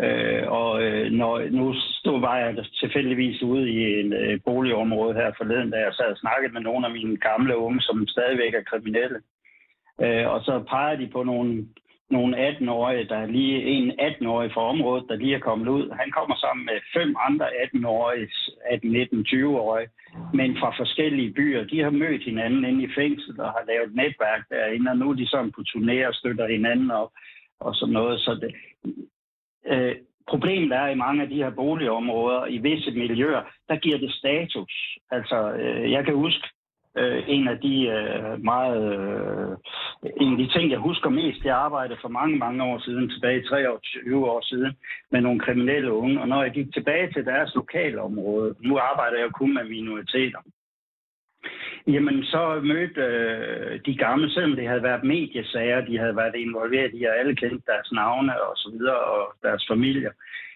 Øh, 0.00 0.42
og 0.48 0.82
øh, 0.82 1.10
når, 1.12 1.50
nu 1.50 1.74
stod 1.74 2.20
var 2.20 2.36
jeg 2.38 2.64
tilfældigvis 2.80 3.42
ude 3.42 3.70
i 3.70 4.00
en 4.00 4.12
øh, 4.12 4.40
boligområde 4.44 5.14
her 5.14 5.32
forleden, 5.36 5.70
da 5.70 5.78
jeg 5.78 5.94
sad 5.94 6.06
og 6.06 6.16
snakkede 6.16 6.52
med 6.52 6.60
nogle 6.60 6.86
af 6.86 6.92
mine 6.92 7.16
gamle 7.16 7.56
unge, 7.56 7.80
som 7.80 8.06
stadigvæk 8.06 8.54
er 8.54 8.62
kriminelle. 8.70 9.20
Øh, 10.02 10.26
og 10.32 10.40
så 10.40 10.64
peger 10.68 10.96
de 10.96 11.06
på 11.06 11.22
nogle, 11.22 11.66
nogle 12.10 12.48
18-årige, 12.48 13.08
der 13.08 13.16
er 13.16 13.26
lige 13.26 13.62
en 13.62 13.90
18-årig 14.00 14.52
fra 14.52 14.68
området, 14.72 15.04
der 15.08 15.16
lige 15.16 15.34
er 15.34 15.46
kommet 15.48 15.68
ud. 15.68 15.90
Han 16.00 16.10
kommer 16.10 16.36
sammen 16.36 16.66
med 16.66 16.78
fem 16.96 17.16
andre 17.28 17.46
18-årige, 17.64 18.28
18-19-20-årige, 18.74 19.88
men 20.34 20.56
fra 20.60 20.70
forskellige 20.80 21.32
byer. 21.32 21.64
De 21.64 21.80
har 21.80 21.90
mødt 21.90 22.24
hinanden 22.24 22.64
inde 22.64 22.84
i 22.84 22.94
fængslet 22.98 23.38
og 23.38 23.50
har 23.50 23.64
lavet 23.66 23.94
netværk 23.94 24.42
derinde, 24.50 24.90
og 24.90 24.96
nu 24.96 25.10
er 25.10 25.14
de 25.14 25.26
sådan 25.26 25.52
på 25.52 25.62
turné 25.68 26.06
og 26.08 26.14
støtter 26.14 26.48
hinanden 26.48 26.90
og, 26.90 27.12
og 27.60 27.74
sådan 27.74 27.92
noget. 27.92 28.20
Så 28.20 28.34
det, 28.34 28.50
Øh, 29.66 29.94
problemet 30.28 30.72
er 30.72 30.86
i 30.86 30.94
mange 30.94 31.22
af 31.22 31.28
de 31.28 31.42
her 31.42 31.50
boligområder, 31.50 32.46
i 32.46 32.58
visse 32.58 32.90
miljøer, 32.90 33.42
der 33.68 33.76
giver 33.76 33.98
det 33.98 34.12
status. 34.14 34.72
Altså, 35.10 35.52
øh, 35.52 35.92
jeg 35.92 36.04
kan 36.04 36.14
huske 36.14 36.48
øh, 36.98 37.22
en 37.26 37.48
af 37.48 37.58
de 37.58 37.74
øh, 37.96 38.44
meget, 38.44 38.82
øh, 38.94 39.56
en 40.20 40.32
af 40.32 40.38
de 40.38 40.48
ting, 40.52 40.70
jeg 40.70 40.78
husker 40.78 41.10
mest, 41.10 41.44
jeg 41.44 41.56
arbejdede 41.56 41.98
for 42.02 42.08
mange, 42.08 42.36
mange 42.38 42.64
år 42.64 42.78
siden, 42.78 43.10
tilbage 43.10 43.40
i 43.40 43.48
23 43.48 44.30
år 44.30 44.40
siden, 44.40 44.72
med 45.10 45.20
nogle 45.20 45.40
kriminelle 45.40 45.92
unge. 45.92 46.20
Og 46.20 46.28
når 46.28 46.42
jeg 46.42 46.52
gik 46.52 46.74
tilbage 46.74 47.12
til 47.12 47.24
deres 47.24 47.54
lokalområde, 47.54 48.54
nu 48.60 48.78
arbejder 48.78 49.18
jeg 49.18 49.30
kun 49.32 49.54
med 49.54 49.64
minoriteter, 49.64 50.38
Jamen, 51.86 52.24
så 52.24 52.60
mødte 52.62 53.00
øh, 53.00 53.80
de 53.86 53.96
gamle, 53.96 54.30
selvom 54.30 54.56
det 54.56 54.68
havde 54.68 54.82
været 54.82 55.04
mediesager, 55.04 55.80
de 55.80 55.98
havde 55.98 56.16
været 56.16 56.34
involveret 56.34 56.90
i, 56.94 57.04
og 57.04 57.18
alle 57.18 57.36
kendte 57.36 57.66
deres 57.66 57.92
navne 57.92 58.42
og 58.42 58.56
så 58.56 58.70
videre, 58.70 58.96
og 58.96 59.34
deres 59.42 59.64
familier. 59.70 60.10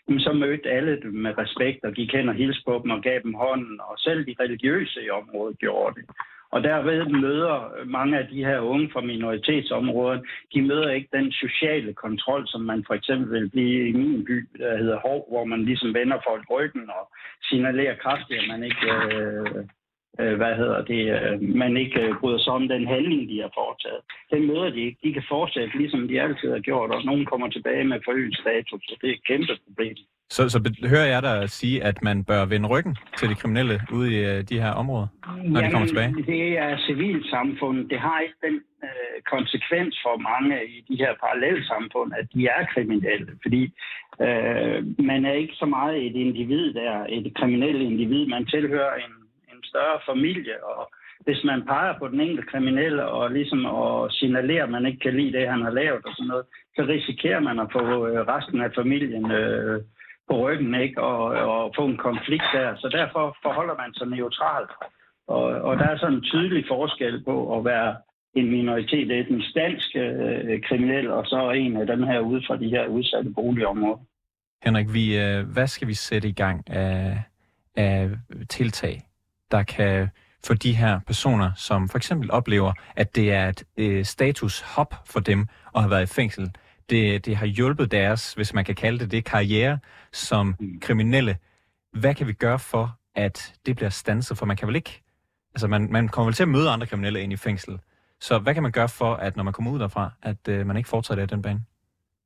Jamen, 0.09 0.21
så 0.21 0.33
mødte 0.33 0.71
alle 0.71 1.01
dem 1.03 1.13
med 1.13 1.39
respekt, 1.39 1.85
og 1.85 1.93
gik 1.93 2.13
hen 2.13 2.29
og 2.29 2.35
hilste 2.35 2.63
på 2.67 2.81
dem 2.83 2.91
og 2.91 3.03
gav 3.03 3.21
dem 3.23 3.35
hånden, 3.35 3.81
og 3.81 3.99
selv 3.99 4.27
de 4.27 4.35
religiøse 4.41 5.05
i 5.05 5.11
området 5.11 5.59
gjorde 5.59 5.95
det. 5.95 6.05
Og 6.51 6.63
derved 6.63 7.07
møder 7.07 7.85
mange 7.85 8.19
af 8.19 8.27
de 8.27 8.45
her 8.45 8.61
unge 8.61 8.91
fra 8.93 9.01
minoritetsområdet, 9.01 10.21
de 10.55 10.63
møder 10.63 10.91
ikke 10.91 11.09
den 11.13 11.33
sociale 11.33 11.95
kontrol, 11.95 12.43
som 12.47 12.61
man 12.61 12.85
for 12.87 12.95
eksempel 12.95 13.31
vil 13.33 13.51
blive 13.51 13.89
i 13.89 13.93
min 13.93 14.25
by, 14.25 14.49
der 14.59 14.77
hedder 14.77 14.99
Hov, 14.99 15.27
hvor 15.31 15.45
man 15.45 15.65
ligesom 15.65 15.95
vender 15.95 16.19
folk 16.29 16.51
ryggen 16.51 16.91
og 16.91 17.13
signalerer 17.43 17.97
kraftigt, 17.97 18.43
at 18.43 18.49
man 18.49 18.63
ikke 18.65 18.87
øh, 19.15 19.65
øh, 20.21 20.35
hvad 20.41 20.55
hedder 20.61 20.81
det, 20.93 21.03
øh, 21.17 21.57
man 21.63 21.77
ikke 21.77 22.01
øh, 22.01 22.15
bryder 22.21 22.39
sig 22.39 22.53
om 22.53 22.69
den 22.69 22.87
handling, 22.87 23.29
de 23.31 23.41
har 23.45 23.53
foretaget. 23.61 24.03
Den 24.33 24.47
møder 24.47 24.71
de 24.71 24.81
ikke. 24.87 24.99
De 25.05 25.13
kan 25.13 25.25
fortsætte, 25.29 25.79
ligesom 25.79 26.09
de 26.09 26.23
altid 26.23 26.49
har 26.51 26.63
gjort, 26.69 26.91
og 26.91 27.05
nogen 27.05 27.25
kommer 27.27 27.49
tilbage 27.49 27.85
med 27.85 27.99
forøget 28.05 28.37
status, 28.45 28.83
så 28.89 28.95
det 29.01 29.09
er 29.11 29.15
et 29.15 29.25
kæmpe 29.31 29.55
problem. 29.67 29.97
Så, 30.31 30.49
så 30.49 30.59
hører 30.89 31.09
jeg 31.15 31.23
dig 31.23 31.51
sige, 31.51 31.85
at 31.85 32.03
man 32.03 32.25
bør 32.25 32.45
vende 32.45 32.69
ryggen 32.69 32.97
til 33.19 33.29
de 33.29 33.35
kriminelle 33.35 33.81
ude 33.93 34.09
i 34.15 34.43
de 34.43 34.61
her 34.61 34.71
områder, 34.71 35.07
når 35.27 35.61
Jamen, 35.61 35.65
de 35.65 35.71
kommer 35.71 35.89
tilbage? 35.89 36.15
det 36.27 36.59
er 36.59 36.79
civilsamfundet. 36.87 37.91
Det 37.91 38.01
har 38.01 38.21
ikke 38.21 38.39
den 38.47 38.57
uh, 38.83 39.17
konsekvens 39.35 39.95
for 40.05 40.15
mange 40.31 40.55
i 40.77 40.79
de 40.89 40.97
her 41.03 41.13
parallelsamfund, 41.23 42.13
at 42.21 42.27
de 42.35 42.47
er 42.47 42.67
kriminelle. 42.75 43.31
Fordi 43.43 43.63
uh, 44.25 44.79
man 45.11 45.21
er 45.25 45.33
ikke 45.33 45.55
så 45.55 45.67
meget 45.67 46.07
et 46.07 46.17
individ 46.25 46.75
der, 46.75 47.07
et 47.09 47.35
kriminelt 47.39 47.83
individ. 47.91 48.27
Man 48.27 48.47
tilhører 48.47 48.95
en 49.05 49.13
større 49.65 50.01
familie, 50.11 50.65
og 50.65 50.93
hvis 51.27 51.45
man 51.45 51.67
peger 51.67 51.99
på 51.99 52.09
den 52.09 52.21
enkelte 52.21 52.51
kriminelle 52.51 53.05
og 53.07 53.31
ligesom 53.31 53.65
og 53.65 54.13
signalerer, 54.13 54.65
at 54.65 54.71
man 54.71 54.87
ikke 54.87 54.99
kan 54.99 55.17
lide 55.17 55.33
det, 55.33 55.49
han 55.49 55.63
har 55.63 55.71
lavet 55.71 56.05
og 56.05 56.13
sådan 56.15 56.29
noget, 56.29 56.47
så 56.77 56.83
risikerer 56.83 57.41
man 57.41 57.59
at 57.59 57.73
få 57.73 58.07
øh, 58.07 58.21
resten 58.35 58.61
af 58.61 58.71
familien 58.75 59.31
øh, 59.31 59.81
på 60.29 60.35
ryggen, 60.45 60.75
ikke? 60.75 61.03
Og, 61.03 61.25
og 61.53 61.73
få 61.77 61.85
en 61.87 61.97
konflikt 61.97 62.49
der. 62.53 62.77
Så 62.77 62.89
derfor 62.93 63.37
forholder 63.43 63.77
man 63.83 63.95
sig 63.95 64.07
neutralt. 64.07 64.71
Og, 65.29 65.43
og 65.43 65.79
der 65.79 65.85
er 65.85 65.99
sådan 65.99 66.15
en 66.15 66.23
tydelig 66.23 66.65
forskel 66.69 67.25
på 67.25 67.59
at 67.59 67.65
være 67.65 67.97
en 68.35 68.51
minoritet 68.51 69.11
etnisk 69.11 69.55
dansk 69.55 69.89
øh, 69.97 70.63
kriminel, 70.63 71.11
og 71.11 71.27
så 71.27 71.51
en 71.51 71.77
af 71.77 71.87
dem 71.87 72.03
her 72.03 72.21
ude 72.21 72.43
fra 72.47 72.57
de 72.57 72.69
her 72.69 72.87
udsatte 72.87 73.31
boligområder. 73.31 73.99
Henrik, 74.65 74.87
vi, 74.93 75.19
øh, 75.19 75.49
hvad 75.53 75.67
skal 75.67 75.89
vi 75.89 75.95
sætte 75.95 76.29
i 76.29 76.33
gang 76.33 76.71
af, 76.71 77.23
af 77.77 78.11
tiltag, 78.49 79.08
der 79.51 79.63
kan 79.63 80.09
få 80.47 80.55
de 80.55 80.77
her 80.77 81.01
personer, 81.07 81.53
som 81.57 81.89
for 81.89 81.99
eksempel 81.99 82.31
oplever, 82.31 82.73
at 82.97 83.17
det 83.17 83.33
er 83.33 83.49
et 83.49 83.65
øh, 83.77 84.05
statushop 84.05 84.95
for 85.07 85.21
dem 85.21 85.47
at 85.75 85.81
have 85.83 85.91
været 85.91 86.03
i 86.03 86.15
fængsel. 86.15 86.53
Det, 86.91 87.27
det 87.27 87.37
har 87.37 87.47
hjulpet 87.47 87.91
deres, 87.91 88.35
hvis 88.35 88.55
man 88.55 88.65
kan 88.65 88.75
kalde 88.75 88.99
det 88.99 89.11
det, 89.11 89.25
karriere 89.25 89.79
som 90.13 90.55
mm. 90.61 90.81
kriminelle. 90.81 91.37
Hvad 91.93 92.15
kan 92.15 92.27
vi 92.27 92.33
gøre 92.33 92.59
for, 92.59 92.99
at 93.15 93.55
det 93.67 93.77
bliver 93.77 93.91
stanset? 93.91 94.39
For 94.39 94.47
man 94.47 94.57
kan 94.57 94.69
vel 94.69 94.77
ikke... 94.77 95.03
Altså, 95.55 95.69
man, 95.69 95.89
man 95.93 96.09
kommer 96.09 96.27
vel 96.27 96.35
til 96.35 96.43
at 96.43 96.49
møde 96.49 96.71
andre 96.71 96.87
kriminelle 96.87 97.23
ind 97.23 97.33
i 97.33 97.37
fængsel. 97.37 97.79
Så 98.21 98.39
hvad 98.39 98.55
kan 98.55 98.63
man 98.63 98.73
gøre 98.73 98.89
for, 98.89 99.15
at 99.15 99.37
når 99.37 99.45
man 99.45 99.53
kommer 99.53 99.71
ud 99.71 99.79
derfra, 99.79 100.11
at 100.23 100.49
øh, 100.49 100.67
man 100.67 100.77
ikke 100.77 100.89
fortsætter 100.89 101.27
den 101.27 101.43
bane? 101.43 101.63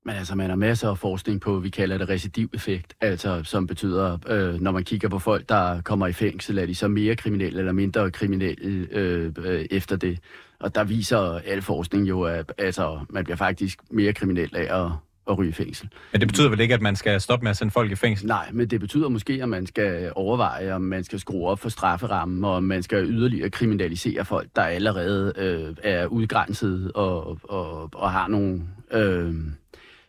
Men 0.04 0.14
altså, 0.16 0.34
man 0.34 0.48
har 0.48 0.56
masser 0.56 0.88
af 0.88 0.98
forskning 0.98 1.40
på, 1.40 1.58
vi 1.58 1.68
kalder 1.68 1.98
det 1.98 2.08
recidiveffekt, 2.08 2.94
altså 3.00 3.42
som 3.44 3.66
betyder, 3.66 4.18
øh, 4.28 4.60
når 4.60 4.70
man 4.72 4.84
kigger 4.84 5.08
på 5.08 5.18
folk, 5.18 5.48
der 5.48 5.80
kommer 5.80 6.06
i 6.06 6.12
fængsel, 6.12 6.58
er 6.58 6.66
de 6.66 6.74
så 6.74 6.88
mere 6.88 7.16
kriminelle 7.16 7.58
eller 7.58 7.72
mindre 7.72 8.10
kriminelle 8.10 8.86
øh, 8.90 9.32
øh, 9.38 9.66
efter 9.70 9.96
det. 9.96 10.18
Og 10.60 10.74
der 10.74 10.84
viser 10.84 11.40
al 11.46 11.62
forskning 11.62 12.08
jo, 12.08 12.22
at 12.22 12.52
altså, 12.58 13.00
man 13.10 13.24
bliver 13.24 13.36
faktisk 13.36 13.78
mere 13.90 14.12
kriminel 14.12 14.56
af 14.56 14.84
at, 14.84 14.90
at 15.30 15.38
ryge 15.38 15.48
i 15.48 15.52
fængsel. 15.52 15.88
Men 16.12 16.20
det 16.20 16.28
betyder 16.28 16.48
vel 16.48 16.60
ikke, 16.60 16.74
at 16.74 16.82
man 16.82 16.96
skal 16.96 17.20
stoppe 17.20 17.44
med 17.44 17.50
at 17.50 17.56
sende 17.56 17.70
folk 17.70 17.92
i 17.92 17.94
fængsel? 17.94 18.26
Nej, 18.26 18.48
men 18.52 18.68
det 18.68 18.80
betyder 18.80 19.08
måske, 19.08 19.38
at 19.42 19.48
man 19.48 19.66
skal 19.66 20.12
overveje, 20.14 20.72
om 20.72 20.82
man 20.82 21.04
skal 21.04 21.20
skrue 21.20 21.48
op 21.48 21.58
for 21.58 21.68
strafferammen, 21.68 22.44
og 22.44 22.52
om 22.52 22.64
man 22.64 22.82
skal 22.82 23.04
yderligere 23.04 23.50
kriminalisere 23.50 24.24
folk, 24.24 24.48
der 24.56 24.62
allerede 24.62 25.32
øh, 25.36 25.76
er 25.82 26.06
udgrænset 26.06 26.92
og, 26.92 27.38
og, 27.42 27.90
og 27.94 28.12
har 28.12 28.28
nogle... 28.28 28.62
Øh, 28.92 29.34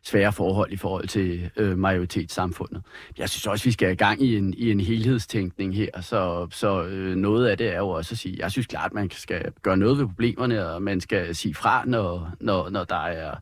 svære 0.03 0.33
forhold 0.33 0.71
i 0.71 0.77
forhold 0.77 1.07
til 1.07 1.49
øh, 1.57 1.77
majoritetssamfundet. 1.77 2.83
Jeg 3.17 3.29
synes 3.29 3.47
også, 3.47 3.65
vi 3.65 3.71
skal 3.71 3.91
i 3.91 3.95
gang 3.95 4.21
i 4.21 4.37
en, 4.37 4.53
i 4.53 4.71
en 4.71 4.79
helhedstænkning 4.79 5.75
her, 5.75 6.01
så, 6.01 6.47
så 6.51 6.83
øh, 6.83 7.15
noget 7.15 7.47
af 7.47 7.57
det 7.57 7.73
er 7.73 7.77
jo 7.77 7.89
også 7.89 8.13
at 8.13 8.17
sige, 8.17 8.35
jeg 8.39 8.51
synes 8.51 8.67
klart, 8.67 8.93
man 8.93 9.11
skal 9.11 9.51
gøre 9.61 9.77
noget 9.77 9.97
ved 9.97 10.05
problemerne, 10.05 10.67
og 10.67 10.81
man 10.81 11.01
skal 11.01 11.35
sige 11.35 11.53
fra, 11.53 11.83
når, 11.85 12.31
når, 12.39 12.69
når 12.69 12.83
der 12.83 13.05
er... 13.05 13.35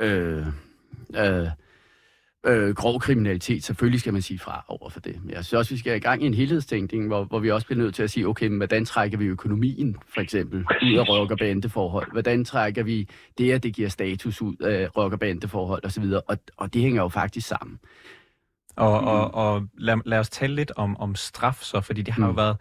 Øh, 0.00 0.46
øh, 1.16 1.48
øh, 2.46 2.74
grov 2.74 3.00
kriminalitet, 3.00 3.64
selvfølgelig 3.64 4.00
skal 4.00 4.12
man 4.12 4.22
sige 4.22 4.38
fra 4.38 4.64
over 4.68 4.90
for 4.90 5.00
det. 5.00 5.18
Men 5.22 5.30
jeg 5.30 5.44
synes 5.44 5.52
også, 5.58 5.74
vi 5.74 5.78
skal 5.78 5.96
i 5.96 5.98
gang 5.98 6.22
i 6.22 6.26
en 6.26 6.34
helhedstænkning, 6.34 7.06
hvor, 7.06 7.24
hvor 7.24 7.38
vi 7.38 7.50
også 7.50 7.66
bliver 7.66 7.82
nødt 7.82 7.94
til 7.94 8.02
at 8.02 8.10
sige, 8.10 8.28
okay, 8.28 8.46
men 8.46 8.56
hvordan 8.56 8.84
trækker 8.84 9.18
vi 9.18 9.24
økonomien, 9.24 9.96
for 10.14 10.20
eksempel, 10.20 10.58
ud 10.58 10.98
af 10.98 11.08
rock- 11.08 11.30
og 11.30 11.38
bandeforhold? 11.38 12.12
Hvordan 12.12 12.44
trækker 12.44 12.82
vi 12.82 13.08
det, 13.38 13.52
at 13.52 13.62
det 13.62 13.74
giver 13.74 13.88
status 13.88 14.42
ud 14.42 14.56
af 14.56 14.96
rock- 14.96 15.12
og 15.12 15.18
bandeforhold 15.18 15.84
osv.? 15.84 16.04
Og, 16.28 16.38
og 16.56 16.74
det 16.74 16.82
hænger 16.82 17.02
jo 17.02 17.08
faktisk 17.08 17.48
sammen. 17.48 17.78
Og, 18.76 19.00
og, 19.00 19.34
og 19.34 19.68
lad, 19.78 19.96
lad 20.04 20.18
os 20.18 20.28
tale 20.30 20.54
lidt 20.54 20.72
om, 20.76 20.96
om 20.96 21.14
straf 21.14 21.58
så, 21.62 21.80
fordi 21.80 22.02
det 22.02 22.14
har 22.14 22.20
mm. 22.20 22.26
jo 22.26 22.32
været 22.32 22.56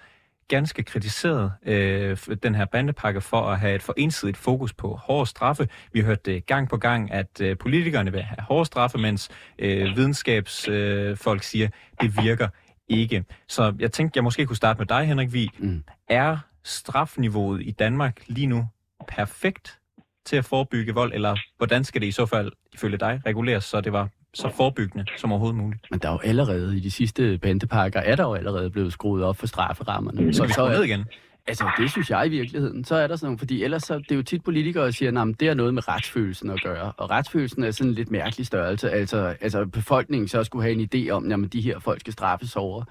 ganske 0.48 0.84
kritiseret 0.84 1.52
øh, 1.66 2.18
den 2.44 2.56
her 2.56 2.66
bandepakke 2.66 3.22
for 3.22 3.42
at 3.42 3.60
have 3.60 3.76
et 3.76 3.84
for 3.84 3.94
ensidigt 3.98 4.38
fokus 4.38 4.74
på 4.74 5.00
hårde 5.04 5.30
straffe. 5.30 5.68
Vi 5.94 6.00
har 6.00 6.06
hørt 6.06 6.26
det 6.26 6.46
gang 6.46 6.70
på 6.70 6.78
gang, 6.78 7.12
at 7.12 7.42
øh, 7.42 7.58
politikerne 7.58 8.12
vil 8.12 8.22
have 8.22 8.42
hårde 8.42 8.66
straffe, 8.66 8.98
mens 8.98 9.30
øh, 9.60 9.96
videnskabsfolk 9.96 11.40
øh, 11.40 11.44
siger, 11.44 11.70
det 12.02 12.24
virker 12.24 12.48
ikke. 12.88 13.26
Så 13.48 13.74
jeg 13.80 13.92
tænkte, 13.92 14.18
jeg 14.18 14.24
måske 14.24 14.46
kunne 14.46 14.56
starte 14.56 14.78
med 14.78 14.86
dig, 14.86 15.06
Henrik 15.06 15.34
Vig. 15.34 15.50
Mm. 15.58 15.84
Er 16.10 16.38
strafniveauet 16.64 17.62
i 17.62 17.72
Danmark 17.72 18.22
lige 18.28 18.48
nu 18.48 18.68
perfekt 19.08 19.80
til 20.26 20.36
at 20.36 20.46
forebygge 20.46 20.94
vold, 20.94 21.14
eller 21.14 21.36
hvordan 21.58 21.84
skal 21.84 22.02
det 22.02 22.08
i 22.08 22.12
så 22.12 22.26
fald, 22.26 22.52
ifølge 22.74 22.98
dig, 22.98 23.22
reguleres, 23.26 23.64
så 23.64 23.82
det 23.82 23.94
var 23.94 24.10
så 24.36 24.50
forebyggende 24.50 25.06
som 25.18 25.32
overhovedet 25.32 25.58
muligt. 25.58 25.82
Men 25.92 26.00
der 26.00 26.08
er 26.08 26.14
jo 26.14 26.20
allerede 26.24 26.78
i 26.78 26.80
de 26.80 26.92
sidste 26.92 27.38
bandepakker, 27.38 28.00
er 28.00 28.16
der 28.16 28.24
jo 28.24 28.34
allerede 28.34 28.70
blevet 28.70 28.94
skruet 28.94 29.24
op 29.24 29.38
for 29.38 29.48
strafferammerne. 29.48 30.34
Så, 30.34 30.38
så 30.38 30.46
vi 30.46 30.54
så 30.54 30.70
ned 30.70 30.84
igen? 30.84 31.06
Altså, 31.48 31.72
det 31.78 31.92
synes 31.92 32.10
jeg 32.10 32.26
i 32.26 32.30
virkeligheden. 32.30 32.84
Så 32.84 32.96
er 32.96 33.08
der 33.08 33.16
sådan 33.16 33.26
nogle, 33.26 33.40
fordi 33.40 33.64
ellers 33.64 33.84
så, 33.84 33.98
det 33.98 34.12
er 34.12 34.16
jo 34.16 34.24
tit 34.24 34.44
politikere, 34.44 34.86
der 34.86 34.92
siger, 34.92 35.22
at 35.22 35.40
det 35.40 35.48
har 35.48 35.56
noget 35.56 35.74
med 35.74 35.88
retsfølelsen 35.88 36.50
at 36.50 36.64
gøre. 36.64 36.92
Og 36.98 37.10
retsfølelsen 37.10 37.64
er 37.64 37.72
sådan 37.72 37.90
en 37.90 37.96
lidt 37.96 38.12
mærkelig 38.12 38.46
størrelse. 38.46 38.92
Altså, 38.92 39.36
altså 39.42 39.66
befolkningen 39.66 40.28
så 40.28 40.44
skulle 40.44 40.64
have 40.64 40.74
en 40.74 40.90
idé 40.96 41.10
om, 41.10 41.44
at 41.44 41.54
de 41.54 41.62
her 41.62 41.80
folk 41.80 42.00
skal 42.00 42.14
straffes 42.14 42.56
over. 42.56 42.84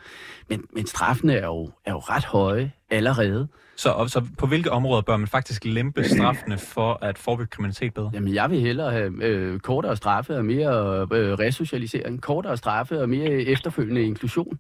Men, 0.49 0.64
men 0.73 0.87
straffene 0.87 1.35
er 1.35 1.47
jo, 1.47 1.71
er 1.85 1.93
jo 1.93 1.99
ret 1.99 2.25
høje 2.25 2.73
allerede. 2.90 3.49
Så, 3.77 3.90
og, 3.90 4.11
så 4.11 4.27
på 4.38 4.47
hvilke 4.47 4.73
områder 4.73 5.03
bør 5.03 5.17
man 5.17 5.29
faktisk 5.29 5.64
lempe 5.64 6.05
straffene 6.05 6.59
for 6.59 6.99
at 7.03 7.19
forebygge 7.19 7.51
kriminalitet 7.51 7.95
bedre? 7.95 8.11
Jamen, 8.14 8.35
jeg 8.35 8.51
vil 8.51 8.61
hellere 8.61 8.93
have 8.93 9.25
øh, 9.25 9.61
kortere 9.61 9.97
straffe 9.97 10.37
og 10.37 10.45
mere 10.45 11.01
øh, 11.12 11.38
resocialisering. 11.38 12.23
Kortere 12.23 12.57
straffe 12.57 13.01
og 13.01 13.09
mere 13.09 13.31
efterfølgende 13.31 14.03
inklusion. 14.03 14.59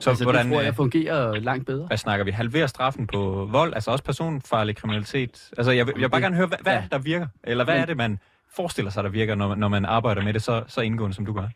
Så 0.00 0.10
altså, 0.10 0.24
hvordan, 0.24 0.46
det 0.46 0.52
tror 0.52 0.60
jeg 0.60 0.68
øh, 0.68 0.74
fungerer 0.74 1.34
langt 1.34 1.66
bedre. 1.66 1.86
Hvad 1.86 1.96
snakker 1.96 2.24
vi? 2.24 2.30
Halvere 2.30 2.68
straffen 2.68 3.06
på 3.06 3.48
vold, 3.52 3.74
altså 3.74 3.90
også 3.90 4.04
personfarlig 4.04 4.76
kriminalitet? 4.76 5.50
Altså, 5.58 5.72
jeg, 5.72 5.86
jeg 5.86 5.96
vil 5.96 6.10
bare 6.10 6.20
gerne 6.20 6.36
høre, 6.36 6.46
hvad, 6.46 6.58
hvad 6.62 6.72
ja. 6.72 6.82
der 6.92 6.98
virker? 6.98 7.26
Eller 7.44 7.64
hvad 7.64 7.74
Men, 7.74 7.82
er 7.82 7.86
det, 7.86 7.96
man 7.96 8.18
forestiller 8.56 8.90
sig, 8.90 9.04
der 9.04 9.10
virker, 9.10 9.34
når, 9.34 9.54
når 9.54 9.68
man 9.68 9.84
arbejder 9.84 10.22
med 10.22 10.32
det 10.32 10.42
så, 10.42 10.62
så 10.66 10.80
indgående, 10.80 11.16
som 11.16 11.26
du 11.26 11.32
gør? 11.32 11.48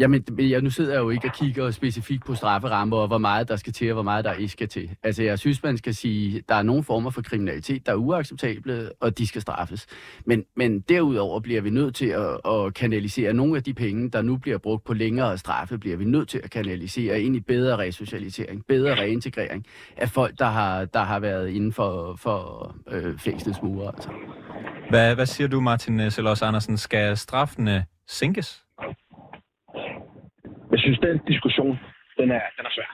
Jamen, 0.00 0.24
jeg, 0.38 0.62
nu 0.62 0.70
sidder 0.70 0.92
jeg 0.92 1.00
jo 1.00 1.10
ikke 1.10 1.28
og 1.28 1.34
kigger 1.34 1.70
specifikt 1.70 2.24
på 2.24 2.34
strafferammer, 2.34 2.96
og 2.96 3.06
hvor 3.06 3.18
meget 3.18 3.48
der 3.48 3.56
skal 3.56 3.72
til, 3.72 3.88
og 3.88 3.92
hvor 3.92 4.02
meget 4.02 4.24
der 4.24 4.32
ikke 4.32 4.52
skal 4.52 4.68
til. 4.68 4.90
Altså, 5.02 5.22
jeg 5.22 5.38
synes, 5.38 5.62
man 5.62 5.78
skal 5.78 5.94
sige, 5.94 6.38
at 6.38 6.44
der 6.48 6.54
er 6.54 6.62
nogle 6.62 6.84
former 6.84 7.10
for 7.10 7.22
kriminalitet, 7.22 7.86
der 7.86 7.92
er 7.92 7.96
uacceptable, 7.96 8.90
og 9.00 9.18
de 9.18 9.26
skal 9.26 9.42
straffes. 9.42 9.86
Men, 10.24 10.44
men 10.56 10.80
derudover 10.80 11.40
bliver 11.40 11.60
vi 11.60 11.70
nødt 11.70 11.94
til 11.94 12.06
at, 12.06 12.50
at 12.50 12.74
kanalisere 12.74 13.32
nogle 13.32 13.56
af 13.56 13.62
de 13.62 13.74
penge, 13.74 14.10
der 14.10 14.22
nu 14.22 14.36
bliver 14.36 14.58
brugt 14.58 14.84
på 14.84 14.94
længere 14.94 15.38
straffe, 15.38 15.78
bliver 15.78 15.96
vi 15.96 16.04
nødt 16.04 16.28
til 16.28 16.40
at 16.44 16.50
kanalisere 16.50 17.20
ind 17.20 17.36
i 17.36 17.40
bedre 17.40 17.78
resocialisering, 17.78 18.66
bedre 18.68 18.94
reintegrering 18.94 19.66
af 19.96 20.08
folk, 20.08 20.38
der 20.38 20.48
har, 20.48 20.84
der 20.84 21.02
har 21.02 21.20
været 21.20 21.48
inden 21.48 21.72
for, 21.72 22.16
for 22.16 22.74
øh, 22.90 23.18
fængslets 23.18 23.62
mure. 23.62 23.88
Altså. 23.88 24.08
Hvad, 24.90 25.14
hvad 25.14 25.26
siger 25.26 25.48
du, 25.48 25.60
Martin 25.60 26.10
Selås 26.10 26.42
Andersen? 26.42 26.76
Skal 26.76 27.16
straffene 27.16 27.84
sænkes? 28.08 28.64
Jeg 30.70 30.78
synes, 30.78 30.98
den 30.98 31.18
diskussion, 31.32 31.78
den 32.18 32.30
er, 32.30 32.42
den 32.56 32.64
er 32.66 32.72
svær. 32.76 32.90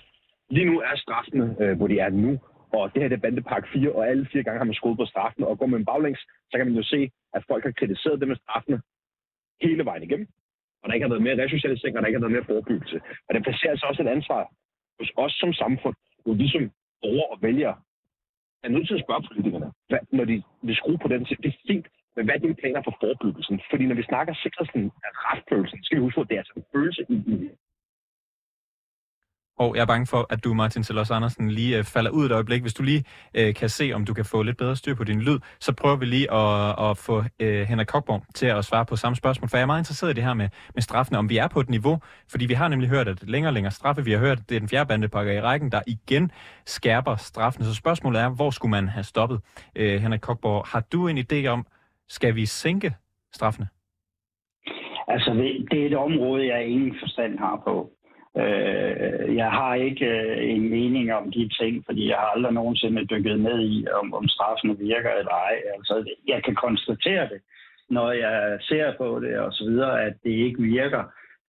Lige 0.50 0.66
nu 0.70 0.80
er 0.80 0.96
straffene, 0.96 1.56
øh, 1.60 1.76
hvor 1.76 1.86
de 1.86 1.98
er 1.98 2.10
nu, 2.10 2.38
og 2.72 2.94
det 2.94 3.02
her 3.02 3.08
det 3.08 3.16
er 3.16 3.26
bandepark 3.26 3.64
4, 3.72 3.92
og 3.92 4.08
alle 4.08 4.28
fire 4.32 4.42
gange 4.42 4.58
har 4.58 4.64
man 4.64 4.74
skruet 4.74 4.98
på 4.98 5.06
straffen, 5.06 5.44
og 5.44 5.58
går 5.58 5.66
man 5.66 5.84
baglæns, 5.84 6.18
så 6.50 6.54
kan 6.56 6.66
man 6.66 6.76
jo 6.76 6.82
se, 6.82 7.10
at 7.34 7.44
folk 7.48 7.64
har 7.64 7.70
kritiseret 7.70 8.20
det 8.20 8.28
med 8.28 8.36
straffene 8.36 8.80
hele 9.62 9.84
vejen 9.84 10.02
igennem. 10.02 10.28
Og 10.82 10.88
der 10.88 10.94
ikke 10.94 11.04
har 11.04 11.14
været 11.14 11.22
mere 11.22 11.44
resocialisering, 11.44 11.96
og 11.96 12.02
der 12.02 12.08
ikke 12.08 12.18
har 12.18 12.26
været 12.26 12.36
mere 12.36 12.50
forebyggelse. 12.52 13.00
Og 13.28 13.34
det 13.34 13.42
placerer 13.42 13.70
altså 13.70 13.86
også 13.86 14.02
et 14.02 14.08
ansvar 14.08 14.42
hos 14.98 15.10
os 15.16 15.32
som 15.32 15.52
samfund, 15.52 15.96
hvor 16.24 16.34
vi 16.34 16.48
som 16.48 16.70
borgere 17.02 17.30
og 17.32 17.38
vælgere 17.42 17.76
er 18.64 18.68
nødt 18.68 18.86
til 18.88 18.94
at 18.98 19.04
spørge 19.04 19.26
politikerne, 19.28 19.72
hvad, 19.88 19.98
når 20.12 20.24
de 20.24 20.42
vil 20.62 20.76
skrue 20.76 20.98
på 20.98 21.08
den, 21.08 21.26
så 21.26 21.36
det 21.42 21.48
er 21.48 21.58
fint, 21.66 21.86
men 22.16 22.24
hvad 22.24 22.34
er 22.34 22.38
dine 22.38 22.60
planer 22.62 22.82
for 22.84 22.94
forebyggelsen? 23.00 23.60
Fordi 23.70 23.84
når 23.86 23.94
vi 23.94 24.02
snakker 24.10 24.34
sikkerheden 24.34 24.90
af 25.06 25.10
retsfølelsen, 25.26 25.78
skal 25.84 25.96
vi 25.96 26.02
huske 26.06 26.20
at 26.20 26.28
det 26.28 26.34
er 26.34 26.42
altså 26.44 26.54
en 26.56 26.66
følelse 26.74 27.02
i, 27.08 27.16
i 27.34 27.36
og 29.58 29.76
jeg 29.76 29.82
er 29.82 29.86
bange 29.86 30.06
for, 30.06 30.26
at 30.30 30.44
du, 30.44 30.54
Martin 30.54 30.84
Selos 30.84 31.10
Andersen, 31.10 31.50
lige 31.50 31.78
øh, 31.78 31.84
falder 31.84 32.10
ud 32.10 32.26
et 32.26 32.32
øjeblik. 32.32 32.62
Hvis 32.62 32.74
du 32.74 32.82
lige 32.82 33.04
øh, 33.34 33.54
kan 33.54 33.68
se, 33.68 33.92
om 33.92 34.04
du 34.04 34.14
kan 34.14 34.24
få 34.24 34.42
lidt 34.42 34.56
bedre 34.56 34.76
styr 34.76 34.94
på 34.94 35.04
din 35.04 35.20
lyd, 35.20 35.38
så 35.60 35.72
prøver 35.72 35.96
vi 35.96 36.06
lige 36.06 36.32
at, 36.32 36.90
at 36.90 36.98
få 36.98 37.24
øh, 37.40 37.62
Henrik 37.68 37.86
Kokborg 37.86 38.22
til 38.34 38.46
at 38.46 38.64
svare 38.64 38.86
på 38.86 38.96
samme 38.96 39.16
spørgsmål. 39.16 39.48
For 39.48 39.56
jeg 39.56 39.62
er 39.62 39.66
meget 39.66 39.80
interesseret 39.80 40.10
i 40.10 40.14
det 40.14 40.24
her 40.24 40.34
med, 40.34 40.48
med 40.74 40.82
straffene, 40.82 41.18
om 41.18 41.28
vi 41.28 41.36
er 41.36 41.48
på 41.48 41.60
et 41.60 41.70
niveau. 41.70 42.00
Fordi 42.30 42.46
vi 42.46 42.54
har 42.54 42.68
nemlig 42.68 42.88
hørt, 42.88 43.08
at 43.08 43.28
længere 43.28 43.50
og 43.50 43.54
længere 43.54 43.70
straffe, 43.70 44.04
vi 44.04 44.12
har 44.12 44.18
hørt, 44.18 44.38
at 44.38 44.48
det 44.48 44.54
er 44.54 44.60
den 44.60 44.68
fjerde 44.68 44.88
bandepakker 44.88 45.32
i 45.32 45.40
rækken, 45.40 45.72
der 45.72 45.80
igen 45.86 46.30
skærper 46.66 47.16
straffene. 47.16 47.66
Så 47.66 47.74
spørgsmålet 47.74 48.20
er, 48.20 48.28
hvor 48.28 48.50
skulle 48.50 48.70
man 48.70 48.88
have 48.88 49.04
stoppet? 49.04 49.40
Øh, 49.76 50.00
Henrik 50.00 50.20
Kokborg, 50.20 50.66
har 50.66 50.80
du 50.92 51.08
en 51.08 51.18
idé 51.18 51.46
om, 51.46 51.66
skal 52.08 52.34
vi 52.34 52.46
sænke 52.46 52.94
straffene? 53.32 53.68
Altså, 55.08 55.30
det 55.70 55.82
er 55.82 55.86
et 55.86 55.96
område, 55.96 56.46
jeg 56.46 56.66
ingen 56.66 56.96
forstand 57.00 57.38
har 57.38 57.62
på. 57.64 57.95
Øh, 58.42 59.36
jeg 59.36 59.50
har 59.50 59.74
ikke 59.74 60.06
øh, 60.06 60.50
en 60.50 60.70
mening 60.70 61.14
om 61.14 61.30
de 61.30 61.48
ting, 61.60 61.84
fordi 61.86 62.08
jeg 62.08 62.16
har 62.16 62.26
aldrig 62.26 62.52
nogensinde 62.52 63.06
dykket 63.06 63.40
ned 63.40 63.60
i, 63.60 63.86
om, 64.02 64.14
om 64.14 64.28
straffene 64.28 64.78
virker 64.78 65.10
eller 65.10 65.32
ej. 65.32 65.56
Altså, 65.76 66.04
jeg 66.26 66.44
kan 66.44 66.54
konstatere 66.54 67.28
det, 67.28 67.40
når 67.90 68.10
jeg 68.12 68.58
ser 68.60 68.92
på 68.98 69.20
det 69.20 69.38
og 69.38 69.52
så 69.52 69.64
videre, 69.64 70.04
at 70.04 70.14
det 70.24 70.30
ikke 70.30 70.62
virker. 70.62 71.04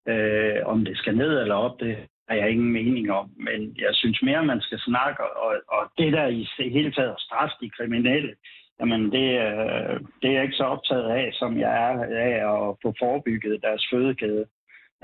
Øh, 0.10 0.60
om 0.65 0.86
det 0.86 0.97
skal 0.97 1.17
ned 1.17 1.41
eller 1.41 1.56
op, 1.56 1.80
det 1.80 1.97
har 2.30 2.36
jeg 2.36 2.52
ingen 2.52 2.71
mening 2.73 3.12
om. 3.12 3.30
Men 3.38 3.76
jeg 3.78 3.89
synes 3.93 4.21
mere, 4.21 4.45
man 4.45 4.62
skal 4.62 4.80
snakke, 4.80 5.23
og, 5.23 5.56
og 5.67 5.91
det 5.97 6.13
der 6.13 6.28
i 6.28 6.47
hele 6.60 6.91
taget 6.91 7.10
at 7.10 7.19
straffe 7.19 7.56
de 7.62 7.69
kriminelle, 7.69 8.34
jamen 8.80 9.12
det, 9.12 9.28
øh, 9.45 10.00
det 10.21 10.28
er 10.30 10.34
jeg 10.34 10.43
ikke 10.43 10.62
så 10.62 10.63
optaget 10.63 11.10
af, 11.10 11.30
som 11.34 11.60
jeg 11.60 11.73
er 11.88 11.95
af 12.30 12.36
at 12.54 12.76
få 12.84 12.93
forebygget 13.00 13.62
deres 13.62 13.88
fødekæde 13.91 14.45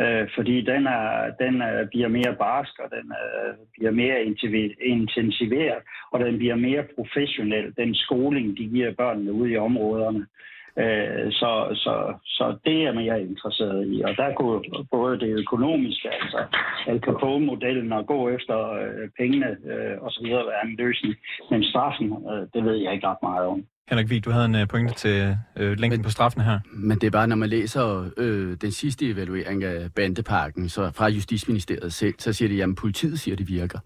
øh, 0.01 0.27
fordi 0.35 0.61
den, 0.61 0.87
er, 0.87 1.31
den 1.39 1.61
er, 1.61 1.85
bliver 1.85 2.07
mere 2.07 2.35
barsk, 2.39 2.79
og 2.79 2.89
den 2.91 3.11
er, 3.11 3.53
bliver 3.77 3.91
mere 3.91 4.23
intensiveret, 4.81 5.81
og 6.11 6.19
den 6.19 6.37
bliver 6.37 6.55
mere 6.55 6.83
professionel, 6.95 7.73
den 7.77 7.95
skoling, 7.95 8.57
de 8.57 8.65
giver 8.67 8.93
børnene 8.93 9.31
ude 9.33 9.51
i 9.51 9.57
områderne. 9.57 10.25
Øh, 10.77 11.31
så, 11.31 11.51
så, 11.73 12.13
så 12.25 12.57
det 12.65 12.83
er 12.83 12.99
jeg 12.99 13.21
interesseret 13.21 13.87
i. 13.87 14.01
Og 14.01 14.17
der 14.17 14.33
kunne 14.33 14.61
både 14.91 15.19
det 15.19 15.39
økonomiske, 15.39 16.09
altså 16.09 16.45
Al 16.87 16.99
Capone-modellen 16.99 17.91
og 17.91 18.07
gå 18.07 18.29
efter 18.29 18.71
øh, 18.71 19.09
pengene 19.19 19.57
øh, 19.65 19.97
osv. 20.01 20.25
være 20.25 20.65
en 20.65 20.75
løsning. 20.75 21.15
Men 21.51 21.63
straffen, 21.63 22.07
øh, 22.31 22.47
det 22.53 22.65
ved 22.65 22.75
jeg 22.75 22.93
ikke 22.93 23.07
ret 23.07 23.23
meget 23.23 23.47
om. 23.47 23.65
Henrik 23.89 24.09
Vig, 24.09 24.25
du 24.25 24.31
havde 24.31 24.45
en 24.45 24.55
øh, 24.55 24.67
pointe 24.67 24.93
til 24.93 25.37
øh, 25.55 25.79
længden 25.79 25.89
men, 25.89 26.03
på 26.03 26.09
straffen 26.09 26.41
her. 26.41 26.59
Men 26.71 26.99
det 26.99 27.07
er 27.07 27.11
bare, 27.11 27.27
når 27.27 27.35
man 27.35 27.49
læser 27.49 28.09
øh, 28.17 28.57
den 28.61 28.71
sidste 28.71 29.09
evaluering 29.09 29.63
af 29.63 29.93
bandeparken 29.93 30.69
så 30.69 30.91
fra 30.91 31.07
Justitsministeriet 31.07 31.93
selv, 31.93 32.13
så 32.19 32.33
siger 32.33 32.49
det, 32.49 32.61
at 32.61 32.75
politiet 32.75 33.19
siger, 33.19 33.35
at 33.35 33.39
det 33.39 33.47
virker. 33.47 33.79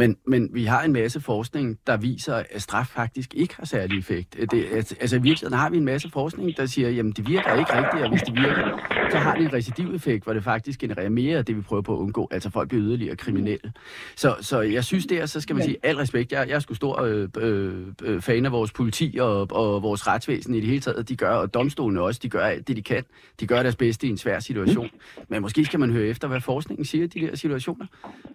Men, 0.00 0.16
men 0.26 0.50
vi 0.52 0.64
har 0.64 0.82
en 0.82 0.92
masse 0.92 1.20
forskning, 1.20 1.78
der 1.86 1.96
viser, 1.96 2.42
at 2.50 2.62
straf 2.62 2.86
faktisk 2.86 3.34
ikke 3.34 3.54
har 3.56 3.66
særlig 3.66 3.98
effekt. 3.98 4.36
Det, 4.50 4.66
altså 5.00 5.16
i 5.16 5.22
virkeligheden 5.22 5.58
har 5.58 5.70
vi 5.70 5.76
en 5.76 5.84
masse 5.84 6.10
forskning, 6.10 6.56
der 6.56 6.66
siger, 6.66 6.88
at 6.88 7.16
det 7.16 7.28
virker 7.28 7.54
ikke 7.54 7.76
rigtigt, 7.76 8.02
og 8.02 8.10
hvis 8.10 8.22
det 8.22 8.34
virker, 8.34 8.80
så 9.10 9.18
har 9.18 9.34
det 9.34 9.44
en 9.44 9.52
recidiveffekt, 9.52 10.24
hvor 10.24 10.32
det 10.32 10.44
faktisk 10.44 10.80
genererer 10.80 11.08
mere 11.08 11.38
af 11.38 11.44
det, 11.44 11.56
vi 11.56 11.60
prøver 11.60 11.82
på 11.82 11.94
at 11.94 11.98
undgå. 11.98 12.28
Altså 12.30 12.50
folk 12.50 12.68
bliver 12.68 12.84
yderligere 12.84 13.16
kriminelle. 13.16 13.72
Så, 14.16 14.36
så 14.40 14.60
jeg 14.60 14.84
synes 14.84 15.06
der, 15.06 15.26
så 15.26 15.40
skal 15.40 15.56
man 15.56 15.64
sige, 15.64 15.76
al 15.82 15.96
respekt, 15.96 16.32
jeg, 16.32 16.48
jeg 16.48 16.54
er 16.54 16.58
sgu 16.58 16.74
stor 16.74 17.02
øh, 17.02 17.28
øh, 17.38 17.86
øh, 18.02 18.20
fan 18.20 18.46
af 18.46 18.52
vores 18.52 18.72
politi 18.72 19.18
og, 19.20 19.46
og 19.50 19.82
vores 19.82 20.06
retsvæsen 20.06 20.54
i 20.54 20.60
det 20.60 20.68
hele 20.68 20.80
taget. 20.80 21.08
De 21.08 21.16
gør, 21.16 21.30
og 21.30 21.54
domstolene 21.54 22.00
også, 22.00 22.20
de 22.22 22.28
gør 22.28 22.44
alt 22.44 22.68
det, 22.68 22.76
de 22.76 22.82
kan. 22.82 23.04
De 23.40 23.46
gør 23.46 23.62
deres 23.62 23.76
bedste 23.76 24.06
i 24.06 24.10
en 24.10 24.18
svær 24.18 24.40
situation. 24.40 24.90
Men 25.28 25.42
måske 25.42 25.64
skal 25.64 25.80
man 25.80 25.90
høre 25.90 26.06
efter, 26.06 26.28
hvad 26.28 26.40
forskningen 26.40 26.84
siger 26.84 27.04
i 27.04 27.06
de 27.06 27.20
der 27.20 27.36
situationer. 27.36 27.86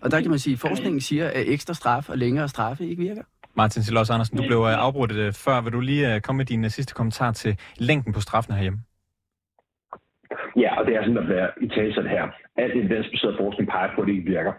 Og 0.01 0.11
der 0.11 0.21
kan 0.21 0.29
man 0.29 0.39
sige, 0.39 0.53
at 0.53 0.59
forskningen 0.59 1.01
siger, 1.01 1.27
at 1.27 1.47
ekstra 1.55 1.73
straf 1.73 2.05
og 2.09 2.17
længere 2.17 2.47
straffe 2.55 2.83
ikke 2.91 3.03
virker. 3.09 3.25
Martin 3.61 3.83
Silos 3.83 4.09
Andersen, 4.09 4.37
du 4.37 4.43
blev 4.51 4.57
øh, 4.57 4.85
afbrudt 4.85 5.11
øh, 5.11 5.33
før. 5.45 5.61
Vil 5.61 5.73
du 5.77 5.81
lige 5.91 6.05
øh, 6.15 6.21
komme 6.21 6.37
med 6.37 6.45
din 6.45 6.69
sidste 6.69 6.93
kommentar 6.99 7.31
til 7.31 7.51
længden 7.89 8.13
på 8.13 8.21
straffen 8.27 8.53
herhjemme? 8.53 8.79
Ja, 10.63 10.69
og 10.79 10.85
det 10.85 10.93
er 10.95 11.01
sådan, 11.01 11.23
at 11.23 11.29
være 11.29 11.49
i 11.61 11.67
talsat 11.67 12.09
her. 12.09 12.23
Alt 12.63 12.75
evidensbaseret 12.79 13.37
forskning 13.41 13.69
peger 13.69 13.95
på, 13.95 14.01
at 14.01 14.07
det 14.07 14.13
ikke 14.13 14.31
virker. 14.35 14.53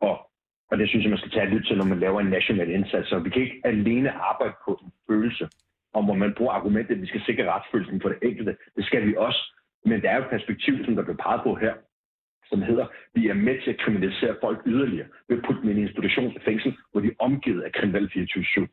Og, 0.00 0.14
og 0.70 0.78
det 0.78 0.88
synes 0.88 1.02
jeg, 1.04 1.10
man 1.10 1.22
skal 1.22 1.30
tage 1.30 1.50
lidt 1.50 1.66
til, 1.66 1.76
når 1.78 1.84
man 1.92 2.00
laver 2.04 2.20
en 2.20 2.34
national 2.38 2.70
indsats. 2.70 3.08
Så 3.08 3.18
vi 3.18 3.30
kan 3.30 3.42
ikke 3.42 3.60
alene 3.64 4.10
arbejde 4.30 4.54
på 4.64 4.70
en 4.82 4.92
følelse, 5.08 5.44
om 5.94 6.04
hvor 6.04 6.14
man 6.14 6.34
bruger 6.36 6.52
argumentet, 6.52 6.94
at 6.94 7.02
vi 7.02 7.06
skal 7.06 7.22
sikre 7.26 7.52
retsfølelsen 7.52 8.00
for 8.00 8.08
det 8.08 8.18
enkelte. 8.22 8.56
Det 8.76 8.84
skal 8.84 9.06
vi 9.06 9.14
også. 9.26 9.42
Men 9.84 10.02
der 10.02 10.10
er 10.10 10.16
jo 10.16 10.22
et 10.22 10.34
perspektiv, 10.36 10.84
som 10.84 10.96
der 10.96 11.02
bliver 11.02 11.22
peget 11.26 11.42
på 11.46 11.54
her, 11.54 11.74
som 12.52 12.62
hedder, 12.62 12.86
vi 13.14 13.22
er 13.28 13.34
med 13.34 13.56
til 13.62 13.70
at 13.70 13.80
kriminalisere 13.82 14.36
folk 14.40 14.58
yderligere 14.66 15.08
ved 15.28 15.36
at 15.38 15.44
putte 15.46 15.60
dem 15.62 15.68
i 15.70 15.72
en 15.72 15.86
institution 15.86 16.32
i 16.36 16.40
fængsel, 16.44 16.70
hvor 16.90 17.00
de 17.00 17.08
er 17.08 17.18
omgivet 17.18 17.62
af 17.62 17.72
kriminelle 17.72 18.10
24 18.12 18.68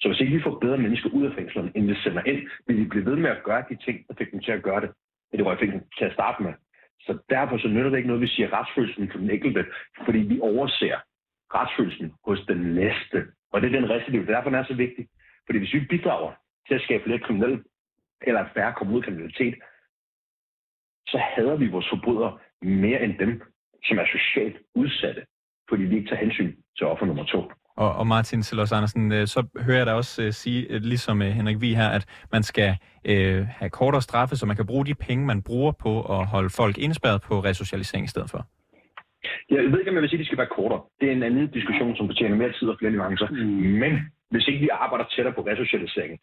Så 0.00 0.08
hvis 0.08 0.20
ikke 0.20 0.36
vi 0.36 0.42
får 0.42 0.58
bedre 0.64 0.78
mennesker 0.78 1.10
ud 1.10 1.26
af 1.26 1.32
fængslerne, 1.38 1.72
end 1.74 1.86
vi 1.86 1.94
sender 1.94 2.22
ind, 2.32 2.40
vil 2.66 2.78
de 2.78 2.88
blive 2.88 3.06
ved 3.10 3.16
med 3.16 3.30
at 3.30 3.42
gøre 3.44 3.64
de 3.70 3.76
ting, 3.84 3.96
der 4.08 4.14
fik 4.18 4.30
dem 4.32 4.40
til 4.40 4.52
at 4.52 4.62
gøre 4.62 4.80
det, 4.80 4.90
det 5.32 5.44
var 5.44 5.54
i 5.54 5.58
fængsel 5.58 5.80
til 5.98 6.04
at 6.04 6.12
starte 6.12 6.42
med. 6.42 6.52
Så 7.00 7.18
derfor 7.30 7.58
så 7.58 7.68
nytter 7.68 7.90
det 7.90 7.96
ikke 7.96 8.08
noget, 8.08 8.22
vi 8.22 8.34
siger 8.34 8.48
retsfølelsen 8.58 9.10
for 9.10 9.18
den 9.18 9.30
enkelte, 9.30 9.64
fordi 10.04 10.18
vi 10.18 10.40
overser 10.40 10.98
retsfølelsen 11.54 12.12
hos 12.26 12.40
den 12.48 12.60
næste. 12.74 13.18
Og 13.52 13.60
det 13.60 13.66
er 13.68 13.80
den 13.80 13.90
recidiv. 13.90 14.20
Er 14.20 14.24
derfor, 14.24 14.50
den 14.50 14.58
er 14.58 14.64
så 14.64 14.74
vigtig. 14.74 15.08
Fordi 15.46 15.58
hvis 15.58 15.74
vi 15.74 15.80
bidrager 15.80 16.32
til 16.68 16.74
at 16.74 16.80
skabe 16.80 17.04
flere 17.04 17.18
kriminelle, 17.18 17.62
eller 18.26 18.40
at 18.40 18.50
færre 18.54 18.72
kommer 18.76 18.94
ud 18.94 19.00
af 19.00 19.04
kriminalitet, 19.04 19.54
så 21.06 21.18
hader 21.34 21.56
vi 21.56 21.66
vores 21.66 21.88
forbrydere 21.92 22.38
mere 22.62 23.02
end 23.04 23.14
dem, 23.18 23.42
som 23.84 23.98
er 23.98 24.06
socialt 24.16 24.56
udsatte, 24.74 25.22
fordi 25.68 25.86
de 25.86 25.96
ikke 25.96 26.08
tager 26.08 26.24
hensyn 26.24 26.54
til 26.76 26.86
offer 26.86 27.06
nummer 27.06 27.24
to. 27.24 27.40
Og, 27.76 27.92
og 27.92 28.06
Martin 28.06 28.42
Silos 28.42 28.72
Andersen, 28.72 29.12
øh, 29.12 29.26
så 29.26 29.46
hører 29.66 29.76
jeg 29.76 29.86
dig 29.86 29.94
også 29.94 30.22
uh, 30.22 30.30
sige, 30.30 30.74
uh, 30.74 30.76
ligesom 30.76 31.20
Henrik 31.20 31.60
Vi 31.60 31.74
her, 31.74 31.88
at 31.88 32.04
man 32.32 32.42
skal 32.42 32.70
uh, 33.10 33.46
have 33.58 33.70
kortere 33.70 34.02
straffe, 34.02 34.36
så 34.36 34.46
man 34.46 34.56
kan 34.56 34.66
bruge 34.66 34.86
de 34.86 34.94
penge, 34.94 35.26
man 35.26 35.42
bruger 35.42 35.72
på 35.72 35.92
at 36.14 36.26
holde 36.26 36.50
folk 36.50 36.78
indspærret 36.78 37.20
på 37.22 37.40
resocialisering 37.40 38.04
i 38.04 38.08
stedet 38.14 38.30
for. 38.30 38.46
Jeg 39.50 39.62
ved 39.72 39.78
ikke, 39.78 39.90
om 39.90 39.96
jeg 39.96 40.02
vil 40.02 40.10
sige, 40.10 40.18
at 40.18 40.24
de 40.24 40.30
skal 40.30 40.38
være 40.38 40.54
kortere. 40.58 40.82
Det 41.00 41.08
er 41.08 41.12
en 41.12 41.22
anden 41.22 41.46
diskussion, 41.50 41.96
som 41.96 42.08
fortjener 42.08 42.36
mere 42.36 42.52
tid 42.52 42.68
og 42.68 42.76
flere 42.78 42.92
nuancer. 42.92 43.28
Mm. 43.30 43.36
Men 43.82 43.92
hvis 44.30 44.48
ikke 44.48 44.60
vi 44.60 44.68
arbejder 44.72 45.04
tættere 45.04 45.34
på 45.34 45.42
resocialisering, 45.50 46.18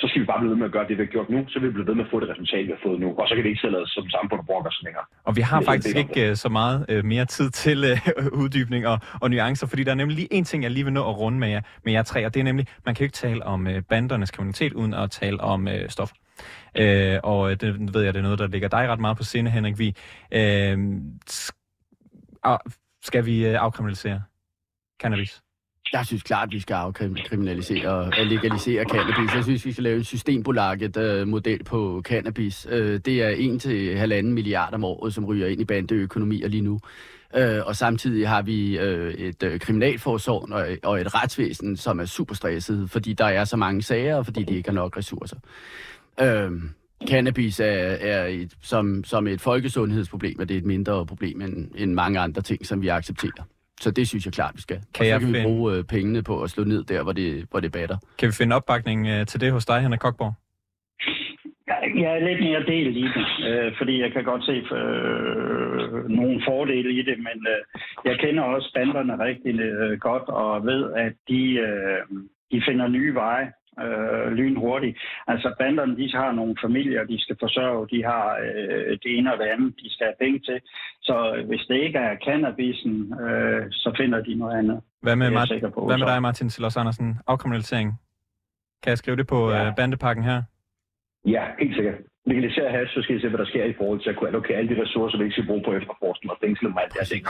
så 0.00 0.08
skal 0.08 0.20
vi 0.22 0.26
bare 0.26 0.40
blive 0.40 0.50
ved 0.50 0.56
med 0.56 0.66
at 0.66 0.72
gøre 0.72 0.88
det, 0.88 0.98
vi 0.98 1.02
har 1.02 1.12
gjort 1.16 1.30
nu, 1.30 1.44
så 1.48 1.58
vil 1.60 1.68
vi 1.68 1.72
blive 1.72 1.86
ved 1.86 1.94
med 1.94 2.04
at 2.04 2.10
få 2.10 2.20
det 2.20 2.28
resultat, 2.28 2.66
vi 2.66 2.72
har 2.76 2.82
fået 2.82 3.00
nu. 3.00 3.08
Og 3.18 3.28
så 3.28 3.34
kan 3.34 3.44
vi 3.44 3.48
ikke 3.48 3.60
selv 3.60 3.86
som 3.86 4.08
samfund 4.10 4.46
bruge 4.46 4.66
os 4.66 4.80
længere. 4.84 5.04
Og 5.24 5.36
vi 5.36 5.40
har 5.40 5.60
faktisk 5.60 5.96
ikke 5.96 6.36
så 6.36 6.48
meget 6.48 6.86
uh, 6.92 7.04
mere 7.04 7.24
tid 7.24 7.50
til 7.50 7.78
uh, 7.92 8.26
uddybning 8.42 8.86
og, 8.86 8.98
og 9.20 9.30
nuancer, 9.30 9.66
fordi 9.66 9.84
der 9.84 9.90
er 9.90 9.94
nemlig 9.94 10.16
lige 10.16 10.32
en 10.32 10.44
ting, 10.44 10.62
jeg 10.62 10.70
lige 10.70 10.84
vil 10.84 10.92
nå 10.92 11.08
at 11.10 11.18
runde 11.18 11.38
med 11.38 11.48
jer, 11.48 11.60
med 11.84 11.92
jer 11.92 12.02
tre, 12.02 12.26
og 12.26 12.34
det 12.34 12.40
er 12.40 12.44
nemlig, 12.44 12.66
man 12.86 12.94
kan 12.94 13.02
jo 13.02 13.06
ikke 13.06 13.14
tale 13.14 13.44
om 13.44 13.66
uh, 13.66 13.72
bandernes 13.88 14.30
kriminalitet 14.30 14.72
uden 14.72 14.94
at 14.94 15.10
tale 15.10 15.40
om 15.40 15.68
stof. 15.88 16.12
Uh, 16.80 16.84
og 17.22 17.60
det 17.60 17.94
ved 17.94 18.02
jeg, 18.02 18.14
det 18.14 18.18
er 18.18 18.22
noget, 18.22 18.38
der 18.38 18.46
ligger 18.46 18.68
dig 18.68 18.88
ret 18.88 19.00
meget 19.00 19.16
på 19.16 19.22
sinde, 19.22 19.50
Henrik 19.50 19.78
Vi. 19.78 19.94
Uh, 20.36 20.78
skal 23.02 23.26
vi 23.26 23.44
afkriminalisere 23.44 24.22
cannabis? 25.00 25.42
Jeg 25.92 26.06
synes 26.06 26.22
klart, 26.22 26.48
at 26.48 26.52
vi 26.52 26.60
skal 26.60 26.74
afkriminalisere 26.74 27.88
og 27.88 28.12
legalisere 28.26 28.84
cannabis. 28.84 29.34
Jeg 29.34 29.44
synes, 29.44 29.66
vi 29.66 29.72
skal 29.72 29.84
lave 29.84 29.96
en 29.96 30.04
systembolaget 30.04 30.96
øh, 30.96 31.28
model 31.28 31.64
på 31.64 32.02
cannabis. 32.04 32.66
Øh, 32.70 33.00
det 33.00 33.22
er 33.22 34.20
1-1,5 34.20 34.22
milliard 34.22 34.74
om 34.74 34.84
året, 34.84 35.14
som 35.14 35.24
ryger 35.24 35.46
ind 35.46 35.60
i 35.60 35.64
bandeøkonomier 35.64 36.48
lige 36.48 36.60
nu. 36.60 36.78
Øh, 37.36 37.60
og 37.66 37.76
samtidig 37.76 38.28
har 38.28 38.42
vi 38.42 38.78
et 38.78 39.60
kriminalforsorg 39.60 40.52
og, 40.52 40.66
og 40.82 41.00
et 41.00 41.14
retsvæsen, 41.14 41.76
som 41.76 42.00
er 42.00 42.04
super 42.04 42.34
stresset, 42.34 42.90
fordi 42.90 43.12
der 43.12 43.26
er 43.26 43.44
så 43.44 43.56
mange 43.56 43.82
sager, 43.82 44.16
og 44.16 44.24
fordi 44.24 44.42
de 44.42 44.56
ikke 44.56 44.68
har 44.68 44.74
nok 44.74 44.96
ressourcer. 44.96 45.36
Øh, 46.20 46.50
cannabis 47.08 47.60
er, 47.60 47.64
er 48.00 48.26
et, 48.26 48.52
som, 48.62 49.04
som 49.04 49.26
et 49.26 49.40
folkesundhedsproblem, 49.40 50.38
og 50.38 50.48
det 50.48 50.54
er 50.54 50.58
et 50.58 50.66
mindre 50.66 51.06
problem 51.06 51.40
end, 51.40 51.70
end 51.76 51.92
mange 51.92 52.20
andre 52.20 52.42
ting, 52.42 52.66
som 52.66 52.82
vi 52.82 52.88
accepterer. 52.88 53.44
Så 53.80 53.90
det 53.90 54.08
synes 54.08 54.24
jeg 54.26 54.32
klart, 54.32 54.54
vi 54.54 54.60
skal. 54.60 54.76
Kan 54.94 55.00
og 55.00 55.06
så 55.06 55.18
kan 55.18 55.28
vi 55.28 55.32
finde... 55.32 55.42
bruge 55.42 55.74
øh, 55.74 55.84
pengene 55.84 56.22
på 56.22 56.42
at 56.42 56.50
slå 56.50 56.64
ned 56.64 56.84
der, 56.84 57.02
hvor 57.02 57.12
det, 57.12 57.46
hvor 57.50 57.60
det 57.60 57.72
batter. 57.72 57.96
Kan 58.18 58.26
vi 58.28 58.32
finde 58.32 58.56
opbakning 58.56 59.06
øh, 59.06 59.26
til 59.26 59.40
det 59.40 59.52
hos 59.52 59.66
dig, 59.66 59.80
Henrik 59.80 60.00
Kokborg? 60.00 60.34
Jeg 62.02 62.10
er 62.16 62.28
lidt 62.28 62.40
mere 62.40 62.62
del 62.62 62.96
i 62.96 63.06
det, 63.16 63.26
øh, 63.48 63.72
fordi 63.78 64.00
jeg 64.00 64.12
kan 64.12 64.24
godt 64.24 64.44
se 64.44 64.52
øh, 64.52 66.08
nogle 66.08 66.42
fordele 66.48 66.92
i 67.00 67.02
det, 67.02 67.18
men 67.18 67.38
øh, 67.52 67.60
jeg 68.04 68.18
kender 68.18 68.42
også 68.42 68.72
banderne 68.74 69.24
rigtig 69.24 69.60
øh, 69.60 69.98
godt 69.98 70.28
og 70.28 70.66
ved, 70.66 70.92
at 70.92 71.12
de, 71.28 71.42
øh, 71.66 72.00
de 72.52 72.62
finder 72.68 72.88
nye 72.88 73.14
veje 73.14 73.52
øh, 73.84 74.32
lynhurtigt. 74.32 74.98
Altså 75.26 75.54
banderne, 75.58 75.96
de 75.96 76.06
har 76.14 76.32
nogle 76.32 76.54
familier, 76.64 77.04
de 77.04 77.20
skal 77.20 77.36
forsørge, 77.40 77.88
de 77.92 78.04
har 78.04 78.26
øh, 78.46 78.98
det 79.02 79.10
ene 79.18 79.32
og 79.32 79.38
det 79.38 79.48
andet, 79.54 79.74
de 79.82 79.92
skal 79.94 80.06
have 80.06 80.20
penge 80.24 80.38
til. 80.38 80.58
Så 81.02 81.44
hvis 81.48 81.60
det 81.68 81.76
ikke 81.86 81.98
er 81.98 82.16
cannabisen, 82.26 82.94
øh, 83.22 83.66
så 83.70 83.94
finder 83.98 84.20
de 84.22 84.34
noget 84.34 84.58
andet. 84.58 84.80
Hvad 85.02 85.16
med, 85.16 85.30
Martin, 85.30 85.60
på, 85.74 85.86
hvad 85.86 85.98
med 85.98 86.06
dig, 86.06 86.22
Martin 86.22 86.50
Silos 86.50 86.76
Andersen? 86.76 87.18
Afkriminalisering. 87.26 87.88
Kan 88.82 88.90
jeg 88.90 88.98
skrive 88.98 89.16
det 89.16 89.26
på 89.26 89.50
ja. 89.50 89.66
øh, 89.66 89.76
bandepakken 89.76 90.24
her? 90.24 90.42
Ja, 91.26 91.42
helt 91.58 91.74
sikkert. 91.74 91.94
Legalisere 92.26 92.70
hash, 92.70 92.94
så 92.94 93.02
skal 93.02 93.16
I 93.16 93.20
se, 93.20 93.28
hvad 93.28 93.38
der 93.38 93.50
sker 93.52 93.64
i 93.64 93.74
forhold 93.80 94.00
til 94.00 94.10
at 94.10 94.16
kunne 94.16 94.28
allokere 94.28 94.58
alle 94.58 94.70
de 94.74 94.82
ressourcer, 94.82 95.18
vi 95.18 95.24
ikke 95.24 95.32
skal 95.32 95.46
bruge 95.46 95.62
på 95.66 95.72
efterforskning 95.72 96.30
og 96.32 96.38
fængsel 96.44 96.66
og 96.66 96.82
alt 96.82 96.92
det 96.94 97.28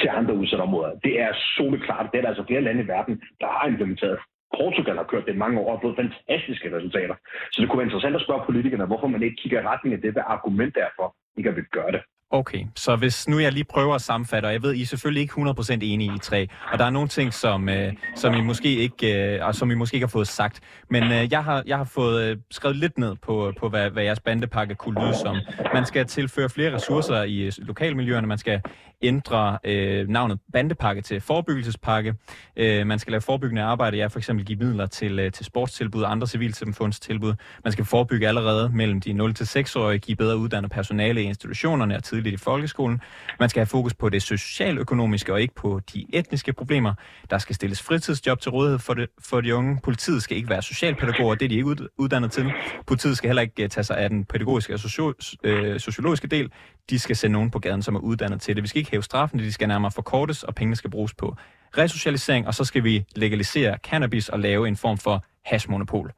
til 0.00 0.08
andre 0.18 0.34
udsatte 0.34 0.62
områder. 0.62 0.92
Det 1.06 1.20
er 1.20 1.32
soleklart. 1.56 2.06
Det 2.12 2.18
er 2.18 2.22
der 2.22 2.28
altså 2.28 2.44
flere 2.46 2.60
lande 2.60 2.82
i 2.82 2.88
verden, 2.88 3.14
der 3.40 3.46
har 3.46 3.66
implementeret. 3.68 4.18
Portugal 4.58 4.96
har 4.96 5.08
kørt 5.12 5.26
det 5.26 5.36
mange 5.44 5.60
år 5.60 5.72
og 5.74 5.80
fået 5.82 6.00
fantastiske 6.02 6.76
resultater. 6.76 7.14
Så 7.52 7.56
det 7.60 7.66
kunne 7.68 7.78
være 7.78 7.88
interessant 7.88 8.16
at 8.16 8.22
spørge 8.26 8.46
politikerne, 8.48 8.86
hvorfor 8.90 9.06
man 9.06 9.22
ikke 9.22 9.40
kigger 9.42 9.60
i 9.60 9.66
retning 9.72 9.94
af 9.94 10.00
det, 10.00 10.12
hvad 10.12 10.22
argument 10.26 10.74
er 10.76 10.90
for, 10.98 11.06
ikke 11.38 11.48
at 11.50 11.56
vi 11.56 11.62
gøre 11.78 11.92
det. 11.92 12.02
Okay, 12.32 12.64
så 12.76 12.96
hvis 12.96 13.28
nu 13.28 13.38
jeg 13.38 13.52
lige 13.52 13.64
prøver 13.64 13.94
at 13.94 14.00
sammenfatte, 14.00 14.46
og 14.46 14.52
jeg 14.52 14.62
ved, 14.62 14.74
I 14.74 14.82
er 14.82 14.86
selvfølgelig 14.86 15.20
ikke 15.20 15.34
100% 15.40 15.78
enige 15.82 16.14
i 16.14 16.18
tre, 16.18 16.48
og 16.72 16.78
der 16.78 16.84
er 16.84 16.90
nogle 16.90 17.08
ting, 17.08 17.34
som, 17.34 17.68
øh, 17.68 17.92
som, 18.14 18.34
I 18.34 18.40
måske 18.40 18.76
ikke, 18.76 19.34
øh, 19.34 19.46
og 19.46 19.54
som 19.54 19.70
I 19.70 19.74
måske 19.74 19.94
ikke 19.94 20.06
har 20.06 20.10
fået 20.10 20.28
sagt, 20.28 20.60
men 20.90 21.02
øh, 21.02 21.32
jeg, 21.32 21.44
har, 21.44 21.62
jeg 21.66 21.76
har 21.76 21.84
fået 21.84 22.30
øh, 22.30 22.36
skrevet 22.50 22.76
lidt 22.76 22.98
ned 22.98 23.16
på, 23.22 23.52
på 23.58 23.68
hvad, 23.68 23.90
hvad 23.90 24.02
jeres 24.02 24.20
bandepakke 24.20 24.74
kunne 24.74 25.04
lyde 25.04 25.14
som. 25.14 25.36
Man 25.74 25.86
skal 25.86 26.06
tilføre 26.06 26.48
flere 26.48 26.74
ressourcer 26.74 27.22
i 27.22 27.46
øh, 27.46 27.52
lokalmiljøerne, 27.58 28.26
man 28.26 28.38
skal 28.38 28.60
ændre 29.02 29.58
øh, 29.64 30.08
navnet 30.08 30.38
bandepakke 30.52 31.02
til 31.02 31.20
forebyggelsespakke. 31.20 32.14
Øh, 32.56 32.86
man 32.86 32.98
skal 32.98 33.10
lave 33.10 33.20
forebyggende 33.20 33.62
arbejde, 33.62 33.96
ja, 33.96 34.06
for 34.06 34.18
eksempel 34.18 34.46
give 34.46 34.58
midler 34.58 34.86
til, 34.86 35.18
øh, 35.18 35.32
til 35.32 35.44
sportstilbud 35.44 36.02
og 36.02 36.10
andre 36.10 36.26
civilsamfundstilbud. 36.26 37.34
Man 37.64 37.72
skal 37.72 37.84
forebygge 37.84 38.28
allerede 38.28 38.70
mellem 38.74 39.00
de 39.00 39.12
0-6-årige, 39.12 39.98
give 39.98 40.16
bedre 40.16 40.36
uddannet 40.36 40.70
personale 40.70 41.22
i 41.22 41.24
institutionerne 41.24 41.96
og 41.96 42.04
tidligt 42.04 42.34
i 42.34 42.36
folkeskolen. 42.36 43.00
Man 43.40 43.48
skal 43.48 43.60
have 43.60 43.66
fokus 43.66 43.94
på 43.94 44.08
det 44.08 44.22
socialøkonomiske 44.22 45.32
og 45.32 45.40
ikke 45.40 45.54
på 45.54 45.80
de 45.94 46.06
etniske 46.12 46.52
problemer. 46.52 46.94
Der 47.30 47.38
skal 47.38 47.54
stilles 47.54 47.82
fritidsjob 47.82 48.40
til 48.40 48.50
rådighed 48.50 48.78
for, 48.78 48.94
det, 48.94 49.08
for 49.18 49.40
de 49.40 49.54
unge. 49.54 49.78
Politiet 49.82 50.22
skal 50.22 50.36
ikke 50.36 50.48
være 50.48 50.62
socialpædagoger, 50.62 51.34
det 51.34 51.44
er 51.44 51.48
de 51.48 51.54
ikke 51.54 51.76
uddannet 51.98 52.32
til. 52.32 52.52
Politiet 52.86 53.16
skal 53.16 53.28
heller 53.28 53.42
ikke 53.42 53.62
øh, 53.62 53.68
tage 53.68 53.84
sig 53.84 53.98
af 53.98 54.08
den 54.10 54.24
pædagogiske 54.24 54.74
og 54.74 54.80
socio, 54.80 55.14
øh, 55.44 55.80
sociologiske 55.80 56.26
del. 56.28 56.50
de 56.90 56.98
skal 56.98 57.16
sende 57.16 57.32
nogen 57.32 57.50
på 57.50 57.58
gaden, 57.58 57.82
som 57.82 57.94
er 57.94 58.00
uddannet 58.00 58.40
til 58.40 58.56
det. 58.56 58.62
Vi 58.62 58.68
skal 58.68 58.78
ikke 58.78 58.89
hæve 58.90 59.02
straffen, 59.02 59.38
de 59.38 59.52
skal 59.52 59.68
nærmere 59.68 59.90
forkortes, 59.90 60.42
og 60.42 60.54
pengene 60.54 60.76
skal 60.76 60.90
bruges 60.90 61.14
på 61.14 61.36
resocialisering, 61.78 62.46
og 62.46 62.54
så 62.54 62.64
skal 62.64 62.84
vi 62.84 63.04
legalisere 63.16 63.78
cannabis 63.82 64.28
og 64.28 64.38
lave 64.38 64.68
en 64.68 64.76
form 64.76 64.98
for 64.98 65.24
hashmonopol. 65.44 66.12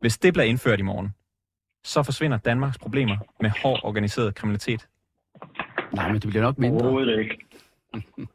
Hvis 0.00 0.18
det 0.18 0.32
bliver 0.32 0.46
indført 0.46 0.78
i 0.78 0.82
morgen, 0.82 1.14
så 1.84 2.02
forsvinder 2.02 2.38
Danmarks 2.38 2.78
problemer 2.78 3.16
med 3.40 3.50
hård 3.62 3.80
organiseret 3.82 4.34
kriminalitet. 4.34 4.88
Nej, 5.92 6.12
men 6.12 6.20
det 6.20 6.28
bliver 6.30 6.42
nok 6.42 6.58
mindre. 6.58 6.80
Overhovedet 6.80 7.18
ikke. 7.18 7.38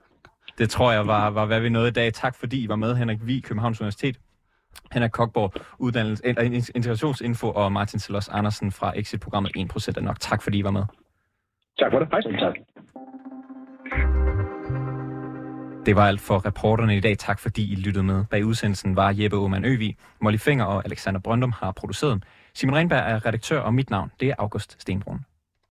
Det 0.57 0.69
tror 0.69 0.91
jeg 0.91 1.07
var, 1.07 1.29
var 1.29 1.45
hvad 1.45 1.59
vi 1.59 1.69
nåede 1.69 1.87
i 1.87 1.91
dag. 1.91 2.13
Tak 2.13 2.35
fordi 2.35 2.63
I 2.63 2.69
var 2.69 2.75
med, 2.75 2.95
Henrik 2.95 3.17
Vi, 3.21 3.39
Københavns 3.39 3.81
Universitet. 3.81 4.19
Henrik 4.91 5.11
Kokborg, 5.11 5.53
uddannelse, 5.79 6.23
integrationsinfo 6.75 7.51
og 7.51 7.71
Martin 7.71 7.99
Selos 7.99 8.29
Andersen 8.29 8.71
fra 8.71 8.93
Exit-programmet 8.95 9.51
1% 9.57 9.93
er 9.97 10.01
nok. 10.01 10.19
Tak 10.19 10.41
fordi 10.41 10.57
I 10.57 10.63
var 10.63 10.71
med. 10.71 10.83
Tak 11.79 11.91
for 11.91 11.99
det. 11.99 12.07
Hej. 12.11 12.39
Tak. 12.39 12.55
Det 15.85 15.95
var 15.95 16.07
alt 16.07 16.21
for 16.21 16.45
reporterne 16.45 16.97
i 16.97 16.99
dag. 16.99 17.17
Tak 17.17 17.39
fordi 17.39 17.71
I 17.71 17.75
lyttede 17.75 18.03
med. 18.03 18.25
Bag 18.25 18.45
udsendelsen 18.45 18.95
var 18.95 19.13
Jeppe 19.17 19.37
Aumann 19.37 19.65
Øvi, 19.65 19.97
Molly 20.21 20.37
Finger 20.37 20.65
og 20.65 20.85
Alexander 20.85 21.19
Brøndum 21.19 21.51
har 21.51 21.71
produceret. 21.71 22.23
Simon 22.53 22.75
Renberg 22.75 23.11
er 23.11 23.25
redaktør, 23.25 23.59
og 23.59 23.73
mit 23.73 23.89
navn 23.89 24.11
det 24.19 24.29
er 24.29 24.35
August 24.37 24.81
Stenbrun. 24.81 25.25